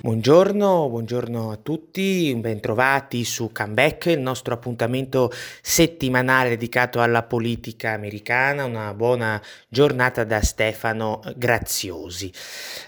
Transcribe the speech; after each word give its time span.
Buongiorno, 0.00 0.88
buongiorno 0.88 1.50
a 1.50 1.56
tutti, 1.56 2.32
bentrovati 2.36 3.24
su 3.24 3.50
Comeback, 3.52 4.06
il 4.06 4.20
nostro 4.20 4.54
appuntamento 4.54 5.28
settimanale 5.60 6.50
dedicato 6.50 7.00
alla 7.00 7.24
politica 7.24 7.94
americana. 7.94 8.64
Una 8.64 8.94
buona 8.94 9.42
giornata 9.68 10.22
da 10.22 10.40
Stefano 10.40 11.20
Graziosi. 11.34 12.32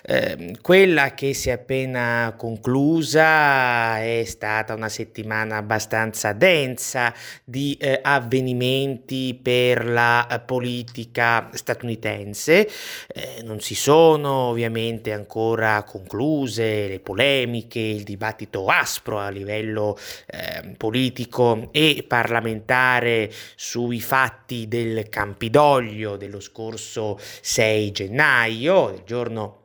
Eh, 0.04 0.54
quella 0.62 1.12
che 1.14 1.34
si 1.34 1.48
è 1.48 1.52
appena 1.52 2.32
conclusa 2.36 4.00
è 4.00 4.22
stata 4.24 4.74
una 4.74 4.88
settimana 4.88 5.56
abbastanza 5.56 6.32
densa 6.32 7.12
di 7.42 7.76
eh, 7.80 7.98
avvenimenti 8.00 9.36
per 9.42 9.84
la 9.84 10.42
politica 10.46 11.50
statunitense. 11.54 12.68
Eh, 13.08 13.42
non 13.42 13.58
si 13.58 13.74
sono 13.74 14.30
ovviamente 14.50 15.12
ancora 15.12 15.82
concluse 15.82 16.86
le 16.86 16.99
polemiche, 17.00 17.80
il 17.80 18.04
dibattito 18.04 18.66
aspro 18.66 19.18
a 19.18 19.28
livello 19.28 19.98
eh, 20.26 20.74
politico 20.76 21.68
e 21.72 22.04
parlamentare 22.06 23.30
sui 23.56 24.00
fatti 24.00 24.68
del 24.68 25.08
Campidoglio 25.08 26.16
dello 26.16 26.40
scorso 26.40 27.18
6 27.18 27.90
gennaio, 27.90 28.90
il 28.90 29.02
giorno 29.04 29.58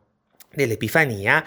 dell'Epifania 0.56 1.44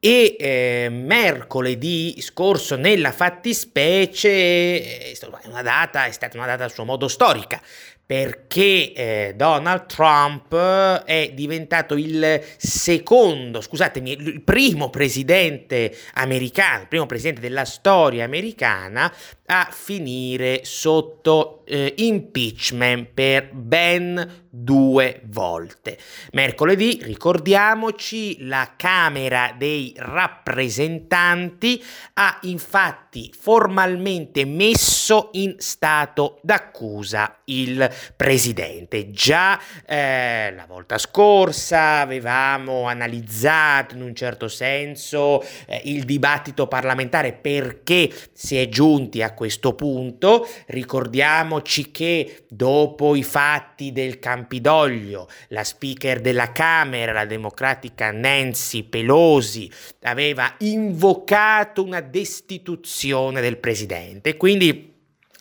e 0.00 0.36
eh, 0.38 0.88
mercoledì 0.90 2.20
scorso 2.20 2.76
nella 2.76 3.12
fattispecie 3.12 5.10
è 5.10 5.14
stata 5.14 5.40
una 5.44 5.62
data, 5.62 6.06
è 6.06 6.10
stata 6.10 6.36
una 6.36 6.46
data 6.46 6.64
a 6.64 6.68
suo 6.68 6.84
modo 6.84 7.06
storica 7.06 7.60
perché 8.06 8.92
eh, 8.92 9.34
Donald 9.36 9.86
Trump 9.86 10.54
è 10.54 11.32
diventato 11.34 11.96
il 11.96 12.40
secondo, 12.56 13.60
scusatemi, 13.60 14.12
il 14.12 14.42
primo 14.42 14.90
presidente 14.90 15.92
americano, 16.14 16.82
il 16.82 16.88
primo 16.88 17.06
presidente 17.06 17.40
della 17.40 17.64
storia 17.64 18.24
americana 18.24 19.12
a 19.46 19.68
finire 19.70 20.60
sotto 20.64 21.62
eh, 21.66 21.94
impeachment 21.96 23.08
per 23.12 23.50
ben 23.52 24.44
due 24.48 25.20
volte. 25.26 25.98
Mercoledì, 26.32 27.00
ricordiamoci, 27.02 28.46
la 28.46 28.72
Camera 28.76 29.54
dei 29.56 29.92
rappresentanti 29.96 31.82
ha 32.14 32.38
infatti 32.42 33.32
formalmente 33.38 34.44
messo 34.46 35.28
in 35.32 35.56
stato 35.58 36.38
d'accusa 36.42 37.40
il 37.44 37.88
presidente. 38.16 39.10
Già 39.10 39.60
eh, 39.84 40.52
la 40.54 40.66
volta 40.66 40.96
scorsa 40.98 42.00
avevamo 42.00 42.86
analizzato 42.86 43.94
in 43.94 44.02
un 44.02 44.14
certo 44.14 44.48
senso 44.48 45.42
eh, 45.66 45.82
il 45.84 46.04
dibattito 46.04 46.66
parlamentare 46.66 47.32
perché 47.32 48.10
si 48.32 48.56
è 48.56 48.68
giunti 48.68 49.22
a 49.22 49.34
questo 49.36 49.74
punto. 49.74 50.48
Ricordiamoci 50.66 51.92
che 51.92 52.46
dopo 52.48 53.14
i 53.14 53.22
fatti 53.22 53.92
del 53.92 54.18
Campidoglio, 54.18 55.28
la 55.48 55.62
speaker 55.62 56.20
della 56.20 56.50
Camera, 56.50 57.12
la 57.12 57.24
democratica 57.24 58.10
Nancy 58.10 58.82
Pelosi, 58.82 59.70
aveva 60.02 60.56
invocato 60.58 61.84
una 61.84 62.00
destituzione 62.00 63.40
del 63.40 63.58
presidente. 63.58 64.36
Quindi 64.36 64.94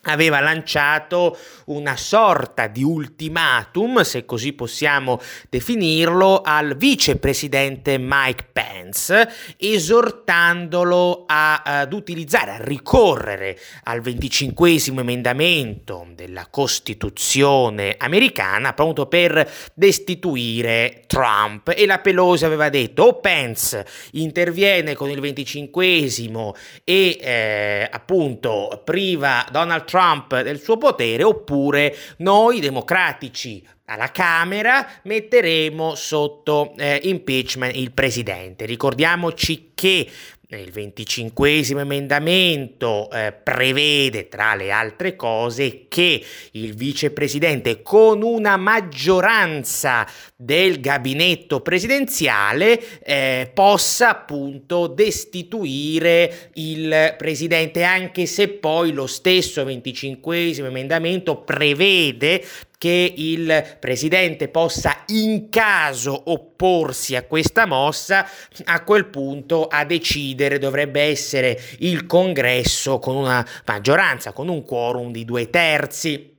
aveva 0.05 0.39
lanciato 0.39 1.37
una 1.65 1.95
sorta 1.95 2.67
di 2.67 2.83
ultimatum, 2.83 4.01
se 4.01 4.25
così 4.25 4.53
possiamo 4.53 5.19
definirlo, 5.49 6.41
al 6.41 6.75
vicepresidente 6.75 7.97
Mike 7.97 8.47
Pence, 8.51 9.29
esortandolo 9.57 11.25
a, 11.27 11.61
ad 11.63 11.93
utilizzare, 11.93 12.51
a 12.51 12.63
ricorrere 12.63 13.57
al 13.83 14.01
25 14.01 14.83
emendamento 14.99 16.07
della 16.13 16.47
Costituzione 16.49 17.95
americana 17.97 18.73
proprio 18.73 19.05
per 19.07 19.49
destituire 19.73 21.03
Trump. 21.07 21.71
E 21.75 21.85
la 21.85 21.99
Pelosi 21.99 22.45
aveva 22.45 22.69
detto, 22.69 23.03
o 23.03 23.19
Pence 23.19 23.85
interviene 24.11 24.95
con 24.95 25.09
il 25.09 25.19
25 25.19 25.63
e 25.85 27.17
eh, 27.21 27.87
appunto 27.89 28.81
priva 28.83 29.45
Donald 29.51 29.85
Trump 29.85 29.94
Trump 29.95 30.41
del 30.41 30.59
suo 30.59 30.75
potere 30.75 31.23
oppure 31.23 31.95
noi 32.17 32.59
democratici 32.59 33.65
alla 33.85 34.11
Camera 34.11 34.85
metteremo 35.03 35.95
sotto 35.95 36.73
eh, 36.75 36.99
impeachment 37.03 37.77
il 37.77 37.91
presidente. 37.91 38.65
Ricordiamoci 38.65 39.71
che 39.73 40.05
il 40.49 40.71
25 40.71 41.65
emendamento 41.79 43.09
eh, 43.11 43.31
prevede, 43.31 44.27
tra 44.27 44.53
le 44.55 44.71
altre 44.71 45.15
cose, 45.15 45.85
che 45.87 46.23
il 46.51 46.75
vicepresidente 46.75 47.81
con 47.81 48.21
una 48.21 48.55
maggioranza 48.55 50.07
del 50.35 50.79
gabinetto 50.79 51.61
presidenziale 51.61 52.99
eh, 52.99 53.49
possa 53.53 54.09
appunto 54.09 54.87
destituire 54.87 56.51
il 56.53 57.15
presidente, 57.17 57.83
anche 57.83 58.25
se 58.27 58.49
poi 58.49 58.91
lo 58.91 59.07
stesso 59.07 59.63
25 59.63 60.55
emendamento 60.57 61.37
prevede 61.37 62.43
che 62.85 63.13
il 63.17 63.77
presidente 63.79 64.47
possa 64.47 65.05
in 65.07 65.49
caso 65.49 66.21
opporsi 66.25 67.15
a 67.15 67.23
questa 67.23 67.65
mossa, 67.65 68.27
a 68.65 68.83
quel 68.83 69.07
punto 69.07 69.65
a 69.65 69.83
decidere 69.85 70.59
dovrebbe 70.59 71.01
essere 71.01 71.59
il 71.79 72.05
congresso 72.05 72.99
con 72.99 73.15
una 73.15 73.43
maggioranza, 73.65 74.33
con 74.33 74.49
un 74.49 74.63
quorum 74.63 75.11
di 75.11 75.25
due 75.25 75.49
terzi. 75.49 76.34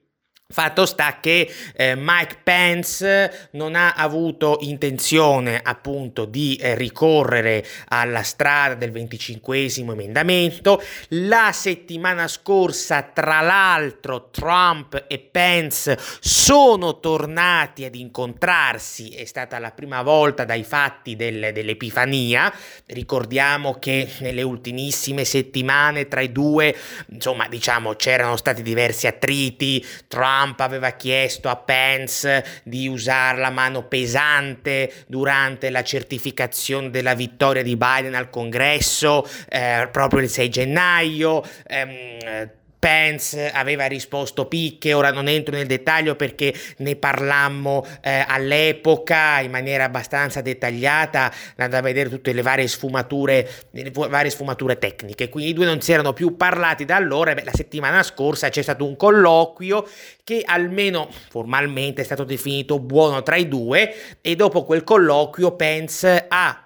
Fatto 0.48 0.86
sta 0.86 1.18
che 1.18 1.52
eh, 1.74 1.96
Mike 1.96 2.36
Pence 2.44 3.48
non 3.54 3.74
ha 3.74 3.94
avuto 3.94 4.58
intenzione 4.60 5.60
appunto 5.60 6.24
di 6.24 6.54
eh, 6.54 6.76
ricorrere 6.76 7.66
alla 7.88 8.22
strada 8.22 8.76
del 8.76 8.92
25 8.92 9.72
emendamento. 9.76 10.80
La 11.08 11.50
settimana 11.52 12.28
scorsa, 12.28 13.02
tra 13.02 13.40
l'altro, 13.40 14.28
Trump 14.30 15.06
e 15.08 15.18
Pence 15.18 15.98
sono 16.20 17.00
tornati 17.00 17.84
ad 17.84 17.96
incontrarsi, 17.96 19.08
è 19.08 19.24
stata 19.24 19.58
la 19.58 19.72
prima 19.72 20.02
volta 20.02 20.44
dai 20.44 20.62
fatti 20.62 21.16
del, 21.16 21.50
dell'Epifania. 21.52 22.54
Ricordiamo 22.86 23.80
che 23.80 24.08
nelle 24.20 24.42
ultimissime 24.42 25.24
settimane 25.24 26.06
tra 26.06 26.20
i 26.20 26.30
due, 26.30 26.72
insomma, 27.08 27.48
diciamo, 27.48 27.94
c'erano 27.94 28.36
stati 28.36 28.62
diversi 28.62 29.08
attriti. 29.08 29.84
Trump 30.06 30.34
Trump 30.36 30.60
aveva 30.60 30.90
chiesto 30.90 31.48
a 31.48 31.56
Pence 31.56 32.44
di 32.62 32.86
usare 32.88 33.38
la 33.38 33.50
mano 33.50 33.84
pesante 33.84 34.92
durante 35.06 35.70
la 35.70 35.82
certificazione 35.82 36.90
della 36.90 37.14
vittoria 37.14 37.62
di 37.62 37.76
Biden 37.76 38.14
al 38.14 38.28
congresso 38.28 39.26
eh, 39.48 39.88
proprio 39.90 40.20
il 40.20 40.28
6 40.28 40.48
gennaio. 40.50 41.42
Ehm, 41.66 42.50
Pence 42.86 43.50
aveva 43.50 43.86
risposto 43.86 44.46
picche, 44.46 44.92
ora 44.92 45.10
non 45.10 45.26
entro 45.26 45.56
nel 45.56 45.66
dettaglio 45.66 46.14
perché 46.14 46.54
ne 46.76 46.94
parlammo 46.94 47.84
eh, 48.00 48.24
all'epoca 48.24 49.40
in 49.40 49.50
maniera 49.50 49.82
abbastanza 49.82 50.40
dettagliata, 50.40 51.32
andando 51.56 51.78
a 51.78 51.80
vedere 51.80 52.08
tutte 52.08 52.32
le 52.32 52.42
varie 52.42 52.68
sfumature, 52.68 53.64
le 53.72 53.90
varie 53.92 54.30
sfumature 54.30 54.78
tecniche, 54.78 55.28
quindi 55.28 55.50
i 55.50 55.52
due 55.52 55.64
non 55.64 55.80
si 55.80 55.90
erano 55.90 56.12
più 56.12 56.36
parlati 56.36 56.84
da 56.84 56.94
allora, 56.94 57.34
beh, 57.34 57.42
la 57.42 57.52
settimana 57.52 58.04
scorsa 58.04 58.50
c'è 58.50 58.62
stato 58.62 58.86
un 58.86 58.94
colloquio 58.94 59.84
che 60.22 60.42
almeno 60.44 61.08
formalmente 61.28 62.02
è 62.02 62.04
stato 62.04 62.22
definito 62.22 62.78
buono 62.78 63.20
tra 63.24 63.34
i 63.34 63.48
due 63.48 63.94
e 64.20 64.36
dopo 64.36 64.62
quel 64.62 64.84
colloquio 64.84 65.56
Pence 65.56 66.26
ha 66.28 66.65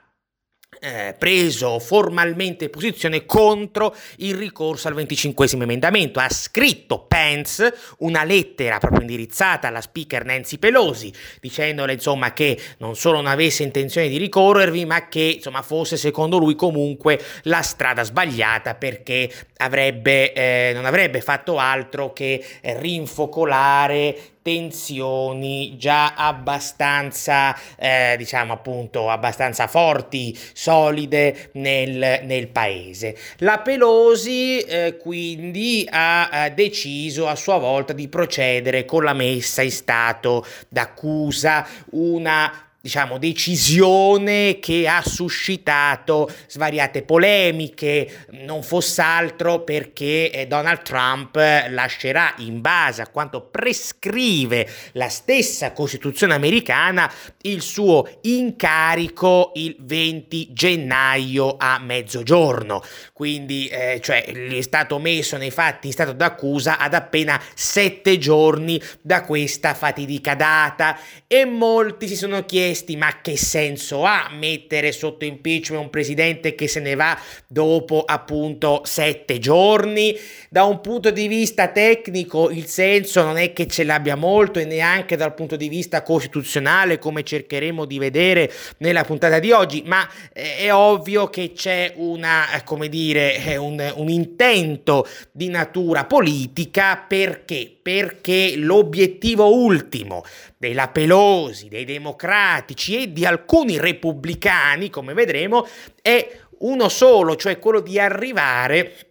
eh, 0.81 1.15
preso 1.19 1.79
formalmente 1.79 2.71
posizione 2.71 3.27
contro 3.27 3.95
il 4.17 4.35
ricorso 4.35 4.89
al 4.89 4.95
25 4.95 5.49
emendamento. 5.53 6.19
Ha 6.19 6.31
scritto 6.31 7.05
Pence 7.07 7.73
una 7.99 8.25
lettera 8.25 8.79
proprio 8.79 9.03
indirizzata 9.03 9.69
alla 9.69 9.81
speaker 9.81 10.25
Nancy 10.25 10.59
Pelosi, 10.59 11.13
dicendole 11.41 11.93
insomma 11.93 12.33
che 12.33 12.59
non 12.79 12.97
solo 12.97 13.17
non 13.17 13.27
avesse 13.27 13.63
intenzione 13.63 14.09
di 14.09 14.17
ricorrervi, 14.17 14.85
ma 14.87 15.09
che 15.09 15.35
insomma 15.37 15.63
fosse 15.63 15.97
secondo 15.97 16.39
lui 16.39 16.55
comunque 16.55 17.21
la 17.43 17.63
strada 17.63 18.03
sbagliata 18.03 18.75
perché 18.75 19.31
avrebbe, 19.59 20.33
eh, 20.33 20.73
non 20.75 20.87
avrebbe 20.87 21.21
fatto 21.21 21.59
altro 21.59 22.13
che 22.13 22.43
rinfocolare 22.63 24.39
tensioni 24.43 25.77
già 25.77 26.15
abbastanza, 26.15 27.57
eh, 27.77 28.15
diciamo 28.17 28.53
appunto, 28.53 29.11
abbastanza 29.11 29.67
forti 29.67 30.37
solide 30.53 31.51
nel, 31.55 32.21
nel 32.25 32.49
paese. 32.49 33.17
La 33.39 33.59
Pelosi 33.59 34.61
eh, 34.61 34.97
quindi 34.97 35.87
ha, 35.91 36.29
ha 36.29 36.49
deciso 36.49 37.29
a 37.29 37.37
sua 37.37 37.59
volta 37.59 37.93
di 37.93 38.09
procedere 38.09 38.85
con 38.85 39.05
la 39.05 39.13
messa 39.13 39.63
in 39.63 39.71
stato 39.71 40.47
d'accusa, 40.69 41.67
una 41.91 42.70
diciamo, 42.81 43.19
decisione 43.19 44.59
che 44.59 44.89
ha 44.89 45.03
suscitato 45.05 46.31
svariate 46.47 47.03
polemiche, 47.03 48.27
non 48.31 48.63
fosse 48.63 49.03
altro 49.03 49.61
perché 49.61 50.31
eh, 50.31 50.47
Donald 50.47 50.83
Trump 50.83 51.37
lascerà 51.69 52.35
in 52.39 52.61
base 52.61 53.03
a 53.03 53.09
quanto 53.09 53.43
prescrive 53.43 54.69
la 54.93 55.09
stessa 55.09 55.73
Costituzione 55.73 56.35
americana 56.35 57.11
il 57.43 57.61
suo 57.61 58.09
incarico 58.23 59.53
il 59.55 59.77
20 59.79 60.49
gennaio 60.53 61.57
a 61.59 61.79
mezzogiorno. 61.79 62.83
Quindi, 63.13 63.69
eh, 63.69 64.01
cioè, 64.03 64.25
gli 64.33 64.57
è 64.57 64.63
stato 64.63 64.99
messo 64.99 65.37
nei 65.37 65.51
fatti 65.51 65.89
in 65.89 65.93
stato 65.93 66.13
d'accusa 66.13 66.79
ad 66.79 66.95
appena 66.95 67.41
sette 67.55 68.17
giorni 68.19 68.81
da 69.03 69.23
questa 69.25 69.75
fatidica 69.75 70.35
data 70.35 70.99
e 71.27 71.45
molti 71.45 72.09
si 72.09 72.17
sono 72.17 72.45
chiesti 72.45 72.69
chiesti 72.71 72.97
ma 72.97 73.21
che 73.21 73.37
senso 73.37 74.05
ha 74.05 74.31
mettere 74.33 74.93
sotto 74.93 75.25
impeachment 75.25 75.83
un 75.83 75.91
presidente 75.91 76.55
che 76.55 76.69
se 76.69 76.79
ne 76.79 76.95
va 76.95 77.19
dopo 77.49 78.05
appunto 78.07 78.83
sette 78.85 79.41
giorni? 79.41 80.17
Da 80.49 80.63
un 80.65 80.81
punto 80.81 81.11
di 81.11 81.27
vista 81.27 81.69
tecnico 81.69 82.49
il 82.49 82.67
senso 82.67 83.25
non 83.25 83.39
è 83.39 83.53
che 83.53 83.67
ce 83.67 83.83
l'abbia 83.83 84.15
molto 84.15 84.61
e 84.61 84.65
neanche 84.65 85.17
dal 85.17 85.35
punto 85.35 85.57
di 85.57 85.69
vista 85.69 86.03
costituzionale 86.03 86.99
come 86.99 87.25
cercheremo 87.25 87.85
di 87.85 87.99
vedere 87.99 88.53
nella 88.79 89.03
puntata 89.03 89.41
di 89.41 89.51
oggi, 89.51 89.83
ma 89.87 90.09
eh, 90.33 90.59
è 90.59 90.73
ovvio 90.73 91.29
che 91.29 91.53
c'è 91.53 91.95
una, 91.97 92.53
eh, 92.53 92.63
come 92.63 92.89
dire, 92.89 93.45
eh, 93.45 93.57
un, 93.57 93.93
un 93.97 94.09
intento 94.09 95.07
di 95.33 95.49
natura 95.49 96.05
politica 96.05 97.05
perché? 97.09 97.79
Perché 97.83 98.55
l'obiettivo 98.57 99.53
ultimo 99.53 100.23
della 100.61 100.89
Pelosi, 100.89 101.69
dei 101.69 101.87
democratici 101.87 103.01
e 103.01 103.13
di 103.15 103.25
alcuni 103.25 103.79
repubblicani, 103.79 104.91
come 104.91 105.15
vedremo, 105.15 105.67
è 106.03 106.39
uno 106.59 106.91
solo, 106.91 107.35
cioè 107.35 107.59
quello 107.59 107.81
di 107.81 107.99
arrivare 107.99 109.07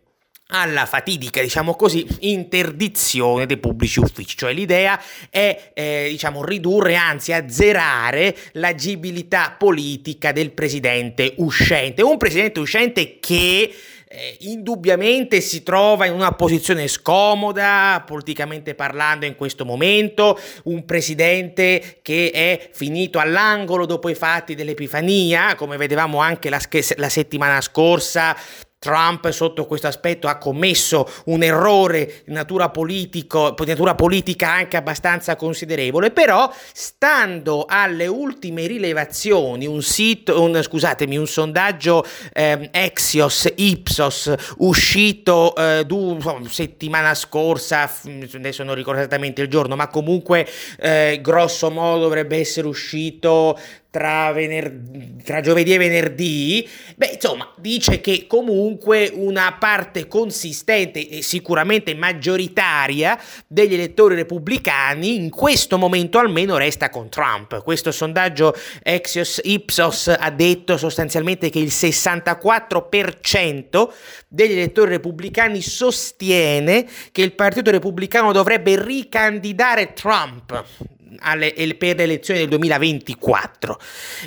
alla 0.51 0.85
fatidica, 0.85 1.41
diciamo 1.41 1.73
così, 1.73 2.05
interdizione 2.19 3.47
dei 3.47 3.57
pubblici 3.57 3.99
uffici, 3.99 4.37
cioè 4.37 4.53
l'idea 4.53 5.01
è, 5.31 5.71
eh, 5.73 6.07
diciamo, 6.11 6.45
ridurre, 6.45 6.95
anzi 6.95 7.33
azzerare 7.33 8.35
l'agibilità 8.51 9.55
politica 9.57 10.31
del 10.31 10.51
presidente 10.51 11.33
uscente, 11.37 12.03
un 12.03 12.17
presidente 12.17 12.59
uscente 12.59 13.17
che 13.19 13.73
eh, 14.11 14.37
indubbiamente 14.39 15.39
si 15.39 15.61
trova 15.61 16.07
in 16.07 16.13
una 16.13 16.31
posizione 16.31 16.87
scomoda, 16.87 18.03
politicamente 18.07 18.73
parlando 18.73 19.27
in 19.27 19.35
questo 19.35 19.65
momento, 19.65 20.39
un 20.63 20.83
presidente 20.83 21.99
che 22.01 22.31
è 22.31 22.69
finito 22.73 23.19
all'angolo 23.19 23.85
dopo 23.85 24.09
i 24.09 24.15
fatti 24.15 24.55
dell'Epifania, 24.55 25.53
come 25.53 25.77
vedevamo 25.77 26.17
anche 26.17 26.49
la, 26.49 26.59
la 26.95 27.09
settimana 27.09 27.61
scorsa 27.61 28.35
Trump 28.79 29.29
sotto 29.31 29.65
questo 29.65 29.87
aspetto 29.87 30.29
ha 30.29 30.37
commesso 30.37 31.05
un 31.25 31.43
errore 31.43 32.23
di 32.25 32.31
natura, 32.31 32.69
politico, 32.69 33.53
di 33.57 33.65
natura 33.65 33.93
politica 33.93 34.49
anche 34.49 34.77
abbastanza 34.77 35.35
considerevole, 35.35 36.11
però 36.11 36.49
stando 36.71 37.65
alle 37.67 38.07
ultime 38.07 38.67
rilevazioni, 38.67 39.65
un 39.65 39.81
sito, 39.81 40.41
un, 40.41 40.57
un 40.61 41.27
sondaggio 41.27 42.05
eh, 42.31 42.69
Exios 42.71 43.51
Ipsos 43.57 44.33
uscito 44.59 45.53
eh, 45.55 45.83
du, 45.85 46.17
settimana 46.47 47.13
scorsa, 47.15 47.91
adesso 48.33 48.63
non 48.63 48.75
ricordo 48.75 49.01
esattamente 49.01 49.41
il 49.41 49.49
giorno, 49.49 49.75
ma 49.75 49.89
comunque 49.89 50.47
eh, 50.79 51.19
grosso 51.21 51.69
modo 51.69 52.03
dovrebbe 52.03 52.37
essere 52.37 52.65
uscito 52.65 53.59
tra, 53.91 54.31
vener- 54.31 55.23
tra, 55.23 55.41
giovedì 55.41 55.73
e 55.73 55.77
venerdì, 55.77 56.67
beh, 56.95 57.13
insomma, 57.13 57.51
dice 57.57 58.01
che 58.01 58.27
comunque 58.27 59.09
una 59.13 59.55
parte 59.59 60.07
consistente 60.07 61.09
e 61.09 61.23
sicuramente 61.23 61.95
maggioritaria 61.95 63.19
degli 63.47 63.73
elettori 63.73 64.13
repubblicani 64.15 65.15
in 65.15 65.31
questo 65.31 65.79
momento 65.79 66.19
almeno 66.19 66.57
resta 66.57 66.89
con 66.89 67.09
Trump. 67.09 67.63
Questo 67.63 67.91
sondaggio 67.91 68.55
Exios 68.83 69.41
Ipsos 69.43 70.07
ha 70.07 70.29
detto 70.29 70.77
sostanzialmente 70.77 71.49
che 71.49 71.59
il 71.59 71.69
64% 71.69 73.89
degli 74.27 74.51
elettori 74.51 74.91
repubblicani 74.91 75.61
sostiene 75.61 76.85
che 77.11 77.23
il 77.23 77.33
Partito 77.33 77.71
Repubblicano 77.71 78.31
dovrebbe 78.31 78.79
ricandidare 78.81 79.93
Trump 79.93 80.97
alle, 81.19 81.53
per 81.77 81.95
le 81.97 82.03
elezioni 82.03 82.39
del 82.39 82.49
2024 82.49 83.79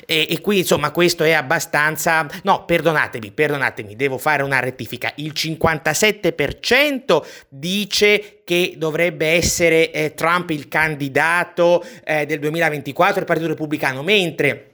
e, 0.06 0.26
e 0.28 0.40
qui 0.40 0.58
insomma 0.58 0.90
questo 0.90 1.24
è 1.24 1.32
abbastanza 1.32 2.26
no 2.42 2.64
perdonatemi 2.64 3.30
perdonatemi 3.32 3.96
devo 3.96 4.18
fare 4.18 4.42
una 4.42 4.60
rettifica. 4.60 5.12
Il 5.16 5.32
57% 5.34 7.22
dice 7.48 8.40
che 8.44 8.74
dovrebbe 8.76 9.26
essere 9.28 9.90
eh, 9.90 10.14
Trump 10.14 10.50
il 10.50 10.68
candidato 10.68 11.84
eh, 12.04 12.26
del 12.26 12.38
2024 12.38 13.14
del 13.16 13.24
Partito 13.24 13.48
Repubblicano 13.48 14.02
mentre 14.02 14.70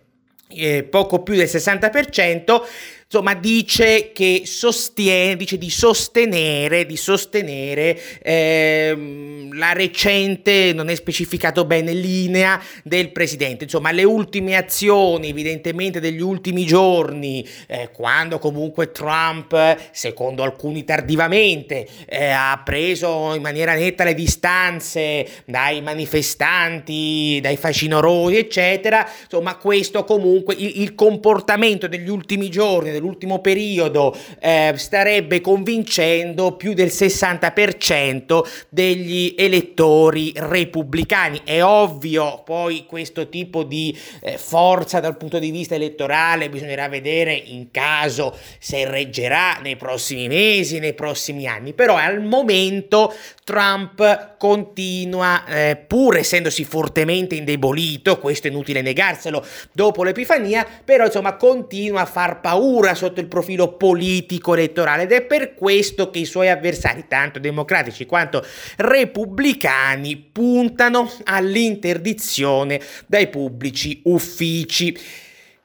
eh, 0.48 0.82
poco 0.84 1.22
più 1.22 1.34
del 1.34 1.46
60% 1.46 2.62
insomma 3.10 3.32
dice 3.32 4.12
che 4.12 4.42
sostiene, 4.44 5.34
dice 5.34 5.56
di 5.56 5.70
sostenere, 5.70 6.84
di 6.84 6.98
sostenere 6.98 7.98
ehm, 8.20 9.56
la 9.56 9.72
recente, 9.72 10.74
non 10.74 10.90
è 10.90 10.94
specificato 10.94 11.64
bene, 11.64 11.94
linea 11.94 12.60
del 12.84 13.10
presidente, 13.10 13.64
insomma 13.64 13.92
le 13.92 14.04
ultime 14.04 14.56
azioni 14.56 15.30
evidentemente 15.30 16.00
degli 16.00 16.20
ultimi 16.20 16.66
giorni, 16.66 17.48
eh, 17.66 17.88
quando 17.94 18.38
comunque 18.38 18.92
Trump, 18.92 19.56
secondo 19.90 20.42
alcuni 20.42 20.84
tardivamente, 20.84 21.88
eh, 22.06 22.26
ha 22.26 22.60
preso 22.62 23.32
in 23.32 23.40
maniera 23.40 23.72
netta 23.72 24.04
le 24.04 24.12
distanze 24.12 25.26
dai 25.46 25.80
manifestanti, 25.80 27.38
dai 27.40 27.56
facinorosi, 27.56 28.36
eccetera, 28.36 29.08
insomma 29.22 29.56
questo 29.56 30.04
comunque, 30.04 30.54
il, 30.58 30.82
il 30.82 30.94
comportamento 30.94 31.88
degli 31.88 32.10
ultimi 32.10 32.50
giorni, 32.50 32.96
dell'ultimo 32.98 33.40
periodo 33.40 34.14
eh, 34.40 34.74
starebbe 34.76 35.40
convincendo 35.40 36.56
più 36.56 36.74
del 36.74 36.88
60% 36.88 38.40
degli 38.68 39.34
elettori 39.38 40.32
repubblicani. 40.34 41.40
È 41.44 41.62
ovvio 41.62 42.42
poi 42.44 42.84
questo 42.86 43.28
tipo 43.28 43.62
di 43.62 43.96
eh, 44.20 44.36
forza 44.38 45.00
dal 45.00 45.16
punto 45.16 45.38
di 45.38 45.50
vista 45.50 45.74
elettorale 45.74 46.50
bisognerà 46.50 46.88
vedere 46.88 47.32
in 47.32 47.70
caso 47.70 48.36
se 48.58 48.88
reggerà 48.88 49.58
nei 49.62 49.76
prossimi 49.76 50.28
mesi, 50.28 50.78
nei 50.78 50.94
prossimi 50.94 51.46
anni, 51.46 51.72
però 51.72 51.96
al 51.96 52.22
momento 52.22 53.14
Trump 53.44 54.36
continua, 54.36 55.44
eh, 55.46 55.76
pur 55.76 56.16
essendosi 56.16 56.64
fortemente 56.64 57.34
indebolito, 57.34 58.18
questo 58.18 58.46
è 58.46 58.50
inutile 58.50 58.82
negarselo, 58.82 59.44
dopo 59.72 60.02
l'Epifania, 60.02 60.66
però 60.84 61.06
insomma 61.06 61.36
continua 61.36 62.02
a 62.02 62.06
far 62.06 62.40
paura 62.40 62.87
ancora 62.88 62.94
sotto 62.94 63.20
il 63.20 63.26
profilo 63.26 63.76
politico 63.76 64.54
elettorale 64.54 65.02
ed 65.02 65.12
è 65.12 65.22
per 65.22 65.54
questo 65.54 66.10
che 66.10 66.20
i 66.20 66.24
suoi 66.24 66.48
avversari, 66.48 67.04
tanto 67.08 67.38
democratici 67.38 68.06
quanto 68.06 68.44
repubblicani, 68.76 70.16
puntano 70.16 71.10
all'interdizione 71.24 72.80
dai 73.06 73.28
pubblici 73.28 74.00
uffici. 74.04 74.96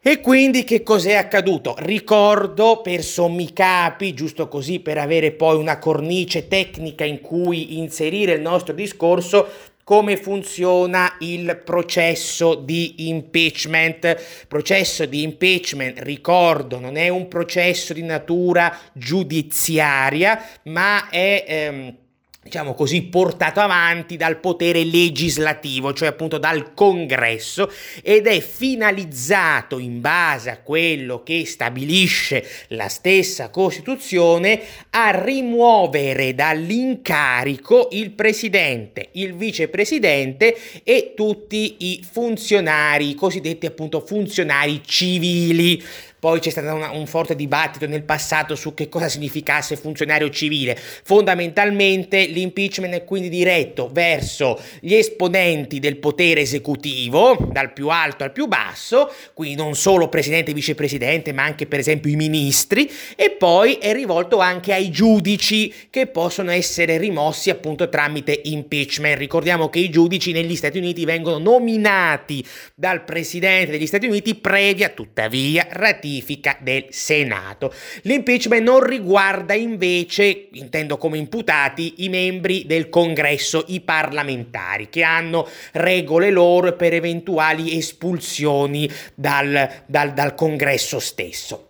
E 0.06 0.20
quindi 0.20 0.66
che 0.66 0.84
cos'è 0.84 1.14
accaduto? 1.14 1.76
Ricordo 1.78 2.82
per 2.82 3.04
sommi 3.04 3.54
capi, 3.54 4.14
giusto 4.14 4.50
così 4.50 4.82
per 4.82 4.98
avere 4.98 5.32
poi 5.32 5.56
una 5.56 5.80
cornice 5.80 6.50
tecnica 6.50 7.06
in 7.06 7.22
cui 7.22 7.78
inserire 7.78 8.34
il 8.34 8.42
nostro 8.42 8.74
discorso, 8.74 9.48
come 9.84 10.18
funziona 10.18 11.16
il 11.20 11.62
processo 11.64 12.56
di 12.56 13.08
impeachment. 13.10 14.46
Processo 14.48 15.06
di 15.06 15.24
impeachment, 15.24 16.00
ricordo, 16.00 16.80
non 16.80 16.96
è 16.96 17.10
un 17.10 17.28
processo 17.28 17.94
di 17.94 18.04
natura 18.04 18.78
giudiziaria, 18.94 20.42
ma 20.64 21.10
è... 21.10 21.44
Ehm, 21.48 21.98
diciamo 22.44 22.74
così, 22.74 23.04
portato 23.04 23.62
avanti 23.62 24.18
dal 24.18 24.40
potere 24.40 24.84
legislativo, 24.84 25.94
cioè 25.94 26.10
appunto 26.10 26.38
dal 26.38 26.74
congresso, 26.74 27.72
ed 28.02 28.28
è 28.28 28.40
finalizzato 28.42 29.80
in 29.80 30.02
base 30.02 30.50
a 30.50 30.58
quello 30.58 31.24
che 31.24 31.46
stabilisce 31.46 32.46
la 32.70 32.90
stessa 32.90 33.50
Costituzione 33.50 34.62
a 34.90 35.24
rimuovere 35.24 36.36
dall'incarico 36.36 37.88
il 37.92 38.12
presidente, 38.12 39.10
il 39.14 39.34
vicepresidente 39.36 40.84
e 40.84 41.14
tutti 41.16 41.76
i 41.80 42.06
funzionari, 42.10 43.10
i 43.10 43.16
cosiddetti 43.16 43.66
appunto 43.66 44.02
funzionari 44.02 44.82
civili. 44.86 45.82
Poi 46.24 46.40
c'è 46.40 46.52
stato 46.52 46.74
una, 46.74 46.92
un 46.92 47.06
forte 47.06 47.36
dibattito 47.36 47.86
nel 47.86 48.04
passato 48.04 48.56
su 48.56 48.74
che 48.74 48.88
cosa 48.88 49.10
significasse 49.10 49.76
funzionario 49.76 50.30
civile. 50.30 50.80
Fondamentalmente 50.80 52.28
l'impeachment 52.28 52.94
è 52.94 53.04
quindi 53.04 53.28
diretto 53.28 53.90
verso 53.92 54.58
gli 54.80 54.94
esponenti 54.94 55.80
del 55.80 55.98
potere 55.98 56.40
esecutivo, 56.40 57.50
dal 57.52 57.74
più 57.74 57.90
alto 57.90 58.24
al 58.24 58.32
più 58.32 58.48
basso, 58.48 59.12
quindi 59.34 59.58
non 59.58 59.76
solo 59.76 60.08
presidente 60.08 60.52
e 60.52 60.54
vicepresidente, 60.54 61.34
ma 61.34 61.44
anche 61.44 61.66
per 61.66 61.80
esempio 61.80 62.10
i 62.10 62.16
ministri, 62.16 62.90
e 63.18 63.32
poi 63.32 63.74
è 63.74 63.92
rivolto 63.92 64.40
anche 64.40 64.72
ai 64.72 64.92
giudici 64.92 65.74
che 65.90 66.08
possono 66.08 66.52
essere 66.52 66.98
rimossi 66.98 67.50
appunto 67.50 67.90
tramite 67.90 68.40
impeachment. 68.46 69.18
Ricordiamo 69.18 69.68
che 69.68 69.80
i 69.80 69.90
giudici 69.90 70.32
negli 70.32 70.56
Stati 70.56 70.78
Uniti 70.78 71.04
vengono 71.04 71.38
nominati 71.38 72.42
dal 72.76 73.04
presidente 73.04 73.72
degli 73.72 73.88
Stati 73.88 74.06
Uniti 74.06 74.36
previa 74.36 74.88
tuttavia 74.88 75.68
ratifica 75.70 76.12
del 76.60 76.88
Senato. 76.90 77.74
L'impeachment 78.02 78.64
non 78.64 78.84
riguarda 78.84 79.54
invece, 79.54 80.50
intendo 80.52 80.98
come 80.98 81.18
imputati, 81.18 82.04
i 82.04 82.10
membri 82.10 82.66
del 82.66 82.90
Congresso, 82.90 83.64
i 83.70 83.82
parlamentari, 83.82 84.90
che 84.90 85.04
hanno 85.04 85.48
regole 85.72 86.30
loro 86.30 86.74
per 86.74 86.94
eventuali 86.94 87.78
espulsioni 87.78 88.90
dal, 89.16 89.84
dal, 89.86 90.14
dal 90.14 90.36
Congresso 90.36 91.00
stesso. 91.00 91.70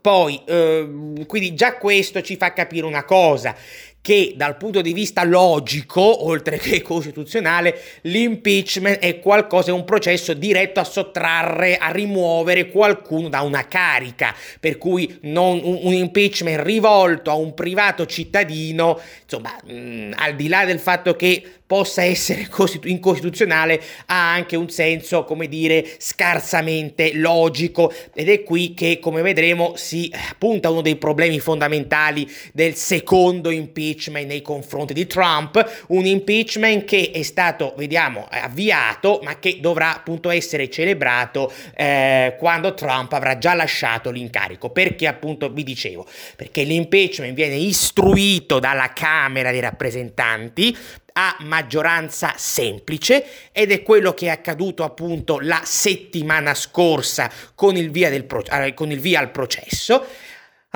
Poi, 0.00 0.40
eh, 0.46 0.88
quindi 1.26 1.54
già 1.54 1.76
questo 1.76 2.20
ci 2.22 2.36
fa 2.36 2.52
capire 2.52 2.86
una 2.86 3.04
cosa, 3.04 3.56
che 4.06 4.34
dal 4.36 4.56
punto 4.56 4.82
di 4.82 4.92
vista 4.92 5.24
logico, 5.24 6.28
oltre 6.28 6.58
che 6.58 6.80
costituzionale, 6.80 7.76
l'impeachment 8.02 9.00
è 9.00 9.18
qualcosa, 9.18 9.70
è 9.70 9.72
un 9.72 9.82
processo 9.82 10.32
diretto 10.32 10.78
a 10.78 10.84
sottrarre, 10.84 11.76
a 11.76 11.90
rimuovere 11.90 12.68
qualcuno 12.68 13.28
da 13.28 13.40
una 13.40 13.66
carica, 13.66 14.32
per 14.60 14.78
cui 14.78 15.18
non, 15.22 15.60
un, 15.60 15.80
un, 15.82 15.92
impeachment 15.92 16.62
rivolto 16.62 17.32
a 17.32 17.34
un 17.34 17.52
privato 17.52 18.06
cittadino, 18.06 19.00
insomma, 19.24 19.58
mh, 19.64 19.72
mm, 19.72 20.12
al 20.14 20.36
di 20.36 20.46
là 20.46 20.64
del 20.64 20.78
fatto 20.78 21.16
che 21.16 21.42
possa 21.66 22.04
essere 22.04 22.48
incostituzionale 22.84 23.82
ha 24.06 24.32
anche 24.32 24.56
un 24.56 24.70
senso, 24.70 25.24
come 25.24 25.48
dire, 25.48 25.84
scarsamente 25.98 27.14
logico 27.14 27.92
ed 28.14 28.28
è 28.28 28.42
qui 28.44 28.72
che, 28.72 29.00
come 29.00 29.20
vedremo, 29.20 29.74
si 29.76 30.12
punta 30.38 30.70
uno 30.70 30.80
dei 30.80 30.96
problemi 30.96 31.40
fondamentali 31.40 32.30
del 32.52 32.74
secondo 32.74 33.50
impeachment 33.50 34.28
nei 34.28 34.42
confronti 34.42 34.94
di 34.94 35.06
Trump, 35.06 35.84
un 35.88 36.06
impeachment 36.06 36.84
che 36.84 37.10
è 37.12 37.22
stato, 37.22 37.74
vediamo, 37.76 38.28
avviato, 38.30 39.20
ma 39.22 39.38
che 39.40 39.58
dovrà 39.60 39.94
appunto 39.94 40.30
essere 40.30 40.70
celebrato 40.70 41.52
eh, 41.74 42.36
quando 42.38 42.74
Trump 42.74 43.12
avrà 43.12 43.38
già 43.38 43.54
lasciato 43.54 44.10
l'incarico. 44.10 44.70
Perché 44.70 45.08
appunto 45.08 45.50
vi 45.50 45.64
dicevo? 45.64 46.06
Perché 46.36 46.62
l'impeachment 46.62 47.34
viene 47.34 47.56
istruito 47.56 48.60
dalla 48.60 48.92
Camera 48.92 49.50
dei 49.50 49.60
rappresentanti 49.60 50.76
a 51.18 51.36
maggioranza 51.40 52.34
semplice 52.36 53.50
ed 53.52 53.72
è 53.72 53.82
quello 53.82 54.12
che 54.12 54.26
è 54.26 54.30
accaduto 54.30 54.84
appunto 54.84 55.38
la 55.40 55.62
settimana 55.64 56.54
scorsa 56.54 57.30
con 57.54 57.76
il 57.76 57.90
via, 57.90 58.10
pro- 58.22 58.44
eh, 58.44 58.74
con 58.74 58.90
il 58.90 59.00
via 59.00 59.20
al 59.20 59.30
processo. 59.30 60.06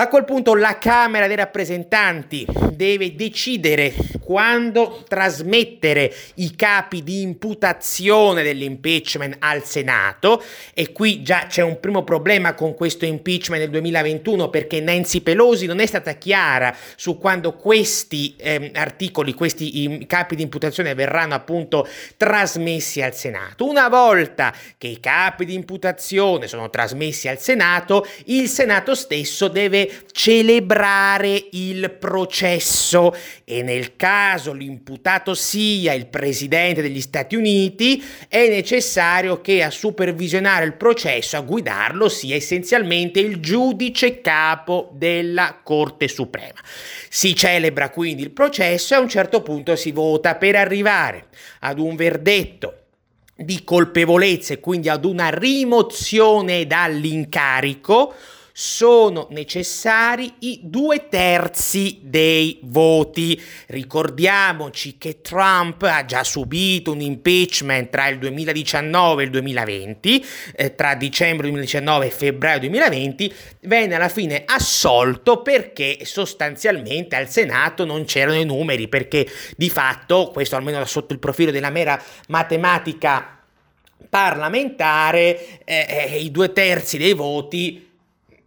A 0.00 0.08
quel 0.08 0.24
punto 0.24 0.54
la 0.54 0.78
Camera 0.78 1.26
dei 1.26 1.36
rappresentanti 1.36 2.46
deve 2.72 3.14
decidere 3.14 3.92
quando 4.22 5.04
trasmettere 5.06 6.10
i 6.36 6.56
capi 6.56 7.02
di 7.02 7.20
imputazione 7.20 8.42
dell'impeachment 8.42 9.36
al 9.40 9.62
Senato 9.64 10.42
e 10.72 10.92
qui 10.92 11.20
già 11.20 11.44
c'è 11.48 11.60
un 11.60 11.80
primo 11.80 12.02
problema 12.04 12.54
con 12.54 12.74
questo 12.74 13.04
impeachment 13.04 13.60
del 13.60 13.70
2021 13.72 14.48
perché 14.48 14.80
Nancy 14.80 15.20
Pelosi 15.20 15.66
non 15.66 15.80
è 15.80 15.84
stata 15.84 16.12
chiara 16.12 16.74
su 16.96 17.18
quando 17.18 17.52
questi 17.52 18.34
eh, 18.38 18.70
articoli, 18.74 19.34
questi 19.34 20.06
capi 20.06 20.34
di 20.34 20.42
imputazione 20.42 20.94
verranno 20.94 21.34
appunto 21.34 21.86
trasmessi 22.16 23.02
al 23.02 23.14
Senato. 23.14 23.68
Una 23.68 23.88
volta 23.88 24.54
che 24.78 24.86
i 24.86 24.98
capi 24.98 25.44
di 25.44 25.52
imputazione 25.52 26.46
sono 26.46 26.70
trasmessi 26.70 27.28
al 27.28 27.38
Senato, 27.38 28.06
il 28.26 28.48
Senato 28.48 28.94
stesso 28.94 29.48
deve 29.48 29.89
celebrare 30.12 31.48
il 31.52 31.90
processo 31.98 33.14
e 33.44 33.62
nel 33.62 33.96
caso 33.96 34.52
l'imputato 34.52 35.34
sia 35.34 35.92
il 35.92 36.06
presidente 36.06 36.82
degli 36.82 37.00
Stati 37.00 37.36
Uniti 37.36 38.02
è 38.28 38.48
necessario 38.48 39.40
che 39.40 39.62
a 39.62 39.70
supervisionare 39.70 40.64
il 40.64 40.74
processo, 40.74 41.36
a 41.36 41.40
guidarlo 41.40 42.08
sia 42.08 42.36
essenzialmente 42.36 43.20
il 43.20 43.40
giudice 43.40 44.20
capo 44.20 44.90
della 44.92 45.60
Corte 45.62 46.08
Suprema. 46.08 46.60
Si 47.08 47.34
celebra 47.34 47.90
quindi 47.90 48.22
il 48.22 48.30
processo 48.30 48.94
e 48.94 48.96
a 48.96 49.00
un 49.00 49.08
certo 49.08 49.42
punto 49.42 49.76
si 49.76 49.92
vota 49.92 50.36
per 50.36 50.56
arrivare 50.56 51.26
ad 51.60 51.78
un 51.78 51.96
verdetto 51.96 52.74
di 53.36 53.64
colpevolezza 53.64 54.52
e 54.52 54.60
quindi 54.60 54.88
ad 54.88 55.04
una 55.04 55.30
rimozione 55.30 56.66
dall'incarico 56.66 58.14
sono 58.60 59.26
necessari 59.30 60.34
i 60.40 60.60
due 60.62 61.08
terzi 61.08 62.00
dei 62.02 62.58
voti. 62.64 63.42
Ricordiamoci 63.68 64.98
che 64.98 65.22
Trump 65.22 65.80
ha 65.84 66.04
già 66.04 66.22
subito 66.22 66.92
un 66.92 67.00
impeachment 67.00 67.88
tra 67.88 68.08
il 68.08 68.18
2019 68.18 69.22
e 69.22 69.24
il 69.24 69.30
2020, 69.30 70.26
eh, 70.54 70.74
tra 70.74 70.94
dicembre 70.94 71.46
2019 71.46 72.06
e 72.06 72.10
febbraio 72.10 72.58
2020, 72.58 73.34
venne 73.60 73.94
alla 73.94 74.10
fine 74.10 74.42
assolto 74.44 75.40
perché 75.40 76.00
sostanzialmente 76.02 77.16
al 77.16 77.30
Senato 77.30 77.86
non 77.86 78.04
c'erano 78.04 78.36
i 78.36 78.44
numeri, 78.44 78.88
perché 78.88 79.26
di 79.56 79.70
fatto, 79.70 80.32
questo 80.34 80.56
almeno 80.56 80.84
sotto 80.84 81.14
il 81.14 81.18
profilo 81.18 81.50
della 81.50 81.70
mera 81.70 81.98
matematica 82.28 83.38
parlamentare, 84.06 85.64
eh, 85.64 85.86
eh, 85.88 86.18
i 86.18 86.30
due 86.30 86.52
terzi 86.52 86.98
dei 86.98 87.14
voti 87.14 87.88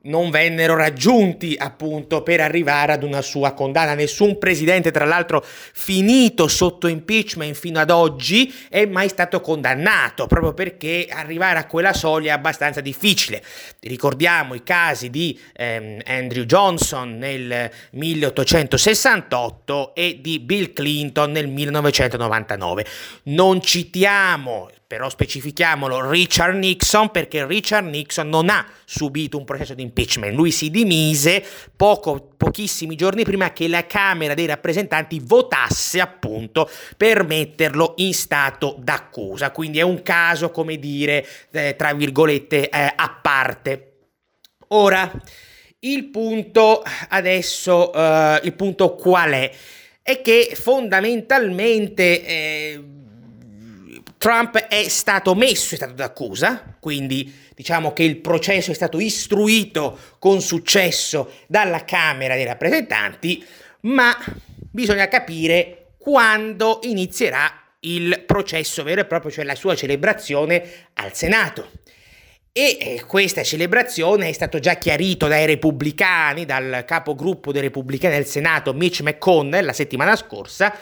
non 0.03 0.31
vennero 0.31 0.75
raggiunti 0.75 1.55
appunto 1.57 2.23
per 2.23 2.41
arrivare 2.41 2.93
ad 2.93 3.03
una 3.03 3.21
sua 3.21 3.53
condanna. 3.53 3.93
Nessun 3.93 4.37
presidente, 4.37 4.91
tra 4.91 5.05
l'altro, 5.05 5.43
finito 5.43 6.47
sotto 6.47 6.87
impeachment 6.87 7.55
fino 7.55 7.79
ad 7.79 7.89
oggi 7.89 8.53
è 8.69 8.85
mai 8.85 9.07
stato 9.07 9.39
condannato, 9.39 10.27
proprio 10.27 10.53
perché 10.53 11.07
arrivare 11.09 11.59
a 11.59 11.67
quella 11.67 11.93
soglia 11.93 12.31
è 12.31 12.35
abbastanza 12.35 12.81
difficile. 12.81 13.41
Ricordiamo 13.79 14.55
i 14.55 14.63
casi 14.63 15.09
di 15.09 15.39
ehm, 15.53 16.01
Andrew 16.05 16.43
Johnson 16.43 17.17
nel 17.17 17.71
1868 17.91 19.95
e 19.95 20.19
di 20.21 20.39
Bill 20.39 20.73
Clinton 20.73 21.31
nel 21.31 21.47
1999. 21.47 22.85
Non 23.23 23.61
citiamo 23.61 24.69
però 24.93 25.09
specifichiamolo 25.09 26.07
Richard 26.07 26.55
Nixon 26.55 27.09
perché 27.09 27.47
Richard 27.47 27.87
Nixon 27.87 28.29
non 28.29 28.49
ha 28.49 28.63
subito 28.85 29.39
un 29.39 29.43
processo 29.43 29.73
di 29.73 29.81
impeachment, 29.81 30.35
lui 30.35 30.51
si 30.51 30.69
dimise 30.69 31.43
poco, 31.75 32.35
pochissimi 32.37 32.95
giorni 32.95 33.23
prima 33.23 33.53
che 33.53 33.67
la 33.67 33.87
Camera 33.87 34.35
dei 34.35 34.45
rappresentanti 34.45 35.19
votasse 35.19 35.99
appunto 35.99 36.69
per 36.95 37.25
metterlo 37.25 37.95
in 37.97 38.13
stato 38.13 38.75
d'accusa, 38.77 39.49
quindi 39.49 39.79
è 39.79 39.81
un 39.81 40.03
caso 40.03 40.51
come 40.51 40.77
dire 40.77 41.25
eh, 41.49 41.75
tra 41.75 41.91
virgolette 41.95 42.69
eh, 42.69 42.93
a 42.95 43.19
parte. 43.19 43.93
Ora, 44.67 45.11
il 45.79 46.05
punto 46.11 46.83
adesso, 47.09 47.91
eh, 47.91 48.41
il 48.43 48.53
punto 48.53 48.93
qual 48.93 49.31
è? 49.31 49.51
È 50.03 50.21
che 50.21 50.51
fondamentalmente 50.53 52.23
eh, 52.23 52.92
Trump 54.23 54.57
è 54.57 54.87
stato 54.87 55.35
messo 55.35 55.73
in 55.73 55.81
stato 55.81 55.95
d'accusa, 55.95 56.77
quindi 56.79 57.29
diciamo 57.53 57.91
che 57.91 58.03
il 58.03 58.21
processo 58.21 58.71
è 58.71 58.73
stato 58.73 59.01
istruito 59.01 59.99
con 60.17 60.39
successo 60.39 61.29
dalla 61.45 61.83
Camera 61.83 62.33
dei 62.33 62.45
rappresentanti, 62.45 63.45
ma 63.81 64.17
bisogna 64.47 65.09
capire 65.09 65.87
quando 65.97 66.79
inizierà 66.83 67.51
il 67.81 68.23
processo 68.25 68.83
vero 68.83 69.01
e 69.01 69.05
proprio, 69.05 69.29
cioè 69.29 69.43
la 69.43 69.55
sua 69.55 69.75
celebrazione 69.75 70.63
al 70.93 71.13
Senato. 71.13 71.69
E 72.53 72.77
eh, 72.79 73.03
questa 73.05 73.43
celebrazione 73.43 74.29
è 74.29 74.31
stato 74.31 74.59
già 74.59 74.75
chiarito 74.75 75.27
dai 75.27 75.45
repubblicani, 75.45 76.45
dal 76.45 76.85
capogruppo 76.87 77.51
dei 77.51 77.63
repubblicani 77.63 78.15
del 78.15 78.25
Senato, 78.25 78.73
Mitch 78.73 79.01
McConnell, 79.01 79.65
la 79.65 79.73
settimana 79.73 80.15
scorsa, 80.15 80.73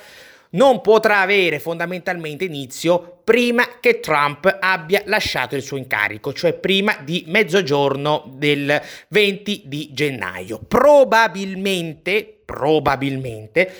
non 0.51 0.81
potrà 0.81 1.19
avere 1.19 1.59
fondamentalmente 1.59 2.45
inizio 2.45 3.19
prima 3.23 3.65
che 3.79 3.99
Trump 3.99 4.57
abbia 4.59 5.03
lasciato 5.05 5.55
il 5.55 5.61
suo 5.61 5.77
incarico, 5.77 6.33
cioè 6.33 6.53
prima 6.53 6.97
di 7.03 7.23
mezzogiorno 7.27 8.31
del 8.35 8.81
20 9.09 9.63
di 9.65 9.89
gennaio. 9.93 10.59
Probabilmente, 10.67 12.41
probabilmente, 12.43 13.73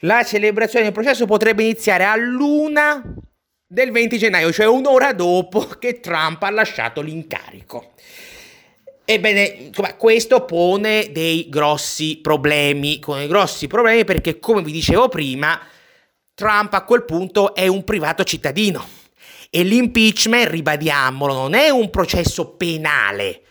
la 0.00 0.22
celebrazione 0.22 0.84
del 0.84 0.94
processo 0.94 1.26
potrebbe 1.26 1.62
iniziare 1.62 2.04
a 2.04 2.16
luna 2.16 3.02
del 3.66 3.90
20 3.90 4.18
gennaio, 4.18 4.52
cioè 4.52 4.66
un'ora 4.66 5.12
dopo 5.12 5.60
che 5.78 6.00
Trump 6.00 6.42
ha 6.42 6.50
lasciato 6.50 7.02
l'incarico. 7.02 7.92
Ebbene, 9.04 9.42
insomma, 9.42 9.94
questo 9.94 10.44
pone 10.44 11.10
dei 11.10 11.48
grossi 11.48 12.18
problemi, 12.22 13.00
con 13.00 13.18
dei 13.18 13.26
grossi 13.26 13.66
problemi 13.66 14.04
perché, 14.04 14.38
come 14.38 14.62
vi 14.62 14.72
dicevo 14.72 15.08
prima, 15.08 15.60
Trump 16.40 16.72
a 16.72 16.84
quel 16.84 17.04
punto 17.04 17.54
è 17.54 17.66
un 17.66 17.84
privato 17.84 18.24
cittadino. 18.24 18.82
E 19.50 19.62
l'impeachment, 19.62 20.48
ribadiamolo, 20.48 21.34
non 21.34 21.52
è 21.52 21.68
un 21.68 21.90
processo 21.90 22.52
penale, 22.52 23.42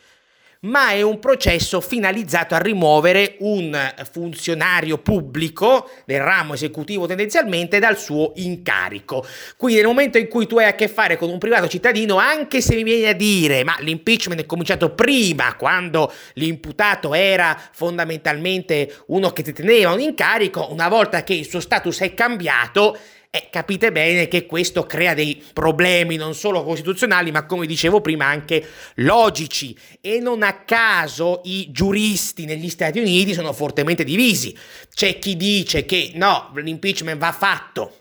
ma 0.61 0.91
è 0.91 1.01
un 1.01 1.19
processo 1.19 1.79
finalizzato 1.79 2.53
a 2.53 2.57
rimuovere 2.57 3.35
un 3.39 3.77
funzionario 4.11 4.97
pubblico 4.97 5.89
del 6.05 6.21
ramo 6.21 6.53
esecutivo 6.53 7.05
tendenzialmente 7.05 7.79
dal 7.79 7.97
suo 7.97 8.33
incarico. 8.35 9.25
Quindi 9.55 9.79
nel 9.79 9.87
momento 9.87 10.17
in 10.17 10.27
cui 10.27 10.47
tu 10.47 10.57
hai 10.57 10.65
a 10.65 10.75
che 10.75 10.89
fare 10.89 11.15
con 11.15 11.29
un 11.29 11.37
privato 11.37 11.69
cittadino, 11.69 12.17
anche 12.17 12.59
se 12.59 12.75
mi 12.75 12.83
viene 12.83 13.09
a 13.09 13.13
dire 13.13 13.63
ma 13.63 13.77
l'impeachment 13.79 14.41
è 14.41 14.45
cominciato 14.45 14.89
prima, 14.91 15.55
quando 15.55 16.11
l'imputato 16.33 17.13
era 17.13 17.57
fondamentalmente 17.71 19.03
uno 19.07 19.31
che 19.31 19.43
teneva 19.43 19.93
un 19.93 20.01
incarico, 20.01 20.71
una 20.71 20.89
volta 20.89 21.23
che 21.23 21.33
il 21.35 21.47
suo 21.47 21.61
status 21.61 22.01
è 22.01 22.13
cambiato, 22.13 22.97
e 23.31 23.49
capite 23.51 23.91
bene 23.91 24.27
che 24.27 24.47
questo 24.47 24.87
crea 24.87 25.13
dei 25.13 25.39
problemi 25.53 26.15
non 26.15 26.33
solo 26.33 26.63
costituzionali, 26.63 27.29
ma 27.29 27.45
come 27.45 27.67
dicevo 27.67 28.01
prima 28.01 28.25
anche 28.25 28.65
logici. 28.95 29.77
E 30.01 30.19
non 30.19 30.41
a 30.41 30.63
caso 30.63 31.41
i 31.43 31.69
giuristi 31.71 32.45
negli 32.45 32.69
Stati 32.69 32.97
Uniti 32.97 33.35
sono 33.35 33.53
fortemente 33.53 34.03
divisi. 34.03 34.57
C'è 34.91 35.19
chi 35.19 35.37
dice 35.37 35.85
che 35.85 36.11
no, 36.15 36.51
l'impeachment 36.55 37.19
va 37.19 37.31
fatto 37.31 37.93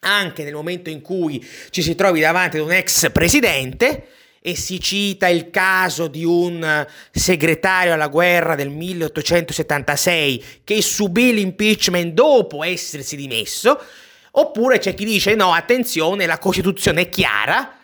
anche 0.00 0.44
nel 0.44 0.52
momento 0.52 0.90
in 0.90 1.00
cui 1.00 1.44
ci 1.70 1.80
si 1.80 1.94
trovi 1.94 2.20
davanti 2.20 2.58
ad 2.58 2.64
un 2.64 2.72
ex 2.72 3.10
presidente 3.12 4.08
e 4.42 4.54
si 4.56 4.78
cita 4.78 5.26
il 5.26 5.50
caso 5.50 6.06
di 6.06 6.24
un 6.24 6.86
segretario 7.10 7.94
alla 7.94 8.08
guerra 8.08 8.54
del 8.54 8.68
1876 8.68 10.44
che 10.64 10.82
subì 10.82 11.32
l'impeachment 11.32 12.12
dopo 12.12 12.62
essersi 12.62 13.16
dimesso 13.16 13.80
Oppure 14.38 14.78
c'è 14.78 14.92
chi 14.92 15.04
dice 15.04 15.34
no, 15.34 15.52
attenzione, 15.52 16.26
la 16.26 16.38
Costituzione 16.38 17.02
è 17.02 17.08
chiara, 17.08 17.75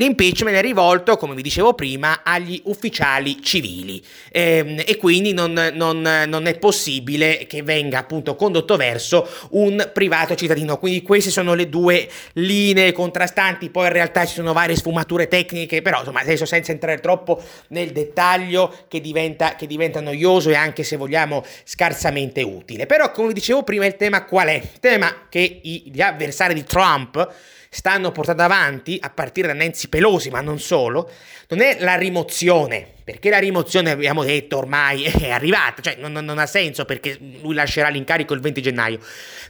L'impeachment 0.00 0.56
è 0.56 0.62
rivolto, 0.62 1.18
come 1.18 1.34
vi 1.34 1.42
dicevo 1.42 1.74
prima, 1.74 2.22
agli 2.22 2.58
ufficiali 2.64 3.42
civili 3.42 4.02
eh, 4.32 4.82
e 4.86 4.96
quindi 4.96 5.34
non, 5.34 5.52
non, 5.74 6.00
non, 6.26 6.46
è 6.46 6.56
possibile 6.58 7.44
che 7.46 7.62
venga 7.62 7.98
appunto 7.98 8.34
condotto 8.34 8.78
verso 8.78 9.28
un 9.50 9.90
privato 9.92 10.34
cittadino. 10.34 10.78
Quindi 10.78 11.02
queste 11.02 11.28
sono 11.28 11.52
le 11.52 11.68
due 11.68 12.08
linee 12.32 12.92
contrastanti, 12.92 13.68
poi 13.68 13.88
in 13.88 13.92
realtà 13.92 14.24
ci 14.24 14.36
sono 14.36 14.54
varie 14.54 14.74
sfumature 14.74 15.28
tecniche, 15.28 15.82
però 15.82 15.98
insomma 15.98 16.20
adesso 16.20 16.46
senza 16.46 16.72
entrare 16.72 16.98
troppo 17.00 17.38
nel 17.68 17.92
dettaglio 17.92 18.74
che 18.88 19.02
diventa, 19.02 19.54
che 19.54 19.66
diventa 19.66 20.00
noioso 20.00 20.48
e 20.48 20.54
anche 20.54 20.82
se 20.82 20.96
vogliamo 20.96 21.44
scarsamente 21.64 22.40
utile. 22.40 22.86
Però 22.86 23.10
come 23.10 23.28
vi 23.28 23.34
dicevo 23.34 23.64
prima 23.64 23.84
il 23.84 23.96
tema 23.96 24.24
qual 24.24 24.48
è? 24.48 24.54
Il 24.54 24.80
tema 24.80 25.26
che 25.28 25.60
gli 25.62 26.00
avversari 26.00 26.54
di 26.54 26.64
Trump 26.64 27.28
stanno 27.72 28.10
portando 28.10 28.42
avanti, 28.42 28.98
a 29.00 29.10
partire 29.10 29.46
da 29.46 29.54
Nancy 29.54 29.86
Pelosi, 29.90 30.30
ma 30.30 30.40
non 30.40 30.58
solo, 30.58 31.10
non 31.48 31.60
è 31.60 31.76
la 31.80 31.96
rimozione, 31.96 32.86
perché 33.04 33.28
la 33.28 33.38
rimozione, 33.38 33.90
abbiamo 33.90 34.24
detto, 34.24 34.56
ormai 34.56 35.02
è 35.20 35.28
arrivata, 35.28 35.82
cioè 35.82 35.96
non, 35.98 36.12
non 36.12 36.38
ha 36.38 36.46
senso 36.46 36.86
perché 36.86 37.18
lui 37.42 37.52
lascerà 37.52 37.88
l'incarico 37.88 38.32
il 38.32 38.40
20 38.40 38.62
gennaio. 38.62 38.98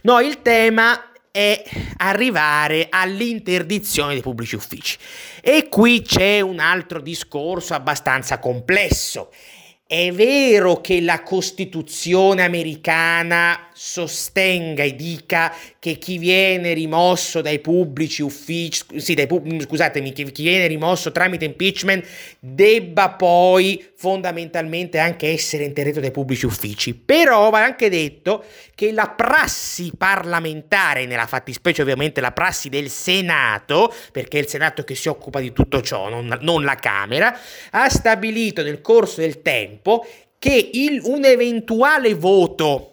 No, 0.01 0.19
il 0.19 0.41
tema 0.41 1.13
è 1.31 1.63
arrivare 1.97 2.87
all'interdizione 2.89 4.11
dei 4.11 4.21
pubblici 4.21 4.55
uffici. 4.55 4.97
E 5.39 5.69
qui 5.69 6.01
c'è 6.01 6.41
un 6.41 6.59
altro 6.59 6.99
discorso 6.99 7.73
abbastanza 7.73 8.39
complesso 8.39 9.29
è 9.91 10.09
vero 10.13 10.79
che 10.79 11.01
la 11.01 11.21
Costituzione 11.21 12.45
americana 12.45 13.70
sostenga 13.83 14.83
e 14.83 14.95
dica 14.95 15.51
che 15.79 15.97
chi 15.97 16.19
viene 16.19 16.73
rimosso 16.73 17.41
dai 17.41 17.57
pubblici 17.57 18.21
uffici, 18.21 18.83
sì, 18.97 19.15
dai, 19.15 19.27
scusatemi, 19.59 20.11
chi 20.13 20.43
viene 20.43 20.67
rimosso 20.67 21.11
tramite 21.11 21.45
impeachment 21.45 22.05
debba 22.37 23.09
poi 23.09 23.83
fondamentalmente 23.95 24.99
anche 24.99 25.29
essere 25.29 25.63
interdetto 25.63 25.99
dai 25.99 26.11
pubblici 26.11 26.45
uffici. 26.45 26.93
Però 26.93 27.49
va 27.49 27.63
anche 27.63 27.89
detto 27.89 28.43
che 28.75 28.91
la 28.91 29.07
prassi 29.07 29.91
parlamentare, 29.97 31.07
nella 31.07 31.25
fattispecie 31.25 31.81
ovviamente 31.81 32.21
la 32.21 32.33
prassi 32.33 32.69
del 32.69 32.91
Senato, 32.91 33.91
perché 34.11 34.37
è 34.37 34.41
il 34.41 34.47
Senato 34.47 34.83
che 34.83 34.93
si 34.93 35.09
occupa 35.09 35.39
di 35.39 35.53
tutto 35.53 35.81
ciò, 35.81 36.07
non, 36.07 36.37
non 36.41 36.63
la 36.63 36.75
Camera, 36.75 37.35
ha 37.71 37.89
stabilito 37.89 38.61
nel 38.61 38.79
corso 38.79 39.21
del 39.21 39.41
tempo 39.41 40.05
che 40.37 40.69
il, 40.71 41.01
un 41.03 41.25
eventuale 41.25 42.13
voto 42.13 42.90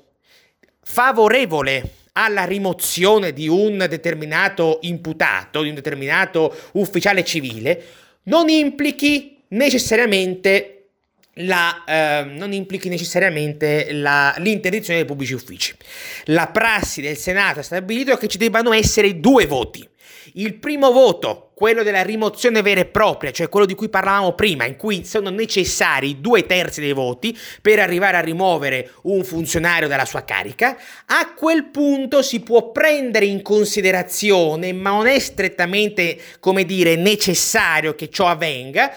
favorevole 0.90 1.96
alla 2.12 2.44
rimozione 2.44 3.34
di 3.34 3.46
un 3.46 3.84
determinato 3.88 4.78
imputato, 4.82 5.62
di 5.62 5.68
un 5.68 5.74
determinato 5.74 6.56
ufficiale 6.72 7.24
civile, 7.24 7.84
non 8.24 8.48
implichi 8.48 9.36
necessariamente 9.48 10.86
la, 11.34 11.84
eh, 11.84 12.24
non 12.24 12.54
implichi 12.54 12.88
necessariamente 12.88 13.92
la, 13.92 14.34
l'interdizione 14.38 15.00
dei 15.00 15.06
pubblici 15.06 15.34
uffici. 15.34 15.76
La 16.24 16.48
prassi 16.48 17.02
del 17.02 17.18
Senato 17.18 17.60
ha 17.60 17.62
stabilito 17.62 18.16
che 18.16 18.26
ci 18.26 18.38
debbano 18.38 18.72
essere 18.72 19.20
due 19.20 19.44
voti. 19.44 19.86
Il 20.34 20.54
primo 20.54 20.90
voto, 20.92 21.50
quello 21.54 21.82
della 21.82 22.02
rimozione 22.02 22.62
vera 22.62 22.80
e 22.80 22.86
propria, 22.86 23.30
cioè 23.30 23.48
quello 23.48 23.66
di 23.66 23.74
cui 23.74 23.88
parlavamo 23.88 24.32
prima, 24.34 24.64
in 24.64 24.76
cui 24.76 25.04
sono 25.04 25.30
necessari 25.30 26.20
due 26.20 26.46
terzi 26.46 26.80
dei 26.80 26.92
voti 26.92 27.36
per 27.60 27.78
arrivare 27.78 28.16
a 28.16 28.20
rimuovere 28.20 28.92
un 29.02 29.24
funzionario 29.24 29.88
dalla 29.88 30.04
sua 30.04 30.24
carica, 30.24 30.76
a 31.06 31.34
quel 31.34 31.66
punto 31.66 32.22
si 32.22 32.40
può 32.40 32.70
prendere 32.70 33.24
in 33.24 33.42
considerazione, 33.42 34.72
ma 34.72 34.90
non 34.90 35.06
è 35.06 35.18
strettamente, 35.18 36.18
come 36.40 36.64
dire, 36.64 36.96
necessario 36.96 37.94
che 37.94 38.08
ciò 38.10 38.26
avvenga, 38.26 38.92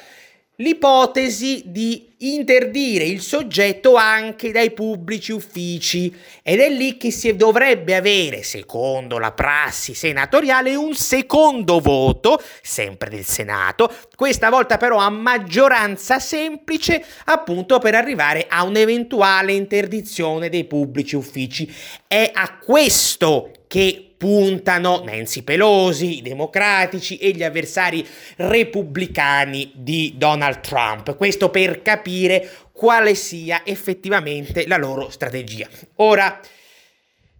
l'ipotesi 0.61 1.63
di 1.65 2.09
interdire 2.19 3.03
il 3.03 3.19
soggetto 3.19 3.95
anche 3.95 4.51
dai 4.51 4.71
pubblici 4.71 5.31
uffici 5.31 6.13
ed 6.43 6.59
è 6.59 6.69
lì 6.69 6.97
che 6.97 7.09
si 7.09 7.35
dovrebbe 7.35 7.95
avere, 7.95 8.43
secondo 8.43 9.17
la 9.17 9.31
prassi 9.31 9.95
senatoriale, 9.95 10.75
un 10.75 10.93
secondo 10.93 11.79
voto, 11.79 12.41
sempre 12.61 13.09
del 13.09 13.25
Senato, 13.25 13.91
questa 14.15 14.49
volta 14.49 14.77
però 14.77 14.97
a 14.97 15.09
maggioranza 15.09 16.19
semplice, 16.19 17.03
appunto 17.25 17.79
per 17.79 17.95
arrivare 17.95 18.45
a 18.47 18.63
un'eventuale 18.63 19.53
interdizione 19.53 20.49
dei 20.49 20.65
pubblici 20.65 21.15
uffici. 21.15 21.71
È 22.07 22.29
a 22.33 22.59
questo 22.59 23.51
che 23.67 24.10
puntano 24.21 25.01
Nancy 25.03 25.41
Pelosi, 25.41 26.19
i 26.19 26.21
democratici 26.21 27.17
e 27.17 27.31
gli 27.31 27.41
avversari 27.41 28.07
repubblicani 28.35 29.71
di 29.73 30.13
Donald 30.15 30.59
Trump. 30.59 31.15
Questo 31.15 31.49
per 31.49 31.81
capire 31.81 32.47
quale 32.71 33.15
sia 33.15 33.63
effettivamente 33.65 34.67
la 34.67 34.77
loro 34.77 35.09
strategia. 35.09 35.67
Ora, 35.95 36.39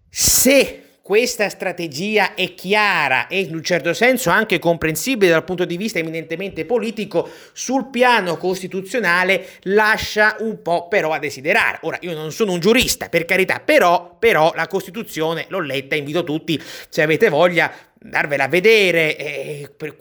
se 0.08 0.91
questa 1.02 1.48
strategia 1.48 2.34
è 2.34 2.54
chiara 2.54 3.26
e 3.26 3.40
in 3.40 3.54
un 3.54 3.62
certo 3.64 3.92
senso 3.92 4.30
anche 4.30 4.60
comprensibile 4.60 5.32
dal 5.32 5.42
punto 5.42 5.64
di 5.64 5.76
vista 5.76 5.98
eminentemente 5.98 6.64
politico, 6.64 7.28
sul 7.52 7.90
piano 7.90 8.36
costituzionale 8.36 9.48
lascia 9.62 10.36
un 10.38 10.62
po' 10.62 10.86
però 10.86 11.10
a 11.10 11.18
desiderare. 11.18 11.80
Ora, 11.82 11.98
io 12.02 12.14
non 12.14 12.30
sono 12.30 12.52
un 12.52 12.60
giurista, 12.60 13.08
per 13.08 13.24
carità, 13.24 13.58
però, 13.58 14.16
però 14.16 14.52
la 14.54 14.68
Costituzione 14.68 15.46
l'ho 15.48 15.58
letta, 15.58 15.96
invito 15.96 16.22
tutti, 16.22 16.62
se 16.88 17.02
avete 17.02 17.28
voglia, 17.28 17.72
darvela 17.98 18.44
a 18.44 18.48
vedere. 18.48 19.16
Eh, 19.16 19.70
per, 19.76 19.96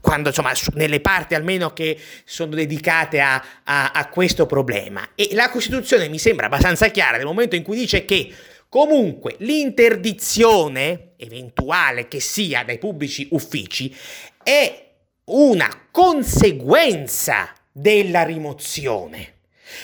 quando 0.00 0.28
insomma 0.28 0.52
nelle 0.74 1.00
parti 1.00 1.34
almeno 1.34 1.72
che 1.72 1.98
sono 2.24 2.54
dedicate 2.54 3.20
a, 3.20 3.42
a, 3.64 3.90
a 3.90 4.08
questo 4.08 4.46
problema 4.46 5.10
e 5.14 5.30
la 5.32 5.50
Costituzione 5.50 6.08
mi 6.08 6.18
sembra 6.18 6.46
abbastanza 6.46 6.88
chiara 6.88 7.16
nel 7.16 7.26
momento 7.26 7.56
in 7.56 7.62
cui 7.62 7.76
dice 7.76 8.04
che 8.04 8.32
Comunque, 8.72 9.34
l'interdizione, 9.40 11.08
eventuale 11.18 12.08
che 12.08 12.20
sia 12.20 12.64
dai 12.64 12.78
pubblici 12.78 13.28
uffici, 13.32 13.94
è 14.42 14.92
una 15.24 15.88
conseguenza 15.90 17.52
della 17.70 18.22
rimozione. 18.22 19.40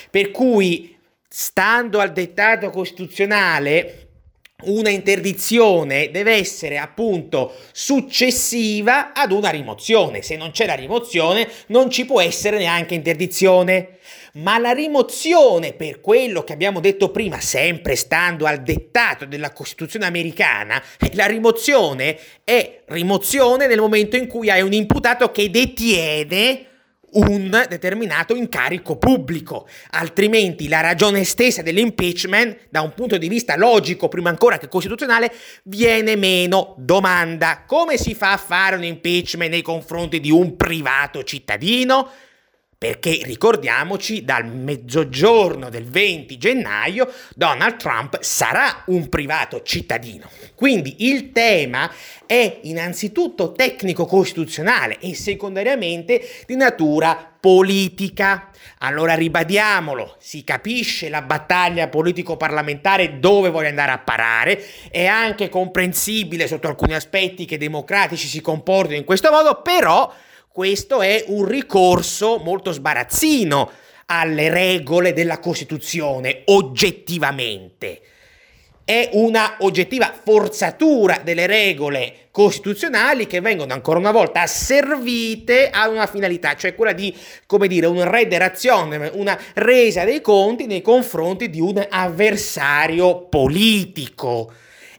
Per 0.09 0.31
cui, 0.31 0.97
stando 1.27 1.99
al 1.99 2.11
dettato 2.11 2.71
costituzionale, 2.71 4.08
una 4.63 4.89
interdizione 4.89 6.11
deve 6.11 6.33
essere 6.33 6.77
appunto 6.77 7.53
successiva 7.71 9.13
ad 9.13 9.31
una 9.31 9.49
rimozione. 9.49 10.21
Se 10.21 10.35
non 10.35 10.51
c'è 10.51 10.65
la 10.65 10.75
rimozione, 10.75 11.47
non 11.67 11.89
ci 11.89 12.05
può 12.05 12.19
essere 12.21 12.57
neanche 12.57 12.95
interdizione 12.95 13.99
ma 14.33 14.59
la 14.59 14.71
rimozione, 14.71 15.73
per 15.73 16.01
quello 16.01 16.43
che 16.43 16.53
abbiamo 16.53 16.79
detto 16.79 17.09
prima, 17.09 17.39
sempre 17.39 17.95
stando 17.95 18.45
al 18.45 18.61
dettato 18.61 19.25
della 19.25 19.51
Costituzione 19.51 20.05
americana, 20.05 20.81
la 21.13 21.25
rimozione 21.25 22.17
è 22.43 22.81
rimozione 22.87 23.67
nel 23.67 23.79
momento 23.79 24.17
in 24.17 24.27
cui 24.27 24.49
hai 24.49 24.61
un 24.61 24.73
imputato 24.73 25.31
che 25.31 25.49
detiene 25.49 26.65
un 27.13 27.49
determinato 27.67 28.35
incarico 28.35 28.97
pubblico, 28.97 29.67
altrimenti 29.91 30.67
la 30.67 30.81
ragione 30.81 31.23
stessa 31.23 31.61
dell'impeachment, 31.61 32.67
da 32.69 32.81
un 32.81 32.93
punto 32.93 33.17
di 33.17 33.27
vista 33.27 33.55
logico, 33.55 34.07
prima 34.07 34.29
ancora 34.29 34.57
che 34.57 34.67
costituzionale, 34.67 35.31
viene 35.63 36.15
meno. 36.15 36.75
Domanda, 36.77 37.63
come 37.65 37.97
si 37.97 38.13
fa 38.13 38.33
a 38.33 38.37
fare 38.37 38.75
un 38.75 38.83
impeachment 38.83 39.51
nei 39.51 39.61
confronti 39.61 40.19
di 40.19 40.31
un 40.31 40.55
privato 40.55 41.23
cittadino? 41.23 42.09
Perché 42.79 43.19
ricordiamoci, 43.25 44.23
dal 44.23 44.45
mezzogiorno 44.45 45.67
del 45.67 45.83
20 45.83 46.37
gennaio 46.37 47.11
Donald 47.35 47.75
Trump 47.75 48.21
sarà 48.21 48.83
un 48.85 49.09
privato 49.09 49.61
cittadino. 49.63 50.29
Quindi 50.55 51.07
il 51.09 51.33
tema 51.33 51.91
è 52.25 52.59
innanzitutto 52.61 53.51
tecnico-costituzionale 53.51 54.97
e 54.99 55.13
secondariamente 55.13 56.25
di 56.45 56.55
natura 56.55 57.35
politica. 57.37 58.49
Allora 58.77 59.13
ribadiamolo, 59.13 60.15
si 60.17 60.45
capisce 60.45 61.09
la 61.09 61.21
battaglia 61.21 61.89
politico-parlamentare 61.89 63.19
dove 63.19 63.49
vuole 63.49 63.67
andare 63.67 63.91
a 63.91 63.99
parare, 63.99 64.63
è 64.89 65.05
anche 65.05 65.49
comprensibile 65.49 66.47
sotto 66.47 66.69
alcuni 66.69 66.93
aspetti 66.93 67.43
che 67.43 67.55
i 67.55 67.57
democratici 67.57 68.27
si 68.27 68.39
comportino 68.39 68.95
in 68.95 69.03
questo 69.03 69.31
modo, 69.31 69.61
però 69.61 70.09
questo 70.59 71.01
è 71.01 71.23
un 71.27 71.45
ricorso 71.45 72.37
molto 72.43 72.73
sbarazzino 72.73 73.71
alle 74.07 74.49
regole 74.49 75.13
della 75.13 75.39
Costituzione, 75.39 76.41
oggettivamente. 76.47 78.01
È 78.83 79.11
una 79.13 79.55
oggettiva 79.59 80.13
forzatura 80.21 81.21
delle 81.23 81.47
regole 81.47 82.27
costituzionali 82.31 83.25
che 83.25 83.39
vengono 83.39 83.71
ancora 83.71 83.99
una 83.99 84.11
volta 84.11 84.41
asservite 84.41 85.69
a 85.69 85.87
una 85.87 86.07
finalità, 86.07 86.57
cioè 86.57 86.75
quella 86.75 86.91
di, 86.91 87.15
come 87.45 87.69
dire, 87.69 87.85
un 87.85 88.03
rederazione, 88.03 89.11
una 89.13 89.39
resa 89.53 90.03
dei 90.03 90.19
conti 90.19 90.65
nei 90.65 90.81
confronti 90.81 91.49
di 91.49 91.61
un 91.61 91.81
avversario 91.89 93.27
politico. 93.29 94.51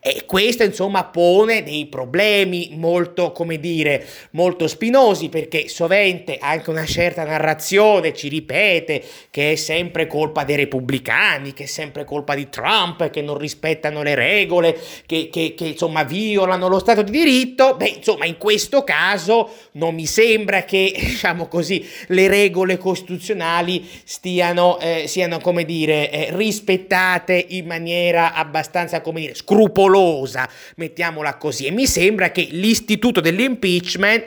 E 0.02 0.24
questo 0.24 0.62
insomma 0.62 1.04
pone 1.04 1.62
dei 1.62 1.84
problemi 1.84 2.70
molto, 2.72 3.32
come 3.32 3.60
dire, 3.60 4.02
molto 4.30 4.66
spinosi 4.66 5.28
perché 5.28 5.68
sovente 5.68 6.38
anche 6.40 6.70
una 6.70 6.86
certa 6.86 7.22
narrazione 7.22 8.14
ci 8.14 8.28
ripete 8.28 9.04
che 9.30 9.52
è 9.52 9.54
sempre 9.56 10.06
colpa 10.06 10.44
dei 10.44 10.56
repubblicani, 10.56 11.52
che 11.52 11.64
è 11.64 11.66
sempre 11.66 12.04
colpa 12.04 12.34
di 12.34 12.48
Trump, 12.48 13.10
che 13.10 13.20
non 13.20 13.36
rispettano 13.36 14.02
le 14.02 14.14
regole, 14.14 14.74
che, 15.04 15.28
che, 15.30 15.52
che 15.54 15.66
insomma 15.66 16.02
violano 16.02 16.66
lo 16.68 16.78
Stato 16.78 17.02
di 17.02 17.10
diritto. 17.10 17.76
Beh, 17.76 17.96
insomma, 17.96 18.24
in 18.24 18.38
questo 18.38 18.84
caso 18.84 19.50
non 19.72 19.94
mi 19.94 20.06
sembra 20.06 20.64
che, 20.64 20.94
diciamo 20.96 21.46
così, 21.46 21.86
le 22.06 22.26
regole 22.26 22.78
costituzionali 22.78 23.86
stiano, 24.04 24.78
eh, 24.80 25.04
siano, 25.06 25.40
come 25.40 25.66
dire, 25.66 26.10
eh, 26.10 26.28
rispettate 26.30 27.44
in 27.50 27.66
maniera 27.66 28.32
abbastanza, 28.32 29.02
come 29.02 29.20
dire, 29.20 29.34
scrupolosa 29.34 29.88
scrupolosa, 29.90 30.48
mettiamola 30.76 31.37
così. 31.37 31.66
E 31.66 31.70
mi 31.70 31.87
sembra 31.87 32.31
che 32.31 32.46
l'istituto 32.50 33.20
dell'impeachment 33.20 34.26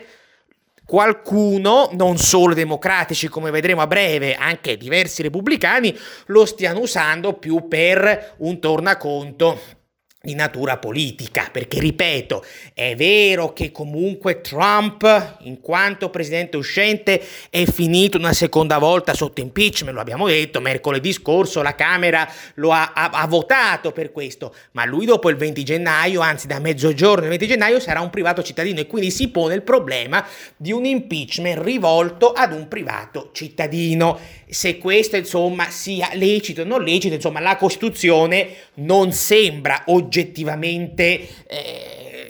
qualcuno, 0.86 1.89
non 1.93 2.17
solo 2.17 2.54
democratici 2.54 3.30
come 3.30 3.52
vedremo 3.52 3.82
a 3.82 3.88
breve, 3.88 4.36
anche 4.36 4.78
diversi 4.78 5.21
repubblicani, 5.21 5.97
lo 6.28 6.45
stiano 6.45 6.82
usando 6.82 7.34
più 7.34 7.67
per 7.67 8.36
un 8.39 8.60
tornaconto 8.60 9.82
di 10.25 10.36
natura 10.36 10.77
politica, 10.77 11.49
perché 11.51 11.81
ripeto, 11.81 12.45
è 12.73 12.95
vero 12.95 13.51
che 13.51 13.73
comunque 13.73 14.39
Trump, 14.39 15.39
in 15.41 15.59
quanto 15.59 16.09
presidente 16.09 16.55
uscente, 16.55 17.21
è 17.49 17.65
finito 17.65 18.19
una 18.19 18.31
seconda 18.31 18.77
volta 18.77 19.13
sotto 19.13 19.41
impeachment, 19.41 19.93
lo 19.93 19.99
abbiamo 19.99 20.27
detto, 20.27 20.62
mercoledì 20.62 21.12
scorso 21.12 21.62
la 21.62 21.75
Camera 21.75 22.25
lo 22.53 22.71
ha, 22.71 22.93
ha, 22.95 23.09
ha 23.09 23.27
votato 23.27 23.91
per 23.91 24.13
questo, 24.13 24.55
ma 24.71 24.86
lui 24.86 25.05
dopo 25.05 25.29
il 25.29 25.36
20 25.36 25.62
gennaio, 25.62 26.21
anzi 26.21 26.47
da 26.47 26.59
mezzogiorno 26.59 27.19
del 27.19 27.31
20 27.31 27.45
gennaio, 27.45 27.81
sarà 27.81 27.99
un 27.99 28.09
privato 28.09 28.41
cittadino 28.41 28.79
e 28.79 28.88
quindi 28.88 29.12
si 29.12 29.27
pone 29.27 29.55
il 29.55 29.62
problema 29.62 30.25
di 30.55 30.71
un 30.71 30.86
impeachment 30.86 31.62
rivolto 31.62 32.31
ad 32.31 32.53
un 32.53 32.69
privato 32.69 33.31
cittadino. 33.33 34.17
Se 34.53 34.77
questo 34.77 35.15
insomma 35.15 35.69
sia 35.69 36.09
lecito 36.13 36.61
o 36.61 36.65
non 36.65 36.83
lecito, 36.83 37.15
insomma 37.15 37.39
la 37.39 37.55
Costituzione 37.55 38.49
non 38.75 39.11
sembra 39.11 39.83
oggettivamente 39.87 41.27
eh, 41.47 42.23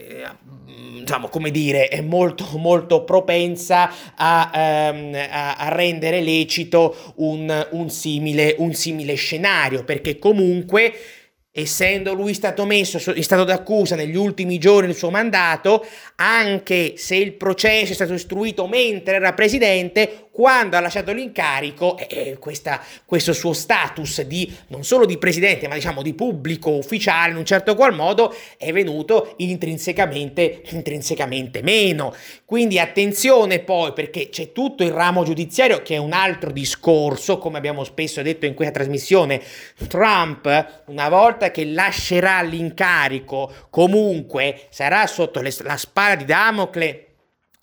diciamo 0.99 1.27
come 1.27 1.51
dire 1.51 1.89
è 1.89 1.99
molto 1.99 2.47
molto 2.57 3.03
propensa 3.03 3.91
a, 4.15 4.91
um, 4.93 5.13
a, 5.13 5.55
a 5.55 5.69
rendere 5.69 6.21
lecito 6.21 7.13
un, 7.17 7.67
un, 7.71 7.89
simile, 7.89 8.55
un 8.59 8.73
simile 8.73 9.15
scenario 9.15 9.83
perché 9.83 10.17
comunque 10.17 10.93
essendo 11.55 12.13
lui 12.13 12.33
stato 12.33 12.65
messo 12.65 13.13
in 13.13 13.23
stato 13.23 13.43
d'accusa 13.43 13.95
negli 13.95 14.15
ultimi 14.15 14.57
giorni 14.57 14.87
del 14.87 14.95
suo 14.95 15.11
mandato, 15.11 15.85
anche 16.15 16.93
se 16.97 17.15
il 17.15 17.33
processo 17.33 17.91
è 17.91 17.95
stato 17.95 18.13
istruito 18.13 18.65
mentre 18.65 19.17
era 19.17 19.33
presidente, 19.33 20.22
quando 20.33 20.75
ha 20.75 20.79
lasciato 20.79 21.13
l'incarico, 21.13 21.95
eh, 21.95 22.37
questa, 22.39 22.81
questo 23.05 23.33
suo 23.33 23.53
status 23.53 24.23
di 24.23 24.51
non 24.69 24.83
solo 24.83 25.05
di 25.05 25.19
presidente, 25.19 25.67
ma 25.67 25.75
diciamo 25.75 26.01
di 26.01 26.15
pubblico 26.15 26.71
ufficiale 26.71 27.29
in 27.33 27.37
un 27.37 27.45
certo 27.45 27.75
qual 27.75 27.93
modo 27.93 28.33
è 28.57 28.71
venuto 28.71 29.35
intrinsecamente, 29.37 30.63
intrinsecamente 30.71 31.61
meno. 31.61 32.15
Quindi 32.45 32.79
attenzione 32.79 33.59
poi 33.59 33.93
perché 33.93 34.29
c'è 34.29 34.51
tutto 34.51 34.83
il 34.83 34.89
ramo 34.89 35.23
giudiziario 35.23 35.83
che 35.83 35.93
è 35.93 35.99
un 35.99 36.13
altro 36.13 36.49
discorso, 36.49 37.37
come 37.37 37.59
abbiamo 37.59 37.83
spesso 37.83 38.23
detto 38.23 38.47
in 38.47 38.55
questa 38.55 38.73
trasmissione. 38.73 39.39
Trump, 39.87 40.83
una 40.87 41.09
volta 41.09 41.51
che 41.51 41.63
lascerà 41.63 42.41
l'incarico, 42.41 43.53
comunque 43.69 44.65
sarà 44.71 45.05
sotto 45.05 45.41
le, 45.41 45.53
la 45.61 45.77
spada 45.77 46.15
di 46.15 46.25
Damocle 46.25 47.12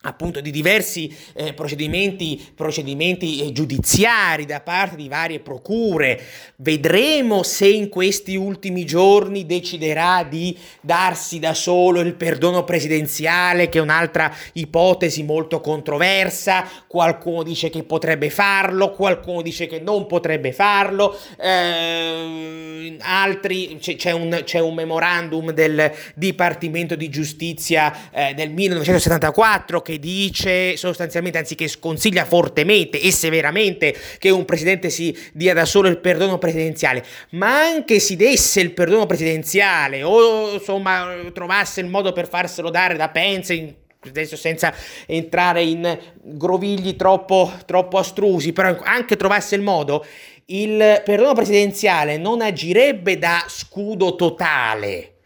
appunto 0.03 0.41
di 0.41 0.51
diversi 0.51 1.15
eh, 1.35 1.53
procedimenti, 1.53 2.43
procedimenti 2.55 3.45
eh, 3.45 3.53
giudiziari 3.53 4.47
da 4.47 4.61
parte 4.61 4.97
di 4.97 5.09
varie 5.09 5.41
procure. 5.41 6.19
Vedremo 6.57 7.43
se 7.43 7.69
in 7.69 7.91
questi 7.91 8.35
ultimi 8.35 8.87
giorni 8.87 9.45
deciderà 9.45 10.25
di 10.25 10.57
darsi 10.81 11.39
da 11.39 11.53
solo 11.53 12.01
il 12.01 12.15
perdono 12.15 12.65
presidenziale, 12.65 13.69
che 13.69 13.79
è 13.79 13.83
un'altra 13.83 14.35
ipotesi 14.55 15.23
molto 15.23 15.61
controversa. 15.61 16.67
Qualcuno 16.87 17.43
dice 17.43 17.69
che 17.69 17.83
potrebbe 17.83 18.31
farlo, 18.31 18.93
qualcuno 18.93 19.43
dice 19.43 19.67
che 19.67 19.81
non 19.81 20.07
potrebbe 20.07 20.53
farlo. 20.53 21.15
Eh, 21.39 22.97
altri 23.01 23.79
c'è 23.79 24.13
un, 24.13 24.41
c'è 24.45 24.61
un, 24.61 24.75
memorandum 24.75 25.51
del 25.51 25.93
Dipartimento 26.15 26.95
di 26.95 27.11
Giustizia 27.11 28.11
eh, 28.11 28.33
del 28.35 28.51
1974 28.51 29.83
che 29.90 29.98
dice 29.98 30.76
sostanzialmente, 30.76 31.38
anzi 31.38 31.57
che 31.57 31.66
sconsiglia 31.66 32.24
fortemente 32.24 33.00
e 33.00 33.11
severamente 33.11 33.94
che 34.18 34.31
un 34.31 34.44
presidente 34.44 34.88
si 34.88 35.16
dia 35.33 35.53
da 35.53 35.64
solo 35.64 35.88
il 35.88 35.98
perdono 35.98 36.38
presidenziale, 36.38 37.05
ma 37.31 37.61
anche 37.61 37.98
si 37.98 38.14
desse 38.14 38.61
il 38.61 38.72
perdono 38.72 39.07
presidenziale 39.07 40.03
o 40.05 40.53
insomma 40.53 41.09
trovasse 41.33 41.81
il 41.81 41.88
modo 41.88 42.12
per 42.12 42.29
farselo 42.29 42.70
dare 42.70 42.96
da 42.96 43.09
Pence 43.09 43.74
adesso 44.03 44.37
senza 44.37 44.72
entrare 45.07 45.62
in 45.62 45.98
grovigli 46.22 46.96
troppo, 46.96 47.53
troppo 47.66 47.98
astrusi, 47.98 48.53
però 48.53 48.79
anche 48.83 49.16
trovasse 49.16 49.57
il 49.57 49.61
modo, 49.61 50.07
il 50.46 51.03
perdono 51.05 51.35
presidenziale 51.35 52.16
non 52.16 52.40
agirebbe 52.40 53.18
da 53.18 53.44
scudo 53.46 54.14
totale 54.14 55.16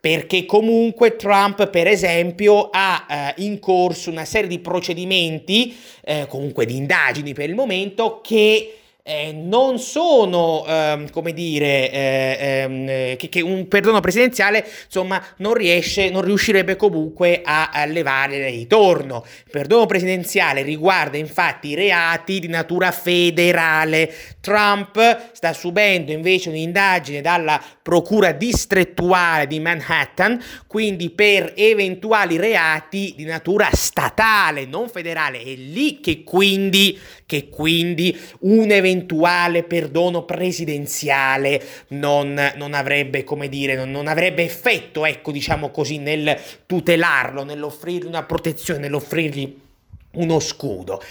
perché 0.00 0.46
comunque 0.46 1.16
Trump, 1.16 1.68
per 1.68 1.86
esempio, 1.86 2.70
ha 2.72 3.34
eh, 3.36 3.42
in 3.42 3.58
corso 3.58 4.10
una 4.10 4.24
serie 4.24 4.48
di 4.48 4.58
procedimenti, 4.58 5.76
eh, 6.02 6.26
comunque 6.26 6.64
di 6.64 6.76
indagini 6.76 7.34
per 7.34 7.50
il 7.50 7.54
momento, 7.54 8.20
che 8.22 8.79
eh, 9.02 9.32
non 9.32 9.78
sono, 9.78 10.64
ehm, 10.66 11.10
come 11.10 11.32
dire, 11.32 11.90
eh, 11.90 12.36
ehm, 12.40 13.16
che, 13.16 13.28
che, 13.28 13.40
un 13.40 13.66
perdono 13.66 14.00
presidenziale, 14.00 14.66
insomma, 14.84 15.22
non 15.38 15.54
riesce, 15.54 16.10
non 16.10 16.22
riuscirebbe 16.22 16.76
comunque 16.76 17.40
a, 17.42 17.70
a 17.70 17.84
levare 17.86 18.48
ritorno. 18.50 19.24
Il 19.44 19.50
perdono 19.50 19.86
presidenziale 19.86 20.62
riguarda 20.62 21.16
infatti 21.16 21.68
i 21.68 21.74
reati 21.74 22.40
di 22.40 22.48
natura 22.48 22.90
federale. 22.90 24.12
Trump 24.40 25.30
sta 25.32 25.52
subendo 25.52 26.12
invece 26.12 26.50
un'indagine 26.50 27.20
dalla 27.20 27.62
procura 27.82 28.32
distrettuale 28.32 29.46
di 29.46 29.60
Manhattan, 29.60 30.42
quindi 30.66 31.10
per 31.10 31.52
eventuali 31.56 32.36
reati 32.36 33.14
di 33.16 33.24
natura 33.24 33.68
statale, 33.72 34.66
non 34.66 34.88
federale. 34.88 35.40
È 35.40 35.54
lì 35.54 36.00
che 36.00 36.22
quindi, 36.22 36.98
che 37.26 37.48
quindi 37.48 38.18
un 38.40 38.70
eventuale 38.70 38.98
eventuale 39.00 39.62
perdono 39.62 40.24
presidenziale 40.24 41.62
non, 41.88 42.52
non 42.56 42.74
avrebbe, 42.74 43.24
come 43.24 43.48
dire, 43.48 43.74
non, 43.74 43.90
non, 43.90 44.06
avrebbe 44.06 44.42
effetto, 44.42 45.06
ecco, 45.06 45.32
diciamo 45.32 45.70
così, 45.70 45.98
nel 45.98 46.38
tutelarlo, 46.66 47.44
nell'offrirgli 47.44 48.06
una 48.06 48.24
protezione, 48.24 48.80
nell'offrirgli 48.80 49.58
uno 50.12 50.38
scudo. 50.40 51.02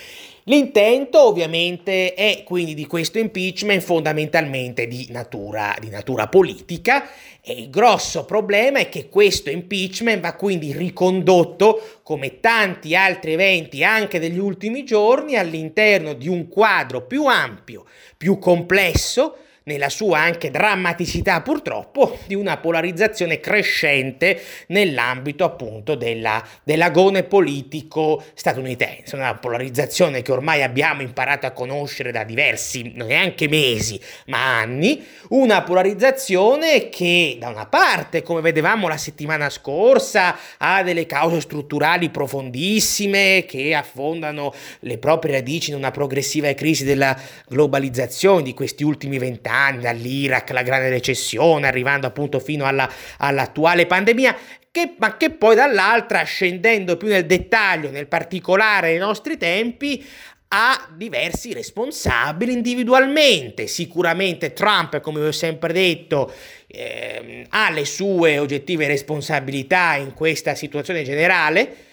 L'intento 0.43 1.27
ovviamente 1.27 2.13
è 2.13 2.43
quindi 2.43 2.73
di 2.73 2.87
questo 2.87 3.19
impeachment 3.19 3.81
fondamentalmente 3.81 4.87
di 4.87 5.07
natura, 5.09 5.75
di 5.79 5.89
natura, 5.89 6.27
politica 6.27 7.07
e 7.41 7.53
il 7.53 7.69
grosso 7.69 8.25
problema 8.25 8.79
è 8.79 8.89
che 8.89 9.09
questo 9.09 9.49
impeachment 9.49 10.21
va 10.21 10.33
quindi 10.33 10.71
ricondotto 10.71 11.99
come 12.03 12.39
tanti 12.39 12.95
altri 12.95 13.33
eventi 13.33 13.83
anche 13.83 14.19
degli 14.19 14.39
ultimi 14.39 14.83
giorni 14.83 15.35
all'interno 15.35 16.13
di 16.13 16.27
un 16.27 16.47
quadro 16.47 17.05
più 17.05 17.25
ampio, 17.25 17.85
più 18.17 18.39
complesso, 18.39 19.35
nella 19.63 19.89
sua 19.89 20.19
anche 20.19 20.51
drammaticità 20.51 21.41
purtroppo, 21.41 22.17
di 22.25 22.35
una 22.35 22.57
polarizzazione 22.57 23.39
crescente 23.39 24.41
nell'ambito 24.67 25.43
appunto 25.43 25.95
della, 25.95 26.43
dell'agone 26.63 27.23
politico 27.23 28.23
statunitense, 28.33 29.15
una 29.15 29.35
polarizzazione 29.35 30.21
che 30.21 30.31
ormai 30.31 30.63
abbiamo 30.63 31.01
imparato 31.01 31.45
a 31.45 31.51
conoscere 31.51 32.11
da 32.11 32.23
diversi, 32.23 32.91
neanche 32.95 33.47
mesi, 33.47 33.99
ma 34.27 34.59
anni, 34.59 35.03
una 35.29 35.61
polarizzazione 35.63 36.89
che 36.89 37.37
da 37.39 37.49
una 37.49 37.65
parte, 37.65 38.21
come 38.21 38.41
vedevamo 38.41 38.87
la 38.87 38.97
settimana 38.97 39.49
scorsa, 39.49 40.35
ha 40.57 40.83
delle 40.83 41.05
cause 41.05 41.41
strutturali 41.41 42.09
profondissime 42.09 43.45
che 43.47 43.73
affondano 43.73 44.53
le 44.81 44.97
proprie 44.97 45.33
radici 45.33 45.71
in 45.71 45.75
una 45.77 45.91
progressiva 45.91 46.53
crisi 46.53 46.83
della 46.83 47.17
globalizzazione 47.47 48.43
di 48.43 48.53
questi 48.53 48.83
ultimi 48.83 49.17
vent'anni, 49.17 49.48
anni, 49.49 49.81
dall'Iraq, 49.81 50.51
la 50.51 50.63
grande 50.63 50.89
recessione, 50.89 51.67
arrivando 51.67 52.07
appunto 52.07 52.39
fino 52.39 52.65
alla, 52.65 52.89
all'attuale 53.17 53.85
pandemia, 53.85 54.35
che, 54.71 54.93
ma 54.97 55.17
che 55.17 55.31
poi 55.31 55.55
dall'altra, 55.55 56.23
scendendo 56.23 56.95
più 56.95 57.07
nel 57.07 57.25
dettaglio, 57.25 57.89
nel 57.89 58.07
particolare 58.07 58.89
dei 58.89 58.99
nostri 58.99 59.37
tempi, 59.37 60.05
ha 60.51 60.89
diversi 60.95 61.53
responsabili 61.53 62.53
individualmente. 62.53 63.67
Sicuramente 63.67 64.53
Trump, 64.53 64.99
come 65.01 65.19
vi 65.19 65.27
ho 65.27 65.31
sempre 65.31 65.73
detto, 65.73 66.33
eh, 66.67 67.45
ha 67.49 67.69
le 67.69 67.85
sue 67.85 68.39
oggettive 68.39 68.87
responsabilità 68.87 69.95
in 69.95 70.13
questa 70.13 70.55
situazione 70.55 71.03
generale 71.03 71.87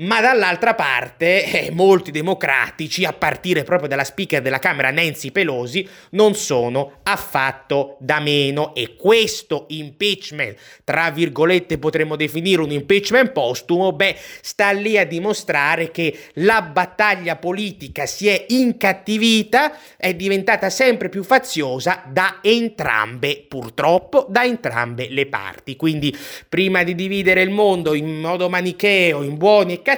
ma 0.00 0.20
dall'altra 0.20 0.74
parte 0.74 1.44
eh, 1.44 1.70
molti 1.70 2.10
democratici, 2.10 3.04
a 3.04 3.12
partire 3.12 3.64
proprio 3.64 3.88
dalla 3.88 4.04
speaker 4.04 4.40
della 4.40 4.58
Camera 4.58 4.90
Nancy 4.90 5.30
Pelosi, 5.30 5.86
non 6.10 6.34
sono 6.34 7.00
affatto 7.02 7.96
da 8.00 8.20
meno 8.20 8.74
e 8.74 8.96
questo 8.96 9.66
impeachment, 9.68 10.56
tra 10.84 11.10
virgolette 11.10 11.78
potremmo 11.78 12.16
definire 12.16 12.62
un 12.62 12.70
impeachment 12.70 13.30
postumo, 13.30 13.92
beh, 13.92 14.16
sta 14.40 14.70
lì 14.70 14.96
a 14.96 15.06
dimostrare 15.06 15.90
che 15.90 16.16
la 16.34 16.62
battaglia 16.62 17.36
politica 17.36 18.06
si 18.06 18.28
è 18.28 18.46
incattivita, 18.48 19.72
è 19.96 20.14
diventata 20.14 20.70
sempre 20.70 21.08
più 21.08 21.22
faziosa 21.22 22.02
da 22.06 22.38
entrambe, 22.42 23.44
purtroppo, 23.46 24.26
da 24.28 24.44
entrambe 24.44 25.08
le 25.10 25.26
parti. 25.26 25.76
Quindi 25.76 26.16
prima 26.48 26.82
di 26.82 26.94
dividere 26.94 27.42
il 27.42 27.50
mondo 27.50 27.94
in 27.94 28.20
modo 28.20 28.48
manicheo, 28.48 29.22
in 29.22 29.36
buoni 29.36 29.74
e 29.74 29.82
cattivi, 29.82 29.89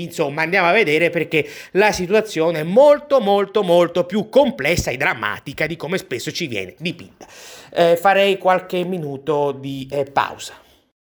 insomma 0.00 0.42
andiamo 0.42 0.68
a 0.68 0.72
vedere 0.72 1.10
perché 1.10 1.48
la 1.72 1.92
situazione 1.92 2.60
è 2.60 2.64
molto 2.64 3.20
molto 3.20 3.62
molto 3.62 4.04
più 4.04 4.28
complessa 4.28 4.90
e 4.90 4.96
drammatica 4.96 5.66
di 5.66 5.76
come 5.76 5.98
spesso 5.98 6.30
ci 6.30 6.46
viene 6.46 6.74
dipinta. 6.78 7.26
Eh, 7.72 7.96
farei 7.96 8.38
qualche 8.38 8.84
minuto 8.84 9.52
di 9.52 9.88
eh, 9.90 10.04
pausa. 10.04 10.54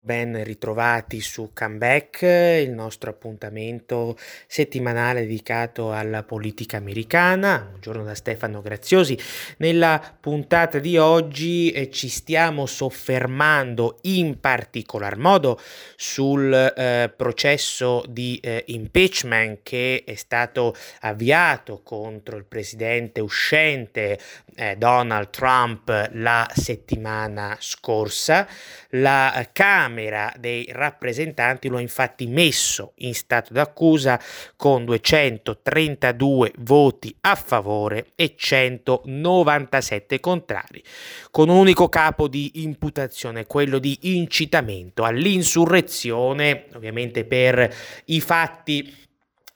Ben 0.04 0.44
ritrovati 0.44 1.22
su 1.22 1.52
Comeback, 1.54 2.20
il 2.62 2.72
nostro 2.72 3.08
appuntamento 3.08 4.18
settimanale 4.46 5.22
dedicato 5.22 5.92
alla 5.92 6.22
politica 6.22 6.76
americana. 6.76 7.68
Buongiorno 7.70 8.04
da 8.04 8.14
Stefano 8.14 8.60
Graziosi. 8.60 9.18
Nella 9.56 9.98
puntata 10.20 10.78
di 10.78 10.98
oggi 10.98 11.70
eh, 11.70 11.90
ci 11.90 12.10
stiamo 12.10 12.66
soffermando 12.66 13.96
in 14.02 14.40
particolar 14.40 15.16
modo 15.16 15.58
sul 15.96 16.52
eh, 16.52 17.10
processo 17.16 18.04
di 18.06 18.38
eh, 18.42 18.62
impeachment 18.66 19.60
che 19.62 20.02
è 20.04 20.16
stato 20.16 20.76
avviato 21.00 21.80
contro 21.82 22.36
il 22.36 22.44
presidente 22.44 23.22
uscente 23.22 24.18
eh, 24.54 24.76
Donald 24.76 25.30
Trump 25.30 26.10
la 26.12 26.46
settimana 26.54 27.56
scorsa. 27.58 28.46
La 28.90 29.48
Camera 29.50 29.92
dei 30.38 30.66
rappresentanti 30.70 31.68
lo 31.68 31.76
ha 31.76 31.80
infatti 31.80 32.26
messo 32.26 32.92
in 32.96 33.14
stato 33.14 33.52
d'accusa 33.52 34.20
con 34.56 34.84
232 34.84 36.52
voti 36.58 37.14
a 37.20 37.34
favore 37.34 38.12
e 38.14 38.34
197 38.36 40.20
contrari, 40.20 40.82
con 41.30 41.48
un 41.48 41.56
unico 41.56 41.88
capo 41.88 42.28
di 42.28 42.62
imputazione, 42.62 43.46
quello 43.46 43.78
di 43.78 43.98
incitamento 44.02 45.04
all'insurrezione, 45.04 46.66
ovviamente 46.74 47.24
per 47.24 47.74
i 48.06 48.20
fatti 48.20 49.02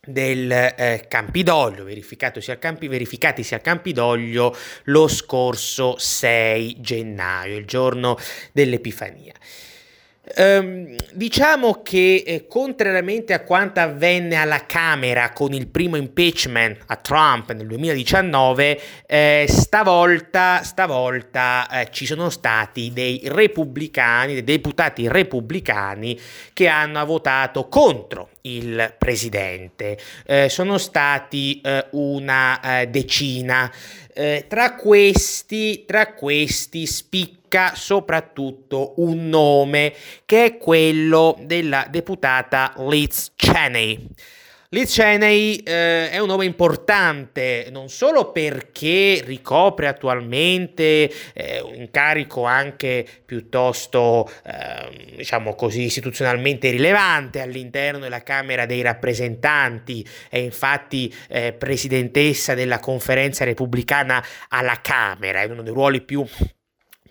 del 0.09 0.51
eh, 0.51 1.05
Campidoglio, 1.07 1.85
verificatosi 1.85 2.51
al 2.51 2.59
Campi, 2.59 2.89
verificatisi 2.89 3.55
al 3.55 3.61
Campidoglio 3.61 4.57
lo 4.85 5.07
scorso 5.07 5.97
6 5.99 6.77
gennaio, 6.81 7.59
il 7.59 7.67
giorno 7.67 8.17
dell'Epifania. 8.53 9.35
Um, 10.37 10.95
diciamo 11.13 11.81
che 11.83 12.23
eh, 12.27 12.47
contrariamente 12.47 13.33
a 13.33 13.41
quanto 13.45 13.81
avvenne 13.81 14.37
alla 14.37 14.67
Camera 14.67 15.33
con 15.33 15.55
il 15.55 15.69
primo 15.69 15.97
impeachment 15.97 16.83
a 16.87 16.97
Trump 16.97 17.53
nel 17.53 17.67
2019, 17.67 18.81
eh, 19.07 19.47
stavolta, 19.49 20.63
stavolta 20.63 21.69
eh, 21.71 21.89
ci 21.91 22.05
sono 22.05 22.29
stati 22.29 22.93
dei 22.93 23.23
repubblicani, 23.25 24.35
dei 24.35 24.45
deputati 24.45 25.09
repubblicani 25.09 26.19
che 26.53 26.69
hanno 26.69 27.05
votato 27.07 27.69
contro 27.69 28.31
il 28.43 28.95
presidente. 28.99 29.99
Eh, 30.27 30.49
sono 30.49 30.77
stati 30.77 31.61
eh, 31.63 31.87
una 31.93 32.81
eh, 32.81 32.87
decina. 32.89 33.73
tra 34.49 34.75
questi, 34.75 35.85
tra 35.87 36.13
questi 36.13 36.87
spicca 36.87 37.38
spicca 37.49 37.73
soprattutto 37.75 38.93
un 38.99 39.29
nome 39.29 39.95
che 40.27 40.45
è 40.45 40.57
quello 40.59 41.37
della 41.41 41.87
deputata 41.89 42.75
Liz 42.77 43.33
Cheney. 43.35 44.07
Liz 44.71 44.93
Cheney 44.93 45.63
eh, 45.65 46.11
è 46.11 46.19
un 46.19 46.27
nome 46.27 46.45
importante 46.45 47.69
non 47.71 47.89
solo 47.89 48.33
perché 48.33 49.23
ricopre 49.25 49.87
attualmente 49.87 51.11
eh, 51.33 51.63
un 51.63 51.75
incarico 51.75 52.45
anche 52.45 53.07
piuttosto, 53.25 54.31
eh, 54.45 55.15
diciamo 55.17 55.55
così, 55.55 55.85
istituzionalmente 55.85 56.69
rilevante 56.69 57.41
all'interno 57.41 58.01
della 58.01 58.23
Camera 58.23 58.67
dei 58.67 58.83
rappresentanti, 58.83 60.07
è 60.29 60.37
infatti 60.37 61.15
eh, 61.29 61.55
presidentessa 61.55 62.53
della 62.53 62.79
conferenza 62.79 63.47
repubblicana 63.47 64.23
alla 64.49 64.81
Camera, 64.83 65.41
è 65.41 65.47
uno 65.47 65.63
dei 65.63 65.73
ruoli 65.73 66.03
più 66.03 66.27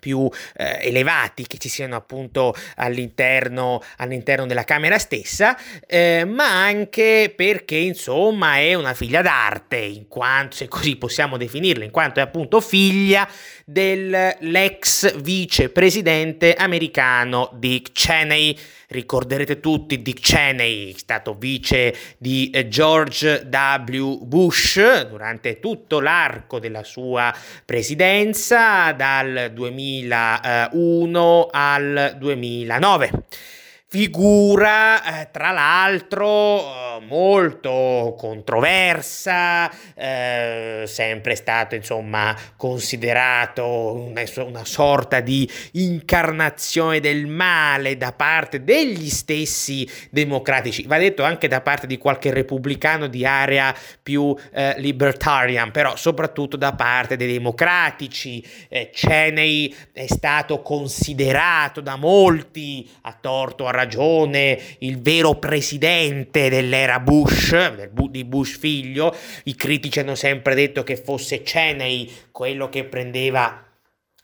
più 0.08 0.30
eh, 0.56 0.88
elevati 0.88 1.46
che 1.48 1.58
ci 1.58 1.68
siano 1.68 1.98
appunto 1.98 2.56
all'interno, 2.76 3.84
all'interno 3.98 4.46
della 4.46 4.64
Camera 4.64 4.98
stessa, 4.98 5.58
eh, 5.86 6.24
ma 6.24 6.64
anche 6.64 7.34
perché 7.36 7.76
insomma 7.76 8.58
è 8.58 8.74
una 8.74 8.94
figlia 8.94 9.22
d'arte, 9.22 9.76
in 9.76 10.08
quanto, 10.08 10.56
se 10.56 10.70
così 10.70 10.96
possiamo 10.96 11.36
definirla, 11.36 11.84
in 11.84 11.92
quanto 11.92 12.22
è 12.22 12.24
appunto 12.24 12.62
figlia 12.62 13.28
dell'ex 13.66 15.20
vicepresidente 15.20 16.54
americano 16.54 17.50
Dick 17.54 17.92
Cheney. 17.92 18.58
Ricorderete 18.90 19.60
tutti 19.60 20.02
Dick 20.02 20.22
Cheney, 20.22 20.94
stato 20.98 21.34
vice 21.34 21.94
di 22.18 22.50
eh, 22.52 22.70
George 22.70 23.46
W. 23.52 24.24
Bush 24.24 25.08
durante 25.08 25.60
tutto 25.60 26.00
l'arco 26.00 26.58
della 26.60 26.86
sua 26.86 27.36
presidenza 27.66 28.94
dal 28.94 29.52
2001 29.54 31.50
al 31.52 32.16
2009 32.18 33.26
figura, 33.90 35.22
eh, 35.22 35.30
tra 35.32 35.52
l'altro, 35.52 36.60
eh, 36.60 37.06
molto 37.06 38.16
controversa, 38.18 39.72
eh, 39.96 40.84
sempre 40.86 41.36
stato 41.36 41.76
insomma 41.76 42.36
considerato 42.58 43.94
una, 43.94 44.24
una, 44.46 44.66
sorta 44.66 45.22
di 45.22 45.50
incarnazione 45.74 47.00
del 47.00 47.28
male 47.28 47.96
da 47.96 48.12
parte 48.12 48.66
degli 48.66 49.08
stessi 49.08 49.90
democratici, 50.10 50.86
va 50.86 50.98
detto 50.98 51.24
anche 51.24 51.48
da 51.48 51.62
parte 51.62 51.88
di 51.88 51.98
qualche 51.98 52.34
repubblicano 52.34 53.08
di 53.08 53.26
area 53.26 53.74
più 54.04 54.36
eh, 54.52 54.74
libertarian, 54.80 55.72
però 55.72 55.96
soprattutto 55.96 56.58
da 56.58 56.74
parte 56.74 57.16
dei 57.16 57.32
democratici. 57.32 58.46
Eh, 58.68 58.90
Cheney 58.92 59.74
è 59.94 60.08
stato 60.08 60.62
considerato 60.62 61.80
da 61.80 61.96
molti 61.96 62.90
a 63.04 63.18
torto 63.20 63.66
a 63.66 63.77
ragione 63.78 64.60
il 64.80 65.00
vero 65.00 65.36
presidente 65.36 66.50
dell'era 66.50 67.00
Bush, 67.00 67.54
di 68.10 68.26
Bush 68.26 68.58
figlio, 68.58 69.16
i 69.44 69.56
critici 69.56 70.00
hanno 70.00 70.16
sempre 70.16 70.56
detto 70.56 70.84
che 70.84 70.98
fosse 70.98 71.44
Cheney 71.44 72.12
quello 72.32 72.70
che 72.70 72.84
prendeva 72.84 73.67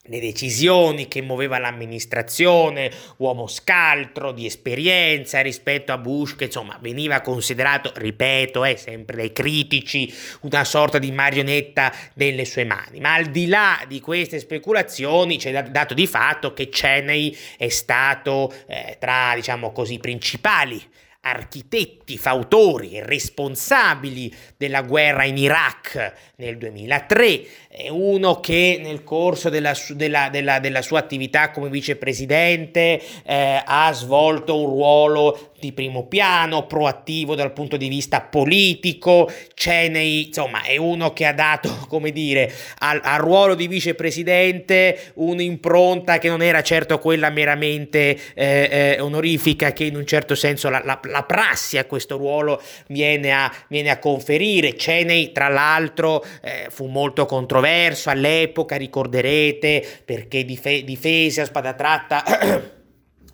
le 0.07 0.19
decisioni 0.19 1.07
che 1.07 1.21
muoveva 1.21 1.59
l'amministrazione, 1.59 2.91
uomo 3.17 3.47
scaltro, 3.47 4.33
di 4.33 4.45
esperienza 4.45 5.39
rispetto 5.39 5.93
a 5.93 5.97
Bush 5.97 6.35
che 6.35 6.45
insomma 6.45 6.77
veniva 6.81 7.21
considerato, 7.21 7.93
ripeto, 7.95 8.65
eh, 8.65 8.75
sempre 8.75 9.15
dai 9.15 9.31
critici, 9.31 10.13
una 10.41 10.65
sorta 10.65 10.99
di 10.99 11.09
marionetta 11.13 11.93
nelle 12.15 12.43
sue 12.43 12.65
mani. 12.65 12.99
Ma 12.99 13.13
al 13.13 13.27
di 13.27 13.47
là 13.47 13.81
di 13.87 14.01
queste 14.01 14.39
speculazioni 14.39 15.37
c'è 15.37 15.63
dato 15.69 15.93
di 15.93 16.05
fatto 16.05 16.53
che 16.53 16.67
Cheney 16.67 17.33
è 17.57 17.69
stato 17.69 18.53
eh, 18.67 18.97
tra, 18.99 19.31
diciamo 19.35 19.71
così, 19.71 19.99
principali 19.99 20.81
architetti, 21.25 22.17
fautori 22.17 22.97
e 22.97 23.05
responsabili 23.05 24.33
della 24.57 24.81
guerra 24.81 25.23
in 25.23 25.37
Iraq 25.37 26.13
nel 26.35 26.57
2003, 26.57 27.45
è 27.69 27.89
uno 27.89 28.39
che 28.41 28.79
nel 28.81 29.03
corso 29.03 29.49
della, 29.49 29.73
della, 29.89 30.29
della, 30.29 30.59
della 30.59 30.81
sua 30.81 30.99
attività 30.99 31.51
come 31.51 31.69
vicepresidente 31.69 33.01
eh, 33.23 33.61
ha 33.63 33.91
svolto 33.93 34.59
un 34.59 34.65
ruolo 34.65 35.52
di 35.63 35.71
primo 35.71 36.07
piano, 36.07 36.65
proattivo 36.65 37.35
dal 37.35 37.53
punto 37.53 37.77
di 37.77 37.87
vista 37.87 38.21
politico, 38.21 39.31
Cheney, 39.53 40.27
insomma, 40.27 40.63
è 40.63 40.75
uno 40.75 41.13
che 41.13 41.25
ha 41.25 41.33
dato, 41.33 41.69
come 41.87 42.11
dire, 42.11 42.51
al, 42.79 42.99
al 43.01 43.19
ruolo 43.19 43.55
di 43.55 43.67
vicepresidente 43.67 45.11
un'impronta 45.15 46.17
che 46.17 46.27
non 46.27 46.41
era 46.41 46.61
certo 46.61 46.99
quella 46.99 47.29
meramente 47.29 48.17
eh, 48.33 48.95
eh, 48.95 48.99
onorifica 48.99 49.71
che 49.71 49.85
in 49.85 49.95
un 49.95 50.05
certo 50.05 50.35
senso 50.35 50.69
la, 50.69 50.81
la, 50.83 50.99
la 51.03 51.23
prassi 51.23 51.77
a 51.77 51.85
questo 51.85 52.17
ruolo 52.17 52.61
viene 52.87 53.31
a, 53.31 53.51
viene 53.69 53.89
a 53.89 53.99
conferire. 53.99 54.73
Cheney, 54.73 55.31
tra 55.31 55.47
l'altro, 55.47 56.25
eh, 56.41 56.67
fu 56.69 56.87
molto 56.87 57.25
controverso 57.25 58.09
all'epoca, 58.09 58.75
ricorderete, 58.75 60.01
perché 60.03 60.43
dife- 60.43 60.83
difese 60.83 61.41
a 61.41 61.45
spada 61.45 61.73
tratta 61.73 62.23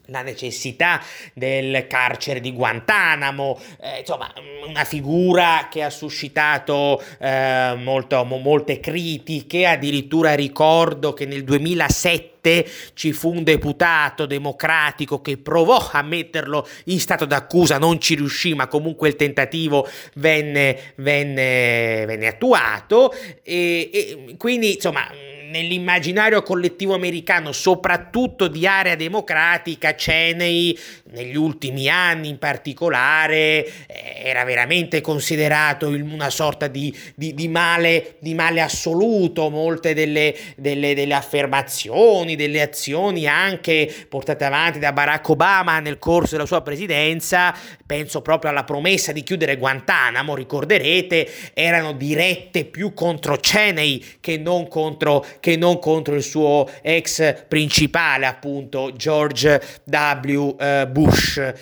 la 0.09 0.21
necessità 0.21 1.01
del 1.33 1.87
carcere 1.87 2.39
di 2.39 2.51
Guantanamo, 2.51 3.59
eh, 3.81 3.99
insomma 3.99 4.31
una 4.67 4.83
figura 4.83 5.67
che 5.69 5.83
ha 5.83 5.89
suscitato 5.89 7.01
eh, 7.19 7.75
molto, 7.77 8.23
mo, 8.23 8.37
molte 8.37 8.79
critiche, 8.79 9.65
addirittura 9.65 10.35
ricordo 10.35 11.13
che 11.13 11.25
nel 11.25 11.43
2007 11.43 12.27
ci 12.93 13.11
fu 13.11 13.33
un 13.33 13.43
deputato 13.43 14.25
democratico 14.25 15.21
che 15.21 15.37
provò 15.37 15.89
a 15.91 16.01
metterlo 16.01 16.67
in 16.85 16.99
stato 16.99 17.25
d'accusa, 17.25 17.77
non 17.77 17.99
ci 17.99 18.15
riuscì, 18.15 18.53
ma 18.53 18.67
comunque 18.67 19.09
il 19.09 19.15
tentativo 19.15 19.87
venne, 20.15 20.93
venne, 20.95 22.05
venne 22.05 22.27
attuato. 22.27 23.13
E, 23.43 23.89
e 23.91 24.35
quindi 24.37 24.75
insomma 24.75 25.07
nell'immaginario 25.49 26.43
collettivo 26.43 26.93
americano, 26.93 27.51
soprattutto 27.51 28.47
di 28.47 28.65
area 28.67 28.95
democratica, 28.95 29.95
Cheney 29.95 30.77
negli 31.11 31.35
ultimi 31.35 31.89
anni 31.89 32.29
in 32.29 32.37
particolare 32.37 33.65
eh, 33.65 34.21
era 34.23 34.43
veramente 34.43 35.01
considerato 35.01 35.87
una 35.87 36.29
sorta 36.29 36.67
di, 36.67 36.95
di, 37.15 37.33
di, 37.33 37.47
male, 37.47 38.15
di 38.19 38.33
male, 38.33 38.61
assoluto. 38.61 39.49
Molte 39.49 39.93
delle, 39.93 40.35
delle, 40.55 40.93
delle 40.93 41.13
affermazioni, 41.13 42.35
delle 42.35 42.61
azioni 42.61 43.25
anche 43.25 43.91
portate 44.07 44.45
avanti 44.45 44.79
da 44.79 44.93
Barack 44.93 45.29
Obama 45.29 45.79
nel 45.79 45.97
corso 45.97 46.35
della 46.35 46.47
sua 46.47 46.61
presidenza, 46.61 47.55
penso 47.85 48.21
proprio 48.21 48.51
alla 48.51 48.63
promessa 48.63 49.11
di 49.11 49.23
chiudere 49.23 49.57
Guantanamo, 49.57 50.35
ricorderete, 50.35 51.27
erano 51.53 51.93
dirette 51.93 52.65
più 52.65 52.93
contro 52.93 53.37
Cheney 53.37 54.03
che 54.19 54.37
non 54.37 54.67
contro 54.67 55.25
che 55.39 55.55
non 55.57 55.79
contro 55.79 56.15
il 56.15 56.23
suo 56.23 56.69
ex 56.81 57.45
principale, 57.47 58.25
appunto 58.25 58.91
George 58.95 59.61
W. 59.85 60.55
Bush. 60.87 61.53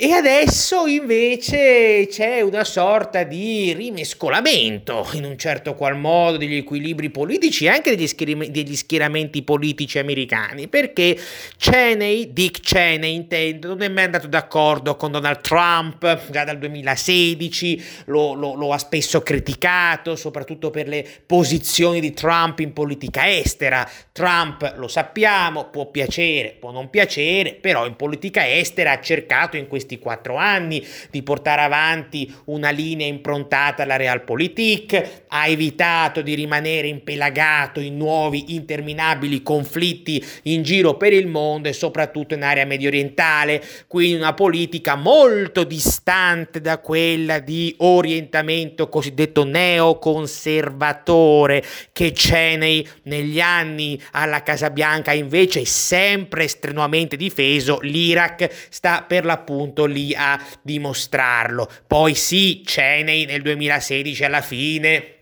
E 0.00 0.12
adesso 0.12 0.86
invece 0.86 2.06
c'è 2.08 2.40
una 2.40 2.62
sorta 2.62 3.24
di 3.24 3.72
rimescolamento, 3.72 5.08
in 5.14 5.24
un 5.24 5.36
certo 5.36 5.74
qual 5.74 5.96
modo, 5.96 6.36
degli 6.36 6.54
equilibri 6.54 7.10
politici 7.10 7.64
e 7.64 7.70
anche 7.70 7.96
degli, 7.96 8.06
schieram- 8.06 8.46
degli, 8.46 8.76
schieramenti 8.76 9.42
politici 9.42 9.98
americani, 9.98 10.68
perché 10.68 11.18
Cheney, 11.56 12.32
Dick 12.32 12.60
Cheney 12.60 13.12
intendo, 13.12 13.66
non 13.66 13.82
è 13.82 13.88
mai 13.88 14.04
andato 14.04 14.28
d'accordo 14.28 14.94
con 14.94 15.10
Donald 15.10 15.40
Trump, 15.40 16.30
già 16.30 16.44
dal 16.44 16.58
2016 16.58 17.84
lo, 18.04 18.34
lo, 18.34 18.54
lo 18.54 18.72
ha 18.72 18.78
spesso 18.78 19.20
criticato, 19.22 20.14
soprattutto 20.14 20.70
per 20.70 20.86
le 20.86 21.04
posizioni 21.26 21.98
di 21.98 22.12
Trump 22.12 22.60
in 22.60 22.72
politica 22.72 23.28
estera. 23.28 23.84
Trump, 24.12 24.74
lo 24.76 24.86
sappiamo, 24.86 25.70
può 25.70 25.90
piacere, 25.90 26.54
può 26.56 26.70
non 26.70 26.88
piacere, 26.88 27.54
però 27.54 27.84
in 27.84 27.96
politica 27.96 28.48
estera 28.48 28.92
ha 28.92 29.00
cercato 29.00 29.56
in 29.56 29.66
questi 29.66 29.86
questi 29.88 29.98
quattro 29.98 30.36
anni, 30.36 30.86
di 31.10 31.22
portare 31.22 31.62
avanti 31.62 32.30
una 32.46 32.70
linea 32.70 33.06
improntata 33.06 33.84
alla 33.84 33.96
realpolitik, 33.96 35.24
ha 35.28 35.46
evitato 35.46 36.20
di 36.20 36.34
rimanere 36.34 36.88
impelagato 36.88 37.80
in 37.80 37.96
nuovi 37.96 38.54
interminabili 38.54 39.42
conflitti 39.42 40.22
in 40.44 40.62
giro 40.62 40.98
per 40.98 41.14
il 41.14 41.26
mondo 41.26 41.68
e 41.68 41.72
soprattutto 41.72 42.34
in 42.34 42.42
area 42.42 42.66
medio 42.66 42.88
orientale, 42.88 43.64
quindi 43.86 44.16
una 44.16 44.34
politica 44.34 44.94
molto 44.94 45.64
distante 45.64 46.60
da 46.60 46.76
quella 46.78 47.38
di 47.38 47.74
orientamento 47.78 48.90
cosiddetto 48.90 49.44
neoconservatore 49.44 51.64
che 51.92 52.12
Cheney 52.12 52.86
negli 53.04 53.40
anni 53.40 53.98
alla 54.12 54.42
Casa 54.42 54.68
Bianca 54.70 55.12
invece 55.12 55.64
sempre 55.64 56.46
strenuamente 56.48 57.16
difeso, 57.16 57.78
l'Iraq 57.80 58.50
sta 58.68 59.04
per 59.06 59.24
l'appunto 59.24 59.77
appunto 59.78 59.86
lì 59.86 60.14
a 60.14 60.40
dimostrarlo. 60.62 61.70
Poi 61.86 62.14
sì, 62.14 62.62
Cheney 62.64 63.24
nel 63.24 63.42
2016 63.42 64.24
alla 64.24 64.42
fine 64.42 65.17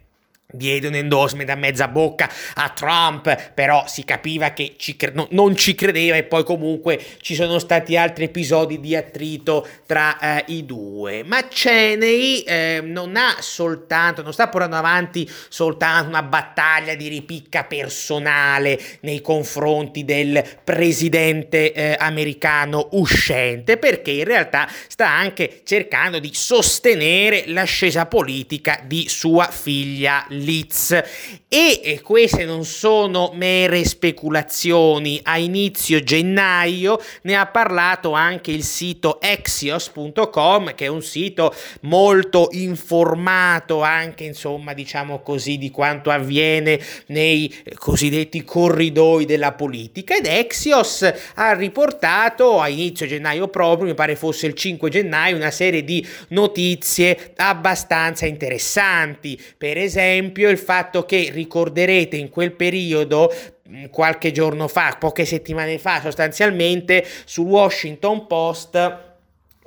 diede 0.56 0.88
un 0.88 0.94
endorsement 0.94 1.48
a 1.50 1.54
mezza 1.54 1.88
bocca 1.88 2.30
a 2.54 2.70
Trump, 2.70 3.52
però 3.52 3.84
si 3.86 4.04
capiva 4.04 4.50
che 4.50 4.74
ci 4.76 4.96
cre- 4.96 5.12
no, 5.14 5.26
non 5.30 5.54
ci 5.56 5.74
credeva 5.74 6.16
e 6.16 6.24
poi 6.24 6.44
comunque 6.44 7.02
ci 7.20 7.34
sono 7.34 7.58
stati 7.58 7.96
altri 7.96 8.24
episodi 8.24 8.80
di 8.80 8.96
attrito 8.96 9.66
tra 9.86 10.18
eh, 10.18 10.44
i 10.48 10.64
due. 10.64 11.22
Ma 11.24 11.46
Cheney 11.48 12.40
eh, 12.40 12.80
non 12.82 13.16
ha 13.16 13.36
soltanto, 13.40 14.22
non 14.22 14.32
sta 14.32 14.48
portando 14.48 14.76
avanti 14.76 15.28
soltanto 15.48 16.08
una 16.08 16.22
battaglia 16.22 16.94
di 16.94 17.08
ripicca 17.08 17.64
personale 17.64 18.80
nei 19.00 19.20
confronti 19.20 20.04
del 20.04 20.42
presidente 20.64 21.72
eh, 21.72 21.96
americano 21.98 22.88
uscente, 22.92 23.76
perché 23.76 24.10
in 24.10 24.24
realtà 24.24 24.68
sta 24.88 25.08
anche 25.08 25.60
cercando 25.64 26.18
di 26.18 26.30
sostenere 26.32 27.44
l'ascesa 27.46 28.06
politica 28.06 28.80
di 28.84 29.08
sua 29.08 29.48
figlia 29.50 30.24
Leeds. 30.46 31.02
E 31.48 32.00
queste 32.02 32.44
non 32.44 32.64
sono 32.64 33.32
mere 33.34 33.84
speculazioni. 33.84 35.20
A 35.22 35.38
inizio 35.38 36.02
gennaio 36.02 37.00
ne 37.22 37.36
ha 37.36 37.46
parlato 37.46 38.12
anche 38.12 38.50
il 38.50 38.62
sito 38.62 39.20
Exios.com 39.20 40.74
che 40.74 40.84
è 40.84 40.88
un 40.88 41.02
sito 41.02 41.54
molto 41.82 42.48
informato 42.52 43.82
anche 43.82 44.24
insomma 44.24 44.72
diciamo 44.72 45.20
così 45.20 45.56
di 45.56 45.70
quanto 45.70 46.10
avviene 46.10 46.80
nei 47.06 47.52
cosiddetti 47.74 48.44
corridoi 48.44 49.24
della 49.24 49.52
politica. 49.52 50.16
Ed 50.16 50.26
Exios 50.26 51.10
ha 51.34 51.52
riportato 51.52 52.60
a 52.60 52.68
inizio 52.68 53.06
gennaio 53.06 53.48
proprio 53.48 53.88
mi 53.88 53.94
pare 53.94 54.16
fosse 54.16 54.46
il 54.46 54.54
5 54.54 54.90
gennaio 54.90 55.36
una 55.36 55.50
serie 55.50 55.84
di 55.84 56.06
notizie 56.28 57.32
abbastanza 57.36 58.26
interessanti. 58.26 59.40
Per 59.56 59.78
esempio 59.78 60.25
esempio 60.26 60.48
il 60.48 60.58
fatto 60.58 61.04
che 61.04 61.30
ricorderete 61.32 62.16
in 62.16 62.30
quel 62.30 62.52
periodo 62.52 63.32
mm, 63.68 63.86
qualche 63.86 64.32
giorno 64.32 64.68
fa, 64.68 64.96
poche 64.98 65.24
settimane 65.24 65.78
fa 65.78 66.00
sostanzialmente, 66.00 67.04
sul 67.24 67.46
Washington 67.46 68.26
Post 68.26 69.04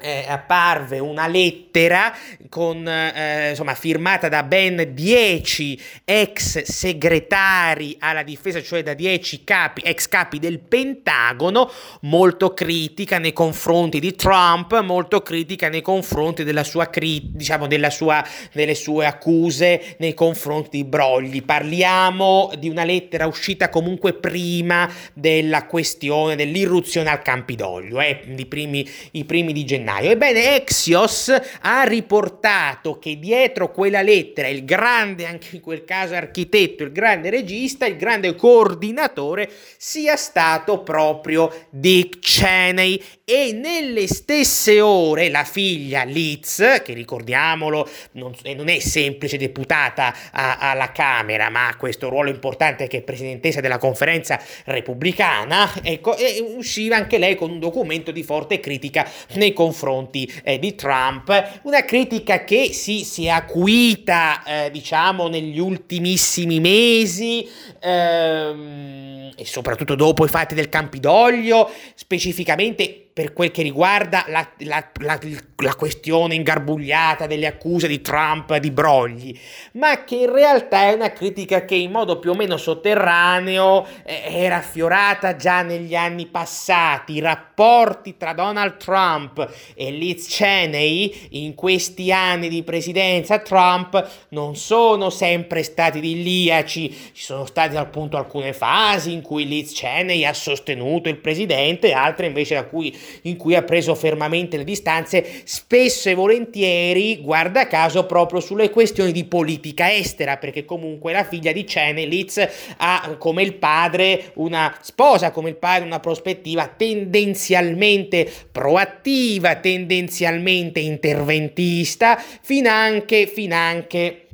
eh, 0.02 0.26
apparve 0.28 1.00
una 1.00 1.28
lettera 1.28 2.16
con, 2.50 2.88
eh, 2.88 3.50
insomma, 3.50 3.74
firmata 3.76 4.30
da 4.30 4.44
ben 4.44 4.92
10 4.94 5.82
ex 6.06 6.64
segretari 6.64 7.96
alla 8.00 8.24
difesa, 8.24 8.62
cioè 8.62 8.84
da 8.84 8.94
10 8.94 9.44
capi, 9.44 9.82
ex 9.84 10.08
capi 10.08 10.40
del 10.40 10.60
Pentagono, 10.60 11.70
molto 12.02 12.54
critica 12.54 13.18
nei 13.18 13.34
confronti 13.34 14.00
di 14.00 14.16
Trump, 14.16 14.80
molto 14.82 15.22
critica 15.22 15.70
nei 15.70 15.82
confronti 15.82 16.44
della 16.44 16.64
sua, 16.64 16.90
cri- 16.90 17.32
diciamo, 17.34 17.68
della 17.68 17.90
sua, 17.90 18.26
delle 18.54 18.76
sue 18.76 19.06
accuse 19.06 19.96
nei 19.98 20.14
confronti 20.14 20.78
di 20.78 20.84
Brogli. 20.84 21.44
Parliamo 21.44 22.52
di 22.58 22.70
una 22.70 22.84
lettera 22.84 23.28
uscita 23.28 23.70
comunque 23.70 24.14
prima 24.14 24.90
della 25.14 25.66
questione 25.66 26.36
dell'irruzione 26.36 27.10
al 27.10 27.22
Campidoglio, 27.22 28.00
eh, 28.00 28.46
primi, 28.48 28.88
i 29.12 29.26
primi 29.26 29.54
di 29.54 29.66
gennaio 29.66 29.88
gennaio. 29.90 30.12
Ebbene, 30.12 30.56
Exios 30.56 31.34
ha 31.62 31.84
riportato 31.84 33.00
che 33.00 33.18
dietro 33.18 33.72
quella 33.72 34.02
lettera 34.02 34.48
il 34.48 34.64
grande, 34.64 35.26
anche 35.26 35.56
in 35.56 35.62
quel 35.62 35.84
caso 35.84 36.14
architetto, 36.14 36.84
il 36.84 36.92
grande 36.92 37.30
regista, 37.30 37.86
il 37.86 37.98
grande 37.98 38.36
coordinatore 38.36 39.50
sia 39.78 40.16
stato 40.16 40.84
proprio 40.84 41.68
Dick 41.70 42.20
Cheney 42.20 43.02
e 43.26 43.52
nelle 43.54 44.08
stesse 44.08 44.82
ore 44.82 45.30
la 45.30 45.44
figlia 45.44 46.04
Liz, 46.04 46.82
che 46.84 46.94
ricordiamolo 46.94 47.88
non, 48.14 48.34
non 48.56 48.70
è 48.70 48.80
semplice 48.80 49.38
deputata 49.38 50.14
a, 50.32 50.58
alla 50.58 50.92
Camera, 50.92 51.50
ma 51.50 51.70
ha 51.70 51.76
questo 51.76 52.10
ruolo 52.10 52.30
importante 52.30 52.88
che 52.88 52.98
è 52.98 53.02
presidentessa 53.02 53.62
della 53.62 53.78
conferenza 53.78 54.40
repubblicana, 54.66 55.72
ecco, 55.84 56.16
usciva 56.56 56.96
anche 56.96 57.18
lei 57.18 57.36
con 57.36 57.52
un 57.52 57.60
documento 57.60 58.12
di 58.12 58.24
forte 58.24 58.60
critica 58.60 59.10
nei 59.34 59.54
confronti 59.54 59.79
confronti 59.80 60.30
eh, 60.44 60.60
di 60.60 60.76
Trump, 60.76 61.60
una 61.64 61.84
critica 61.86 62.44
che 62.44 62.74
si, 62.74 63.06
si 63.06 63.26
è 63.26 63.30
acuita 63.30 64.44
eh, 64.44 64.72
diciamo 64.72 65.30
negli 65.30 65.60
ultimissimi 65.60 66.60
mesi 66.60 67.48
ehm, 67.80 69.32
e 69.38 69.46
soprattutto 69.46 69.96
dopo 69.96 70.26
i 70.26 70.28
fatti 70.28 70.54
del 70.54 70.68
Campidoglio, 70.68 71.72
specificamente 71.96 73.09
per 73.20 73.34
quel 73.34 73.52
che 73.52 73.64
riguarda 73.64 74.24
la, 74.30 74.50
la, 74.60 74.90
la, 75.02 75.20
la, 75.58 75.76
questione 75.76 76.36
ingarbugliata 76.36 77.28
delle 77.28 77.48
accuse 77.48 77.90
di 77.90 78.00
Trump 78.00 78.56
di 78.56 78.72
brogli, 78.72 79.38
ma 79.74 80.06
che 80.06 80.16
in 80.16 80.32
realtà 80.32 80.84
è 80.84 80.94
una 80.94 81.12
critica 81.12 81.66
che 81.66 81.76
in 81.76 81.92
modo 81.92 82.18
più 82.18 82.32
o 82.32 82.34
meno 82.34 82.56
sotterraneo 82.56 83.86
eh, 84.06 84.22
era 84.26 84.56
affiorata 84.56 85.36
già 85.36 85.64
negli 85.64 85.96
anni 85.96 86.28
passati. 86.28 87.16
I 87.16 87.20
rapporti 87.20 88.16
tra 88.16 88.32
Donald 88.32 88.78
Trump 88.78 89.46
e 89.76 89.92
Liz 89.92 90.26
Cheney 90.34 91.28
in 91.32 91.56
questi 91.56 92.14
anni 92.14 92.48
di 92.48 92.64
presidenza 92.64 93.40
Trump 93.40 94.28
non 94.30 94.56
sono 94.56 95.10
sempre 95.10 95.64
stati 95.64 95.98
idilliaci, 95.98 97.12
ci 97.12 97.22
sono 97.22 97.46
state 97.46 97.76
appunto 97.76 98.16
alcune 98.16 98.54
fasi 98.54 99.12
in 99.12 99.22
cui 99.22 99.46
Liz 99.46 99.74
Cheney 99.74 100.24
ha 100.24 100.34
sostenuto 100.34 101.10
il 101.10 101.18
presidente, 101.18 101.92
altre 101.92 102.28
invece 102.28 102.56
da 102.56 102.64
cui 102.64 102.98
in 103.24 103.38
cui 103.38 103.56
ha 103.56 103.64
preso 103.64 103.96
fermamente 103.96 104.58
le 104.58 104.64
distanze, 104.64 105.26
spesso 105.44 106.10
e 106.10 106.14
volentieri, 106.14 107.22
guarda 107.22 107.68
caso, 107.68 108.06
proprio 108.06 108.40
sulle 108.40 108.70
questioni 108.70 109.12
di 109.12 109.26
politica 109.26 109.94
estera, 109.94 110.38
perché 110.38 110.66
comunque 110.66 111.12
la 111.12 111.24
figlia 111.24 111.52
di 111.52 111.64
Cheney, 111.64 112.08
Liz, 112.08 112.48
ha 112.78 113.16
come 113.18 113.44
il 113.44 113.56
padre 113.56 114.32
una 114.36 114.76
sposa, 114.82 115.32
come 115.32 115.50
il 115.50 115.56
padre 115.56 115.86
una 115.86 116.00
prospettiva 116.00 116.68
tendenzialmente 116.68 118.30
proattiva, 118.52 119.56
tendenzialmente 119.56 120.80
interventista, 120.80 122.22
finanche, 122.42 123.28
finanche 123.28 124.28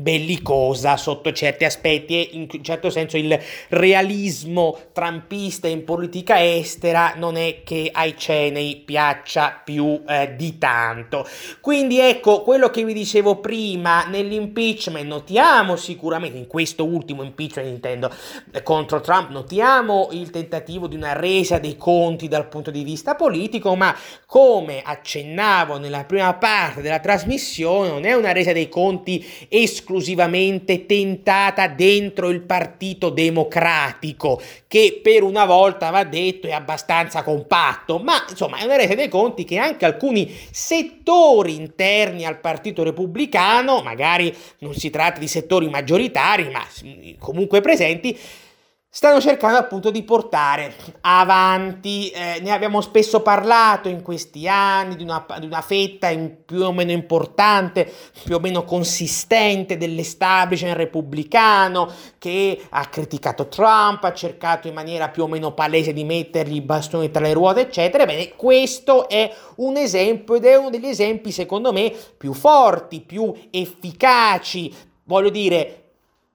bellicosa 0.00 0.96
sotto 0.96 1.32
certi 1.32 1.64
aspetti 1.64 2.14
e 2.14 2.28
in 2.32 2.48
un 2.50 2.64
certo 2.64 2.90
senso 2.90 3.16
il 3.16 3.38
realismo 3.68 4.76
trampista 4.92 5.68
in 5.68 5.84
politica 5.84 6.42
estera 6.42 7.14
non 7.16 7.36
è 7.36 7.62
che 7.64 7.90
ai 7.92 8.16
Cenei 8.16 8.76
piaccia 8.76 9.60
più 9.64 10.02
eh, 10.08 10.34
di 10.36 10.58
tanto. 10.58 11.26
Quindi 11.60 12.00
ecco 12.00 12.42
quello 12.42 12.70
che 12.70 12.84
vi 12.84 12.92
dicevo 12.92 13.36
prima 13.36 14.04
nell'impeachment 14.06 15.06
notiamo 15.06 15.76
sicuramente 15.76 16.38
in 16.38 16.46
questo 16.46 16.84
ultimo 16.84 17.22
impeachment 17.22 17.68
intendo 17.68 18.12
eh, 18.52 18.62
contro 18.62 19.00
Trump 19.00 19.30
notiamo 19.30 20.08
il 20.12 20.30
tentativo 20.30 20.86
di 20.86 20.96
una 20.96 21.12
resa 21.12 21.58
dei 21.58 21.76
conti 21.76 22.28
dal 22.28 22.48
punto 22.48 22.70
di 22.70 22.82
vista 22.82 23.14
politico 23.14 23.74
ma 23.76 23.94
come 24.26 24.82
accennavo 24.82 25.78
nella 25.78 26.04
prima 26.04 26.32
parte 26.34 26.80
della 26.80 27.00
trasmissione 27.00 27.88
non 27.88 28.04
è 28.04 28.12
una 28.14 28.32
resa 28.32 28.52
dei 28.52 28.68
conti 28.68 29.24
esclusiva 29.48 29.89
esclusivamente 29.90 30.86
tentata 30.86 31.66
dentro 31.66 32.28
il 32.28 32.42
Partito 32.42 33.08
Democratico, 33.08 34.40
che 34.68 35.00
per 35.02 35.24
una 35.24 35.44
volta 35.44 35.90
va 35.90 36.04
detto 36.04 36.46
è 36.46 36.52
abbastanza 36.52 37.24
compatto, 37.24 37.98
ma 37.98 38.24
insomma 38.28 38.58
è 38.58 38.64
una 38.64 38.76
rete 38.76 38.94
dei 38.94 39.08
conti 39.08 39.42
che 39.42 39.58
anche 39.58 39.84
alcuni 39.84 40.32
settori 40.52 41.56
interni 41.56 42.24
al 42.24 42.38
Partito 42.38 42.84
Repubblicano, 42.84 43.82
magari 43.82 44.32
non 44.58 44.74
si 44.74 44.90
tratta 44.90 45.18
di 45.18 45.26
settori 45.26 45.68
maggioritari, 45.68 46.48
ma 46.50 46.64
comunque 47.18 47.60
presenti, 47.60 48.16
stanno 48.92 49.20
cercando 49.20 49.56
appunto 49.56 49.92
di 49.92 50.02
portare 50.02 50.74
avanti, 51.02 52.10
eh, 52.10 52.40
ne 52.42 52.50
abbiamo 52.50 52.80
spesso 52.80 53.22
parlato 53.22 53.88
in 53.88 54.02
questi 54.02 54.48
anni, 54.48 54.96
di 54.96 55.04
una, 55.04 55.24
di 55.38 55.46
una 55.46 55.60
fetta 55.60 56.12
più 56.44 56.64
o 56.64 56.72
meno 56.72 56.90
importante, 56.90 57.90
più 58.24 58.34
o 58.34 58.40
meno 58.40 58.64
consistente 58.64 59.76
dell'establishment 59.76 60.76
repubblicano 60.76 61.88
che 62.18 62.60
ha 62.68 62.84
criticato 62.86 63.46
Trump, 63.46 64.02
ha 64.02 64.12
cercato 64.12 64.66
in 64.66 64.74
maniera 64.74 65.08
più 65.08 65.22
o 65.22 65.28
meno 65.28 65.54
palese 65.54 65.92
di 65.92 66.02
mettergli 66.02 66.56
i 66.56 66.60
bastoni 66.60 67.12
tra 67.12 67.22
le 67.22 67.32
ruote, 67.32 67.60
eccetera. 67.60 68.04
Bene, 68.04 68.30
questo 68.30 69.08
è 69.08 69.32
un 69.56 69.76
esempio 69.76 70.34
ed 70.34 70.46
è 70.46 70.56
uno 70.56 70.68
degli 70.68 70.86
esempi 70.86 71.30
secondo 71.30 71.72
me 71.72 71.94
più 72.18 72.32
forti, 72.32 73.00
più 73.02 73.32
efficaci, 73.50 74.74
voglio 75.04 75.30
dire, 75.30 75.79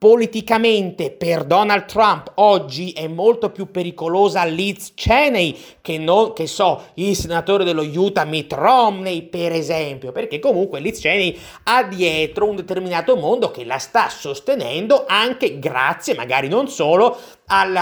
politicamente 0.06 1.10
per 1.10 1.46
Donald 1.46 1.86
Trump 1.86 2.34
oggi 2.36 2.92
è 2.92 3.08
molto 3.08 3.50
più 3.50 3.72
pericolosa 3.72 4.46
Liz 4.46 4.92
Cheney 4.94 5.58
che, 5.82 5.98
non, 5.98 6.34
che 6.34 6.46
so, 6.46 6.90
il 6.94 7.16
senatore 7.16 7.64
dello 7.64 7.82
Utah 7.82 8.24
Mitt 8.24 8.54
Romney 8.54 9.24
per 9.24 9.52
esempio, 9.52 10.12
perché 10.12 10.38
comunque 10.38 10.80
Liz 10.80 11.00
Cheney 11.00 11.36
ha 11.64 11.82
dietro 11.86 12.48
un 12.48 12.56
determinato 12.56 13.16
mondo 13.16 13.50
che 13.50 13.66
la 13.66 13.80
sta 13.80 14.08
sostenendo 14.10 15.06
anche 15.08 15.58
grazie, 15.58 16.14
magari 16.14 16.50
non 16.50 16.68
solo, 16.68 17.18
al 17.48 17.76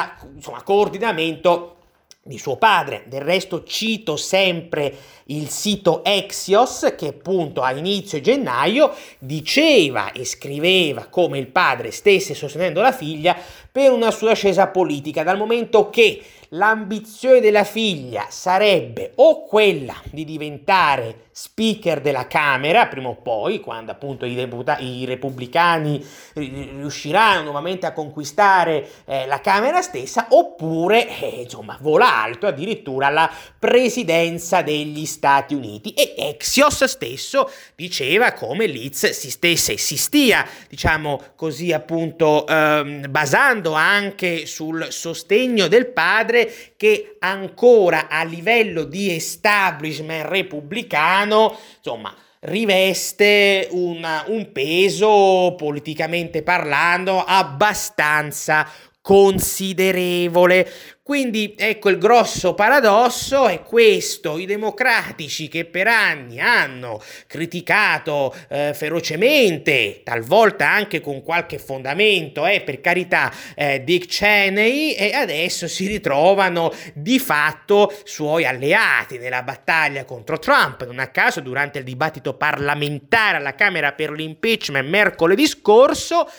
coordinamento 0.63 1.75
di 2.23 2.37
suo 2.37 2.55
padre. 2.55 3.03
Del 3.07 3.21
resto 3.21 3.63
cito 3.63 4.15
sempre 4.15 4.95
il 5.25 5.49
sito 5.49 6.03
Exios 6.05 6.93
che 6.97 7.07
appunto 7.07 7.61
a 7.61 7.73
inizio 7.73 8.21
gennaio 8.21 8.93
diceva 9.19 10.11
e 10.13 10.23
scriveva 10.23 11.07
come 11.07 11.37
il 11.37 11.47
padre 11.47 11.91
stesse 11.91 12.33
sostenendo 12.33 12.81
la 12.81 12.93
figlia 12.93 13.35
per 13.71 13.91
una 13.91 14.11
sua 14.11 14.31
ascesa 14.31 14.67
politica, 14.67 15.23
dal 15.23 15.37
momento 15.37 15.89
che 15.89 16.21
l'ambizione 16.49 17.41
della 17.41 17.63
figlia 17.63 18.27
sarebbe 18.29 19.11
o 19.15 19.43
quella 19.43 19.95
di 20.11 20.23
diventare 20.23 21.25
speaker 21.33 21.99
della 21.99 22.27
Camera, 22.27 22.85
prima 22.87 23.09
o 23.09 23.15
poi, 23.15 23.59
quando 23.59 23.91
appunto 23.91 24.25
i, 24.25 24.35
deputa- 24.35 24.77
i 24.77 25.03
repubblicani 25.05 26.05
riusciranno 26.35 27.41
nuovamente 27.41 27.87
a 27.87 27.91
conquistare 27.91 28.87
eh, 29.05 29.25
la 29.25 29.41
Camera 29.41 29.81
stessa, 29.81 30.27
oppure, 30.29 31.19
eh, 31.19 31.41
insomma, 31.41 31.77
vola 31.81 32.21
alto 32.21 32.45
addirittura 32.45 33.07
alla 33.07 33.29
presidenza 33.57 34.61
degli 34.61 35.05
Stati 35.05 35.55
Uniti. 35.55 35.93
E 35.93 36.13
Exios 36.17 36.83
stesso 36.83 37.49
diceva 37.75 38.33
come 38.33 38.67
Liz 38.67 39.09
si 39.09 39.31
stesse, 39.31 39.77
si 39.77 39.97
stia, 39.97 40.47
diciamo 40.69 41.19
così 41.35 41.73
appunto, 41.73 42.45
ehm, 42.45 43.09
basando 43.09 43.73
anche 43.73 44.45
sul 44.45 44.87
sostegno 44.91 45.67
del 45.67 45.87
padre 45.87 46.71
che 46.77 47.15
ancora 47.19 48.07
a 48.09 48.23
livello 48.23 48.83
di 48.83 49.13
establishment 49.15 50.27
repubblicano, 50.27 51.22
insomma, 51.25 52.15
riveste 52.41 53.67
una, 53.71 54.23
un 54.27 54.51
peso 54.51 55.55
politicamente 55.57 56.43
parlando 56.43 57.23
abbastanza 57.25 58.67
considerevole. 59.03 60.71
Quindi 61.03 61.53
ecco 61.57 61.89
il 61.89 61.97
grosso 61.97 62.53
paradosso 62.53 63.49
è 63.49 63.61
questo, 63.61 64.37
i 64.37 64.45
democratici 64.45 65.49
che 65.49 65.65
per 65.65 65.87
anni 65.87 66.39
hanno 66.39 67.01
criticato 67.27 68.33
eh, 68.47 68.71
ferocemente, 68.73 69.99
talvolta 70.05 70.69
anche 70.69 71.01
con 71.01 71.21
qualche 71.21 71.59
fondamento, 71.59 72.47
eh, 72.47 72.61
per 72.61 72.79
carità, 72.79 73.29
eh, 73.53 73.83
Dick 73.83 74.07
Cheney 74.07 74.93
e 74.93 75.11
adesso 75.11 75.67
si 75.67 75.87
ritrovano 75.87 76.71
di 76.93 77.19
fatto 77.19 77.93
suoi 78.05 78.45
alleati 78.45 79.17
nella 79.17 79.43
battaglia 79.43 80.05
contro 80.05 80.39
Trump. 80.39 80.85
Non 80.85 80.99
a 80.99 81.07
caso 81.07 81.41
durante 81.41 81.79
il 81.79 81.83
dibattito 81.83 82.35
parlamentare 82.35 83.35
alla 83.35 83.55
Camera 83.55 83.91
per 83.91 84.11
l'impeachment 84.11 84.87
mercoledì 84.87 85.45
scorso, 85.47 86.29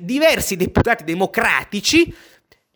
diversi 0.00 0.56
deputati 0.56 1.04
democratici 1.04 2.14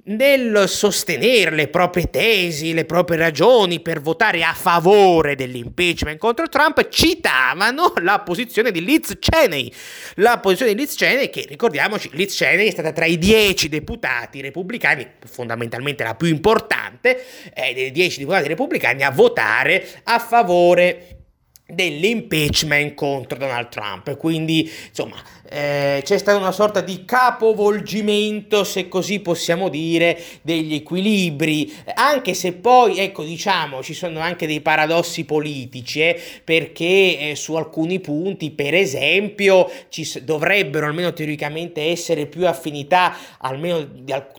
nel 0.04 0.64
sostenere 0.68 1.54
le 1.54 1.68
proprie 1.68 2.10
tesi, 2.10 2.72
le 2.72 2.84
proprie 2.84 3.18
ragioni 3.18 3.80
per 3.80 4.00
votare 4.00 4.42
a 4.42 4.52
favore 4.52 5.36
dell'impeachment 5.36 6.18
contro 6.18 6.48
Trump, 6.48 6.88
citavano 6.88 7.92
la 8.00 8.18
posizione 8.20 8.72
di 8.72 8.84
Liz 8.84 9.16
Cheney. 9.20 9.72
La 10.14 10.38
posizione 10.40 10.74
di 10.74 10.80
Liz 10.80 10.96
Cheney, 10.96 11.30
che 11.30 11.46
ricordiamoci, 11.48 12.10
Liz 12.14 12.36
Cheney 12.36 12.66
è 12.66 12.70
stata 12.70 12.90
tra 12.90 13.04
i 13.04 13.16
dieci 13.16 13.68
deputati 13.68 14.40
repubblicani, 14.40 15.06
fondamentalmente 15.24 16.02
la 16.02 16.16
più 16.16 16.26
importante, 16.26 17.24
eh, 17.54 17.72
dei 17.72 17.92
dieci 17.92 18.18
deputati 18.18 18.48
repubblicani 18.48 19.04
a 19.04 19.10
votare 19.10 19.86
a 20.04 20.18
favore 20.18 21.18
dell'impeachment 21.64 22.94
contro 22.94 23.38
Donald 23.38 23.68
Trump. 23.68 24.16
Quindi, 24.16 24.70
insomma, 24.88 25.22
eh, 25.52 26.00
c'è 26.02 26.16
stato 26.16 26.38
una 26.38 26.50
sorta 26.50 26.80
di 26.80 27.04
capovolgimento, 27.04 28.64
se 28.64 28.88
così 28.88 29.20
possiamo 29.20 29.68
dire, 29.68 30.18
degli 30.40 30.74
equilibri, 30.74 31.70
anche 31.94 32.32
se 32.32 32.54
poi, 32.54 32.98
ecco, 32.98 33.22
diciamo, 33.22 33.82
ci 33.82 33.92
sono 33.92 34.20
anche 34.20 34.46
dei 34.46 34.62
paradossi 34.62 35.24
politici, 35.24 36.00
eh, 36.00 36.18
perché 36.42 36.84
eh, 37.18 37.32
su 37.36 37.54
alcuni 37.54 38.00
punti, 38.00 38.50
per 38.50 38.74
esempio, 38.74 39.70
ci 39.90 40.08
dovrebbero 40.22 40.86
almeno 40.86 41.12
teoricamente 41.12 41.82
essere 41.82 42.24
più 42.26 42.46
affinità, 42.46 43.14
almeno 43.38 43.86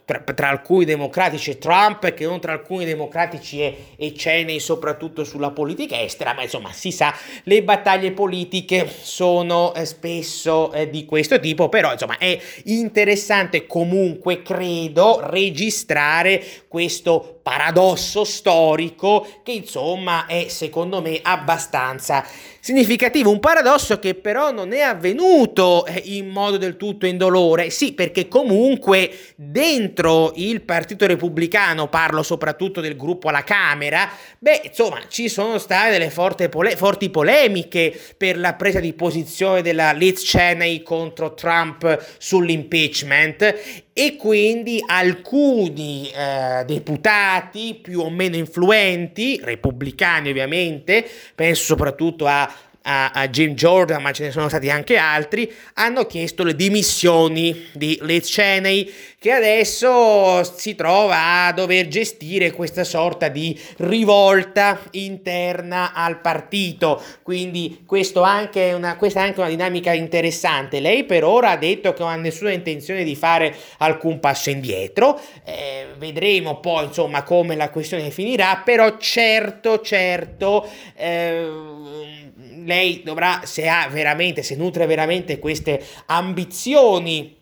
tra, 0.05 0.19
tra, 0.19 0.49
alcuni 0.49 0.85
democratici 0.85 1.51
e 1.51 1.57
Trump, 1.59 2.11
che 2.13 2.25
non 2.25 2.39
tra 2.39 2.53
alcuni 2.53 2.85
democratici 2.85 3.61
e, 3.61 3.77
e 3.97 4.11
Cheney, 4.13 4.59
soprattutto 4.59 5.23
sulla 5.23 5.51
politica 5.51 6.01
estera, 6.01 6.33
ma 6.33 6.41
insomma, 6.41 6.71
si 6.71 6.91
sa, 6.91 7.13
le 7.43 7.61
battaglie 7.61 8.11
politiche 8.11 8.89
sono 8.89 9.75
eh, 9.75 9.85
spesso 9.85 10.71
eh, 10.71 10.89
questo 11.05 11.39
tipo, 11.39 11.69
però 11.69 11.91
insomma 11.91 12.17
è 12.17 12.39
interessante 12.65 13.65
comunque, 13.65 14.41
credo, 14.41 15.19
registrare 15.23 16.43
questo 16.67 17.39
paradosso 17.43 18.23
storico 18.23 19.27
che 19.43 19.51
insomma 19.51 20.25
è 20.25 20.47
secondo 20.47 21.01
me 21.01 21.19
abbastanza 21.21 22.25
significativo, 22.63 23.29
un 23.29 23.41
paradosso 23.41 23.99
che 23.99 24.15
però 24.15 24.51
non 24.51 24.71
è 24.71 24.79
avvenuto 24.79 25.85
eh, 25.85 26.01
in 26.05 26.29
modo 26.29 26.55
del 26.55 26.77
tutto 26.77 27.05
indolore, 27.05 27.69
sì 27.69 27.91
perché 27.91 28.29
comunque 28.29 29.11
dentro 29.35 30.31
il 30.35 30.61
Partito 30.61 31.05
Repubblicano, 31.05 31.89
parlo 31.89 32.23
soprattutto 32.23 32.79
del 32.79 32.95
gruppo 32.95 33.27
alla 33.27 33.43
Camera, 33.43 34.09
beh 34.39 34.61
insomma 34.67 35.01
ci 35.09 35.27
sono 35.27 35.57
state 35.57 35.91
delle 35.91 36.09
forti, 36.09 36.47
pole- 36.47 36.77
forti 36.77 37.09
polemiche 37.09 37.99
per 38.15 38.37
la 38.37 38.53
presa 38.53 38.79
di 38.79 38.93
posizione 38.93 39.61
della 39.61 39.91
Liz 39.91 40.23
Cheney 40.23 40.83
contro 40.83 41.33
Trump 41.33 42.01
sull'impeachment 42.17 43.82
e 43.93 44.15
quindi 44.15 44.83
alcuni 44.83 46.09
eh, 46.09 46.63
deputati 46.65 47.79
più 47.79 47.99
o 47.99 48.09
meno 48.09 48.35
influenti, 48.35 49.39
repubblicani 49.41 50.29
ovviamente, 50.29 51.07
penso 51.35 51.63
soprattutto 51.63 52.25
a 52.25 52.51
a, 52.83 53.11
a, 53.11 53.27
Jim 53.27 53.53
Jordan, 53.53 54.01
ma 54.01 54.11
ce 54.11 54.25
ne 54.25 54.31
sono 54.31 54.49
stati 54.49 54.69
anche 54.69 54.97
altri, 54.97 55.51
hanno 55.75 56.05
chiesto 56.05 56.43
le 56.43 56.55
dimissioni 56.55 57.67
di 57.73 57.97
Liz 58.01 58.29
Cheney, 58.29 58.91
che 59.19 59.31
adesso 59.31 60.43
si 60.43 60.75
trova 60.75 61.45
a 61.45 61.53
dover 61.53 61.87
gestire 61.87 62.51
questa 62.51 62.83
sorta 62.83 63.29
di 63.29 63.57
rivolta 63.77 64.79
interna 64.91 65.93
al 65.93 66.19
partito. 66.19 67.01
Quindi 67.21 67.85
anche 68.21 68.73
una, 68.73 68.97
questa 68.97 69.21
è 69.21 69.23
anche 69.27 69.39
una 69.39 69.49
dinamica 69.49 69.93
interessante. 69.93 70.81
Lei 70.81 71.05
per 71.05 71.23
ora 71.23 71.51
ha 71.51 71.57
detto 71.57 71.93
che 71.93 72.01
non 72.01 72.11
ha 72.11 72.15
nessuna 72.15 72.51
intenzione 72.51 73.03
di 73.05 73.15
fare 73.15 73.55
alcun 73.77 74.19
passo 74.19 74.49
indietro. 74.49 75.19
Eh, 75.45 75.87
vedremo 75.97 76.59
poi 76.59 76.85
insomma 76.85 77.23
come 77.23 77.55
la 77.55 77.69
questione 77.69 78.11
finirà, 78.11 78.61
però 78.63 78.97
certo, 78.97 79.79
certo. 79.79 80.67
Eh, 80.95 82.22
lei 82.65 83.01
dovrà, 83.03 83.41
se 83.45 83.67
ha 83.67 83.87
veramente, 83.89 84.43
se 84.43 84.55
nutre 84.55 84.85
veramente 84.85 85.39
queste 85.39 85.83
ambizioni 86.07 87.41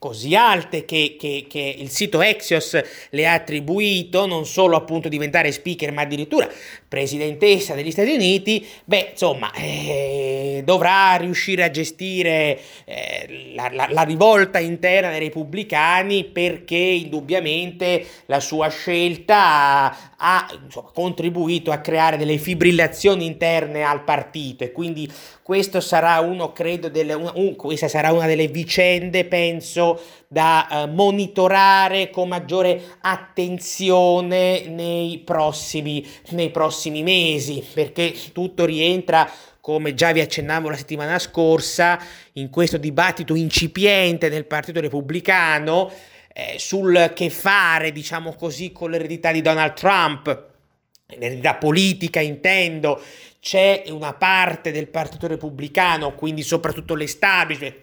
così 0.00 0.34
alte 0.34 0.86
che, 0.86 1.16
che, 1.18 1.44
che, 1.46 1.76
il 1.78 1.90
sito 1.90 2.22
Exios 2.22 2.80
le 3.10 3.28
ha 3.28 3.34
attribuito, 3.34 4.26
non 4.26 4.46
solo 4.46 4.74
appunto 4.74 5.10
diventare 5.10 5.52
speaker, 5.52 5.92
ma 5.92 6.00
addirittura 6.00 6.48
presidentessa 6.90 7.76
degli 7.76 7.92
Stati 7.92 8.10
Uniti, 8.10 8.66
beh, 8.84 9.10
insomma, 9.12 9.52
eh, 9.52 10.62
dovrà 10.64 11.14
riuscire 11.14 11.62
a 11.62 11.70
gestire 11.70 12.58
eh, 12.84 13.52
la, 13.54 13.70
la, 13.72 13.86
la, 13.90 14.02
rivolta 14.02 14.58
interna 14.58 15.10
dei 15.10 15.20
repubblicani 15.20 16.24
perché 16.24 16.74
indubbiamente 16.74 18.04
la 18.26 18.40
sua 18.40 18.68
scelta 18.70 20.14
ha, 20.16 20.48
insomma, 20.64 20.90
contribuito 20.92 21.70
a 21.70 21.78
creare 21.78 22.16
delle 22.16 22.38
fibrillazioni 22.38 23.24
interne 23.24 23.84
al 23.84 24.02
partito. 24.02 24.64
E 24.64 24.72
quindi 24.72 25.08
questo 25.44 25.80
sarà 25.80 26.18
uno, 26.18 26.52
credo, 26.52 26.88
delle, 26.88 27.14
un, 27.14 27.54
questa 27.54 27.86
sarà 27.86 28.10
una 28.12 28.26
delle 28.26 28.48
vicende, 28.48 29.24
penso, 29.26 30.00
da 30.26 30.86
uh, 30.88 30.92
monitorare 30.92 32.10
con 32.10 32.28
maggiore 32.28 32.98
attenzione 33.00 34.66
nei 34.66 35.18
prossimi, 35.18 36.06
nei 36.30 36.50
prossimi 36.50 36.79
mesi, 36.88 37.62
perché 37.74 38.14
tutto 38.32 38.64
rientra 38.64 39.30
come 39.60 39.92
già 39.92 40.12
vi 40.12 40.20
accennavo 40.20 40.70
la 40.70 40.76
settimana 40.76 41.18
scorsa, 41.18 42.02
in 42.34 42.48
questo 42.48 42.78
dibattito 42.78 43.34
incipiente 43.34 44.30
nel 44.30 44.46
Partito 44.46 44.80
Repubblicano 44.80 45.92
eh, 46.32 46.58
sul 46.58 47.12
che 47.14 47.28
fare, 47.28 47.92
diciamo 47.92 48.34
così, 48.34 48.72
con 48.72 48.90
l'eredità 48.90 49.30
di 49.32 49.42
Donald 49.42 49.74
Trump, 49.74 50.48
l'eredità 51.06 51.56
politica 51.56 52.20
intendo, 52.20 53.00
c'è 53.40 53.84
una 53.88 54.14
parte 54.14 54.70
del 54.70 54.88
Partito 54.88 55.26
Repubblicano, 55.26 56.14
quindi 56.14 56.42
soprattutto 56.42 56.94
l'establishment, 56.94 57.76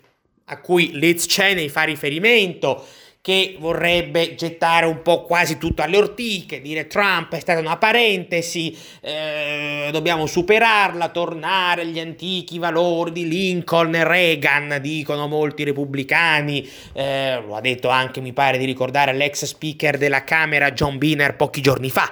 a 0.45 0.59
cui 0.61 0.97
Liz 0.97 1.25
Cheney 1.27 1.67
fa 1.67 1.83
riferimento, 1.83 2.85
che 3.27 3.57
vorrebbe 3.59 4.35
gettare 4.35 4.85
un 4.85 5.01
po' 5.01 5.23
quasi 5.23 5.57
tutto 5.57 5.81
alle 5.81 5.97
ortiche, 5.97 6.61
dire 6.61 6.87
Trump 6.87 7.35
è 7.35 7.41
stata 7.41 7.59
una 7.59 7.75
parentesi, 7.75 8.73
eh, 9.01 9.89
dobbiamo 9.91 10.25
superarla, 10.27 11.09
tornare 11.09 11.81
agli 11.81 11.99
antichi 11.99 12.57
valori 12.57 13.11
di 13.11 13.27
Lincoln 13.27 13.95
e 13.95 14.05
Reagan, 14.05 14.77
dicono 14.79 15.27
molti 15.27 15.65
repubblicani, 15.65 16.65
eh, 16.93 17.41
lo 17.45 17.57
ha 17.57 17.59
detto 17.59 17.89
anche, 17.89 18.21
mi 18.21 18.31
pare 18.31 18.57
di 18.57 18.63
ricordare, 18.63 19.11
l'ex 19.11 19.43
speaker 19.43 19.97
della 19.97 20.23
Camera 20.23 20.71
John 20.71 20.97
Biner 20.97 21.35
pochi 21.35 21.59
giorni 21.59 21.89
fa 21.89 22.09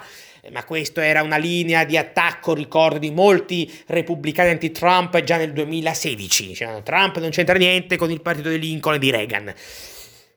ma 0.51 0.65
questa 0.65 1.03
era 1.03 1.21
una 1.23 1.37
linea 1.37 1.85
di 1.85 1.95
attacco, 1.95 2.53
ricordo, 2.53 2.99
di 2.99 3.09
molti 3.09 3.73
repubblicani 3.87 4.49
anti-Trump 4.49 5.23
già 5.23 5.37
nel 5.37 5.53
2016. 5.53 6.53
Cioè, 6.53 6.83
Trump 6.83 7.17
non 7.19 7.29
c'entra 7.29 7.55
niente 7.57 7.95
con 7.95 8.11
il 8.11 8.21
partito 8.21 8.49
di 8.49 8.59
Lincoln 8.59 8.95
e 8.95 8.99
di 8.99 9.09
Reagan. 9.09 9.53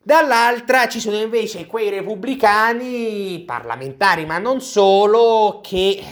Dall'altra 0.02 0.88
ci 0.88 1.00
sono 1.00 1.18
invece 1.18 1.66
quei 1.66 1.90
repubblicani 1.90 3.42
parlamentari, 3.44 4.24
ma 4.24 4.38
non 4.38 4.60
solo, 4.60 5.60
che 5.62 6.02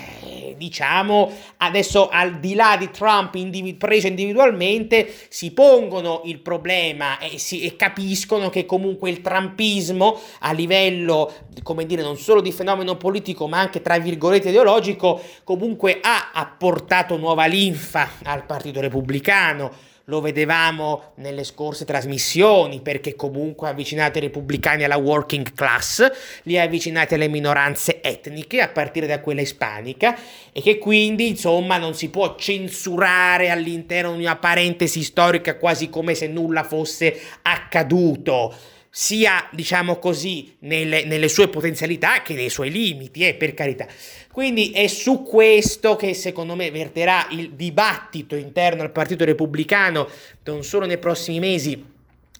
diciamo, 0.56 1.30
adesso 1.58 2.08
al 2.08 2.38
di 2.38 2.54
là 2.54 2.76
di 2.78 2.90
Trump 2.90 3.34
individu- 3.34 3.78
preso 3.78 4.06
individualmente, 4.06 5.12
si 5.28 5.52
pongono 5.52 6.22
il 6.24 6.40
problema 6.40 7.18
e, 7.18 7.38
si, 7.38 7.62
e 7.62 7.76
capiscono 7.76 8.50
che 8.50 8.66
comunque 8.66 9.10
il 9.10 9.20
trumpismo 9.20 10.18
a 10.40 10.52
livello, 10.52 11.32
come 11.62 11.86
dire, 11.86 12.02
non 12.02 12.16
solo 12.16 12.40
di 12.40 12.52
fenomeno 12.52 12.96
politico, 12.96 13.46
ma 13.46 13.60
anche 13.60 13.82
tra 13.82 13.98
virgolette 13.98 14.48
ideologico, 14.48 15.20
comunque 15.44 15.98
ha 16.00 16.30
apportato 16.32 17.16
nuova 17.16 17.46
linfa 17.46 18.10
al 18.24 18.44
Partito 18.44 18.80
Repubblicano 18.80 19.94
lo 20.08 20.20
vedevamo 20.20 21.12
nelle 21.16 21.42
scorse 21.42 21.84
trasmissioni 21.84 22.80
perché 22.80 23.16
comunque 23.16 23.66
ha 23.66 23.70
avvicinato 23.70 24.18
i 24.18 24.20
repubblicani 24.20 24.84
alla 24.84 24.96
working 24.96 25.52
class, 25.52 26.08
li 26.42 26.56
ha 26.56 26.62
avvicinati 26.62 27.14
alle 27.14 27.26
minoranze 27.26 28.00
etniche 28.00 28.60
a 28.60 28.68
partire 28.68 29.08
da 29.08 29.20
quella 29.20 29.40
ispanica 29.40 30.16
e 30.52 30.62
che 30.62 30.78
quindi 30.78 31.28
insomma 31.28 31.78
non 31.78 31.94
si 31.94 32.08
può 32.08 32.36
censurare 32.36 33.50
all'interno 33.50 34.14
di 34.14 34.22
una 34.22 34.36
parentesi 34.36 35.02
storica 35.02 35.56
quasi 35.56 35.88
come 35.90 36.14
se 36.14 36.28
nulla 36.28 36.62
fosse 36.62 37.20
accaduto 37.42 38.54
sia, 38.98 39.46
diciamo 39.52 39.98
così, 39.98 40.56
nelle, 40.60 41.04
nelle, 41.04 41.28
sue 41.28 41.48
potenzialità 41.48 42.22
che 42.22 42.32
nei 42.32 42.48
suoi 42.48 42.70
limiti, 42.70 43.26
eh, 43.26 43.34
per 43.34 43.52
carità. 43.52 43.86
Quindi 44.32 44.70
è 44.70 44.86
su 44.86 45.22
questo 45.22 45.96
che 45.96 46.14
secondo 46.14 46.54
me 46.54 46.70
verterà 46.70 47.26
il 47.32 47.50
dibattito 47.50 48.36
interno 48.36 48.80
al 48.80 48.92
Partito 48.92 49.26
Repubblicano, 49.26 50.08
non 50.44 50.64
solo 50.64 50.86
nei 50.86 50.96
prossimi 50.96 51.40
mesi, 51.40 51.84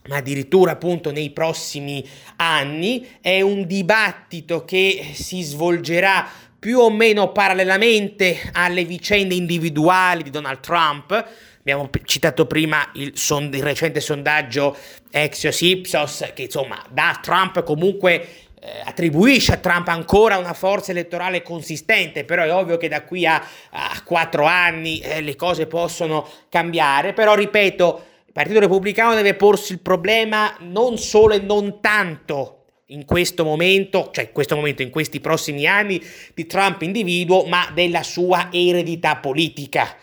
ma 0.07 0.15
addirittura 0.15 0.71
appunto 0.71 1.11
nei 1.11 1.29
prossimi 1.29 2.03
anni. 2.37 3.07
È 3.21 3.39
un 3.41 3.67
dibattito 3.67 4.65
che 4.65 5.11
si 5.13 5.43
svolgerà 5.43 6.27
più 6.57 6.79
o 6.79 6.89
meno 6.89 7.31
parallelamente 7.31 8.49
alle 8.53 8.83
vicende 8.83 9.35
individuali 9.35 10.23
di 10.23 10.31
Donald 10.31 10.61
Trump 10.61 11.29
Abbiamo 11.69 11.89
citato 12.05 12.45
prima 12.45 12.89
il, 12.93 13.11
son- 13.15 13.49
il 13.51 13.61
recente 13.61 13.99
sondaggio 13.99 14.73
Exios 15.11 15.59
Ipsos 15.59 16.31
che 16.33 16.43
insomma 16.43 16.81
da 16.89 17.19
Trump 17.21 17.61
comunque 17.63 18.21
eh, 18.61 18.69
attribuisce 18.85 19.51
a 19.51 19.57
Trump 19.57 19.89
ancora 19.89 20.37
una 20.37 20.53
forza 20.53 20.91
elettorale 20.91 21.41
consistente, 21.41 22.23
però 22.23 22.43
è 22.43 22.53
ovvio 22.53 22.77
che 22.77 22.87
da 22.87 23.03
qui 23.03 23.25
a, 23.25 23.45
a 23.71 24.01
quattro 24.05 24.45
anni 24.45 24.99
eh, 24.99 25.19
le 25.19 25.35
cose 25.35 25.67
possono 25.67 26.25
cambiare, 26.47 27.11
però 27.11 27.35
ripeto, 27.35 28.03
il 28.27 28.31
Partito 28.31 28.61
Repubblicano 28.61 29.13
deve 29.13 29.33
porsi 29.33 29.73
il 29.73 29.79
problema 29.79 30.55
non 30.61 30.97
solo 30.97 31.33
e 31.33 31.39
non 31.39 31.81
tanto 31.81 32.63
in 32.85 33.03
questo 33.03 33.43
momento, 33.43 34.09
cioè 34.13 34.23
in 34.23 34.31
questo 34.31 34.55
momento, 34.55 34.83
in 34.83 34.89
questi 34.89 35.19
prossimi 35.19 35.65
anni 35.65 36.01
di 36.33 36.45
Trump 36.45 36.81
individuo, 36.83 37.43
ma 37.43 37.69
della 37.73 38.03
sua 38.03 38.47
eredità 38.53 39.17
politica 39.17 39.97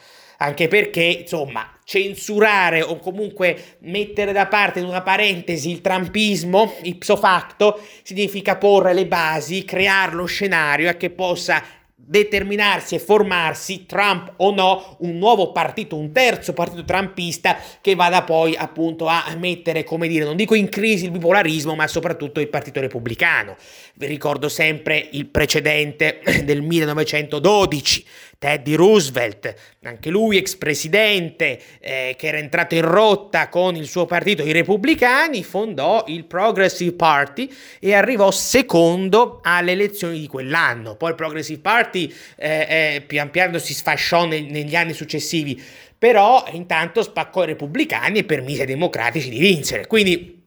anche 0.45 0.69
perché, 0.69 1.03
insomma, 1.03 1.79
censurare 1.85 2.83
o 2.83 2.99
comunque 2.99 3.77
mettere 3.81 4.33
da 4.33 4.47
parte 4.47 4.81
in 4.81 4.87
una 4.87 5.03
parentesi 5.03 5.71
il 5.71 5.81
trampismo 5.81 6.75
ipso 6.83 7.17
facto 7.17 7.81
significa 8.03 8.57
porre 8.57 8.95
le 8.95 9.07
basi, 9.07 9.65
creare 9.65 10.15
lo 10.15 10.27
scenario 10.27 10.89
a 10.89 10.95
che 10.95 11.11
possa 11.11 11.63
determinarsi 12.07 12.95
e 12.95 12.99
formarsi, 12.99 13.87
Trump 13.87 14.35
o 14.37 14.55
no, 14.55 14.97
un 15.01 15.17
nuovo 15.17 15.53
partito, 15.53 15.97
un 15.97 16.13
terzo 16.13 16.53
partito 16.53 16.85
trumpista 16.85 17.57
che 17.81 17.95
vada 17.95 18.23
poi 18.23 18.55
appunto 18.55 19.07
a 19.07 19.25
mettere, 19.39 19.85
come 19.85 20.07
dire, 20.07 20.25
non 20.25 20.37
dico 20.37 20.55
in 20.55 20.69
crisi 20.69 21.07
il 21.07 21.11
bipolarismo, 21.11 21.75
ma 21.75 21.87
soprattutto 21.87 22.41
il 22.41 22.49
partito 22.49 22.81
repubblicano. 22.81 23.57
Vi 23.95 24.07
ricordo 24.07 24.49
sempre 24.49 25.09
il 25.13 25.27
precedente 25.27 26.21
del 26.45 26.61
1912, 26.61 28.05
Teddy 28.45 28.75
Roosevelt, 28.75 29.55
anche 29.85 30.11
lui 30.11 30.37
ex 30.37 30.57
presidente, 30.57 31.59
eh, 31.81 32.15
che 32.19 32.27
era 32.27 32.37
entrato 32.37 32.75
in 32.75 32.83
rotta 32.83 33.49
con 33.49 33.75
il 33.75 33.89
suo 33.89 34.05
partito, 34.05 34.43
i 34.43 34.53
repubblicani, 34.53 35.43
fondò 35.43 36.05
il 36.09 36.27
Progressive 36.27 36.93
Party 36.93 37.51
e 37.81 37.95
arrivò 37.95 38.31
secondo 38.31 39.41
alle 39.43 39.73
elezioni 39.73 40.21
di 40.21 40.27
quell'anno. 40.27 40.95
Poi 40.97 41.09
il 41.09 41.15
Progressive 41.15 41.61
Party 41.61 42.13
eh, 42.37 42.67
eh, 42.97 43.01
pian 43.07 43.31
piano 43.31 43.57
si 43.57 43.73
sfasciò 43.73 44.27
ne- 44.27 44.43
negli 44.43 44.77
anni 44.77 44.93
successivi, 44.93 45.59
però 45.97 46.45
intanto 46.53 47.03
spaccò 47.03 47.45
i 47.45 47.47
repubblicani 47.47 48.19
e 48.19 48.25
permise 48.25 48.61
ai 48.61 48.67
democratici 48.67 49.31
di 49.31 49.39
vincere. 49.39 49.87
Quindi 49.87 50.43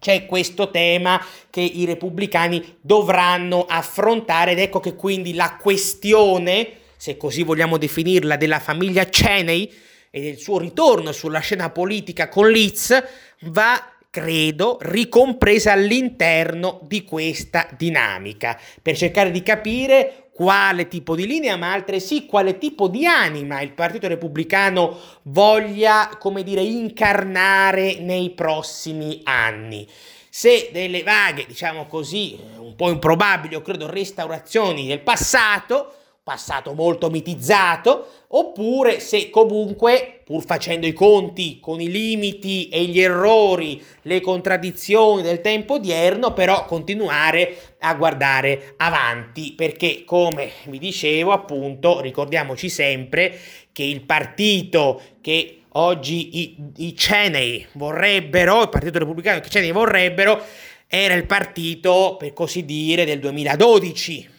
c'è 0.00 0.26
questo 0.26 0.72
tema 0.72 1.24
che 1.48 1.60
i 1.60 1.84
repubblicani 1.84 2.78
dovranno 2.80 3.66
affrontare 3.68 4.50
ed 4.50 4.58
ecco 4.58 4.80
che 4.80 4.96
quindi 4.96 5.32
la 5.32 5.56
questione 5.60 6.82
se 7.06 7.16
così 7.16 7.44
vogliamo 7.44 7.76
definirla, 7.76 8.34
della 8.34 8.58
famiglia 8.58 9.04
Cheney 9.04 9.72
e 10.10 10.20
del 10.20 10.38
suo 10.38 10.58
ritorno 10.58 11.12
sulla 11.12 11.38
scena 11.38 11.70
politica 11.70 12.28
con 12.28 12.50
Leeds, 12.50 13.00
va 13.42 13.92
credo, 14.10 14.78
ricompresa 14.80 15.70
all'interno 15.70 16.80
di 16.82 17.04
questa 17.04 17.68
dinamica, 17.76 18.58
per 18.82 18.96
cercare 18.96 19.30
di 19.30 19.44
capire 19.44 20.30
quale 20.32 20.88
tipo 20.88 21.14
di 21.14 21.28
linea, 21.28 21.54
ma 21.54 21.72
altresì 21.72 22.26
quale 22.26 22.58
tipo 22.58 22.88
di 22.88 23.06
anima 23.06 23.60
il 23.60 23.72
Partito 23.72 24.08
Repubblicano 24.08 24.98
voglia, 25.22 26.10
come 26.18 26.42
dire, 26.42 26.62
incarnare 26.62 28.00
nei 28.00 28.30
prossimi 28.30 29.20
anni. 29.22 29.86
Se 30.28 30.70
delle 30.72 31.04
vaghe, 31.04 31.46
diciamo 31.46 31.86
così, 31.86 32.36
un 32.58 32.74
po' 32.74 32.90
improbabili, 32.90 33.54
o 33.54 33.62
credo, 33.62 33.88
restaurazioni 33.88 34.88
del 34.88 35.00
passato, 35.02 35.95
passato 36.26 36.74
molto 36.74 37.08
mitizzato, 37.08 38.24
oppure 38.30 38.98
se 38.98 39.30
comunque, 39.30 40.22
pur 40.24 40.44
facendo 40.44 40.84
i 40.84 40.92
conti 40.92 41.60
con 41.60 41.80
i 41.80 41.88
limiti 41.88 42.68
e 42.68 42.82
gli 42.86 42.98
errori, 42.98 43.80
le 44.02 44.20
contraddizioni 44.20 45.22
del 45.22 45.40
tempo 45.40 45.74
odierno, 45.74 46.32
però 46.32 46.64
continuare 46.64 47.76
a 47.78 47.94
guardare 47.94 48.74
avanti, 48.78 49.52
perché 49.52 50.02
come 50.04 50.50
vi 50.64 50.80
dicevo, 50.80 51.30
appunto, 51.30 52.00
ricordiamoci 52.00 52.68
sempre 52.70 53.38
che 53.70 53.84
il 53.84 54.00
partito 54.00 55.00
che 55.20 55.60
oggi 55.74 56.40
i, 56.40 56.56
i 56.78 56.92
Cheney 56.92 57.68
vorrebbero, 57.74 58.62
il 58.62 58.68
Partito 58.68 58.98
Repubblicano 58.98 59.38
che 59.38 59.46
i 59.46 59.50
Cheney 59.50 59.70
vorrebbero, 59.70 60.42
era 60.88 61.14
il 61.14 61.26
partito, 61.26 62.16
per 62.18 62.32
così 62.32 62.64
dire, 62.64 63.04
del 63.04 63.20
2012, 63.20 64.34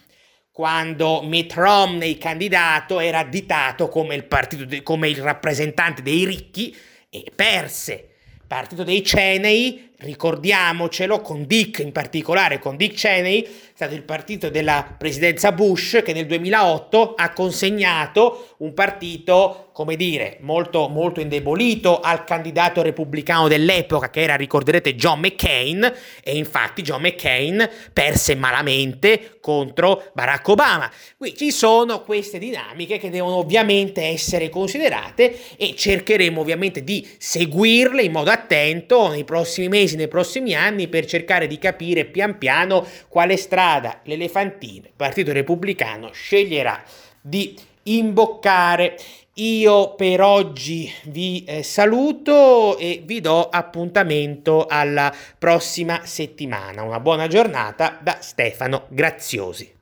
quando 0.58 1.22
Mitt 1.22 1.52
Romney 1.52 2.18
candidato 2.18 2.98
era 2.98 3.20
additato 3.20 3.88
come 3.88 4.16
il, 4.16 4.24
partito 4.24 4.66
come 4.82 5.08
il 5.08 5.18
rappresentante 5.18 6.02
dei 6.02 6.24
ricchi 6.24 6.76
e 7.08 7.30
perse. 7.32 8.08
Partito 8.44 8.82
dei 8.82 9.02
Cheney, 9.02 9.92
ricordiamocelo, 9.98 11.20
con 11.20 11.46
Dick 11.46 11.78
in 11.78 11.92
particolare, 11.92 12.58
con 12.58 12.76
Dick 12.76 12.96
Cheney, 12.96 13.46
stato 13.78 13.94
il 13.94 14.02
partito 14.02 14.50
della 14.50 14.96
presidenza 14.98 15.52
Bush 15.52 16.00
che 16.04 16.12
nel 16.12 16.26
2008 16.26 17.14
ha 17.14 17.32
consegnato 17.32 18.54
un 18.58 18.74
partito 18.74 19.70
come 19.72 19.94
dire, 19.94 20.38
molto, 20.40 20.88
molto 20.88 21.20
indebolito 21.20 22.00
al 22.00 22.24
candidato 22.24 22.82
repubblicano 22.82 23.46
dell'epoca 23.46 24.10
che 24.10 24.22
era, 24.22 24.34
ricorderete, 24.34 24.96
John 24.96 25.20
McCain 25.20 25.94
e 26.24 26.36
infatti 26.36 26.82
John 26.82 27.02
McCain 27.02 27.70
perse 27.92 28.34
malamente 28.34 29.38
contro 29.40 30.10
Barack 30.12 30.48
Obama. 30.48 30.90
Qui 31.16 31.36
ci 31.36 31.52
sono 31.52 32.02
queste 32.02 32.40
dinamiche 32.40 32.98
che 32.98 33.10
devono 33.10 33.36
ovviamente 33.36 34.02
essere 34.02 34.48
considerate 34.48 35.56
e 35.56 35.76
cercheremo 35.76 36.40
ovviamente 36.40 36.82
di 36.82 37.08
seguirle 37.16 38.02
in 38.02 38.10
modo 38.10 38.30
attento 38.30 39.06
nei 39.06 39.22
prossimi 39.22 39.68
mesi, 39.68 39.94
nei 39.94 40.08
prossimi 40.08 40.56
anni 40.56 40.88
per 40.88 41.06
cercare 41.06 41.46
di 41.46 41.58
capire 41.60 42.04
pian 42.04 42.36
piano 42.36 42.84
quale 43.06 43.36
strada 43.36 43.67
l'elefantino, 44.04 44.86
il 44.86 44.92
Partito 44.96 45.32
Repubblicano, 45.32 46.10
sceglierà 46.12 46.82
di 47.20 47.56
imboccare. 47.84 48.96
Io 49.34 49.94
per 49.94 50.20
oggi 50.20 50.92
vi 51.04 51.44
eh, 51.46 51.62
saluto 51.62 52.76
e 52.76 53.02
vi 53.04 53.20
do 53.20 53.48
appuntamento 53.48 54.66
alla 54.68 55.14
prossima 55.38 56.00
settimana. 56.04 56.82
Una 56.82 56.98
buona 56.98 57.28
giornata 57.28 57.98
da 58.00 58.16
Stefano 58.20 58.86
Graziosi. 58.88 59.72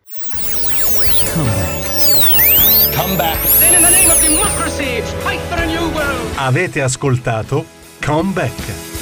Come 2.95 3.17
back. 3.17 3.39
Avete 6.37 6.83
ascoltato 6.83 7.65
Come 8.05 8.33
Back. 8.33 8.96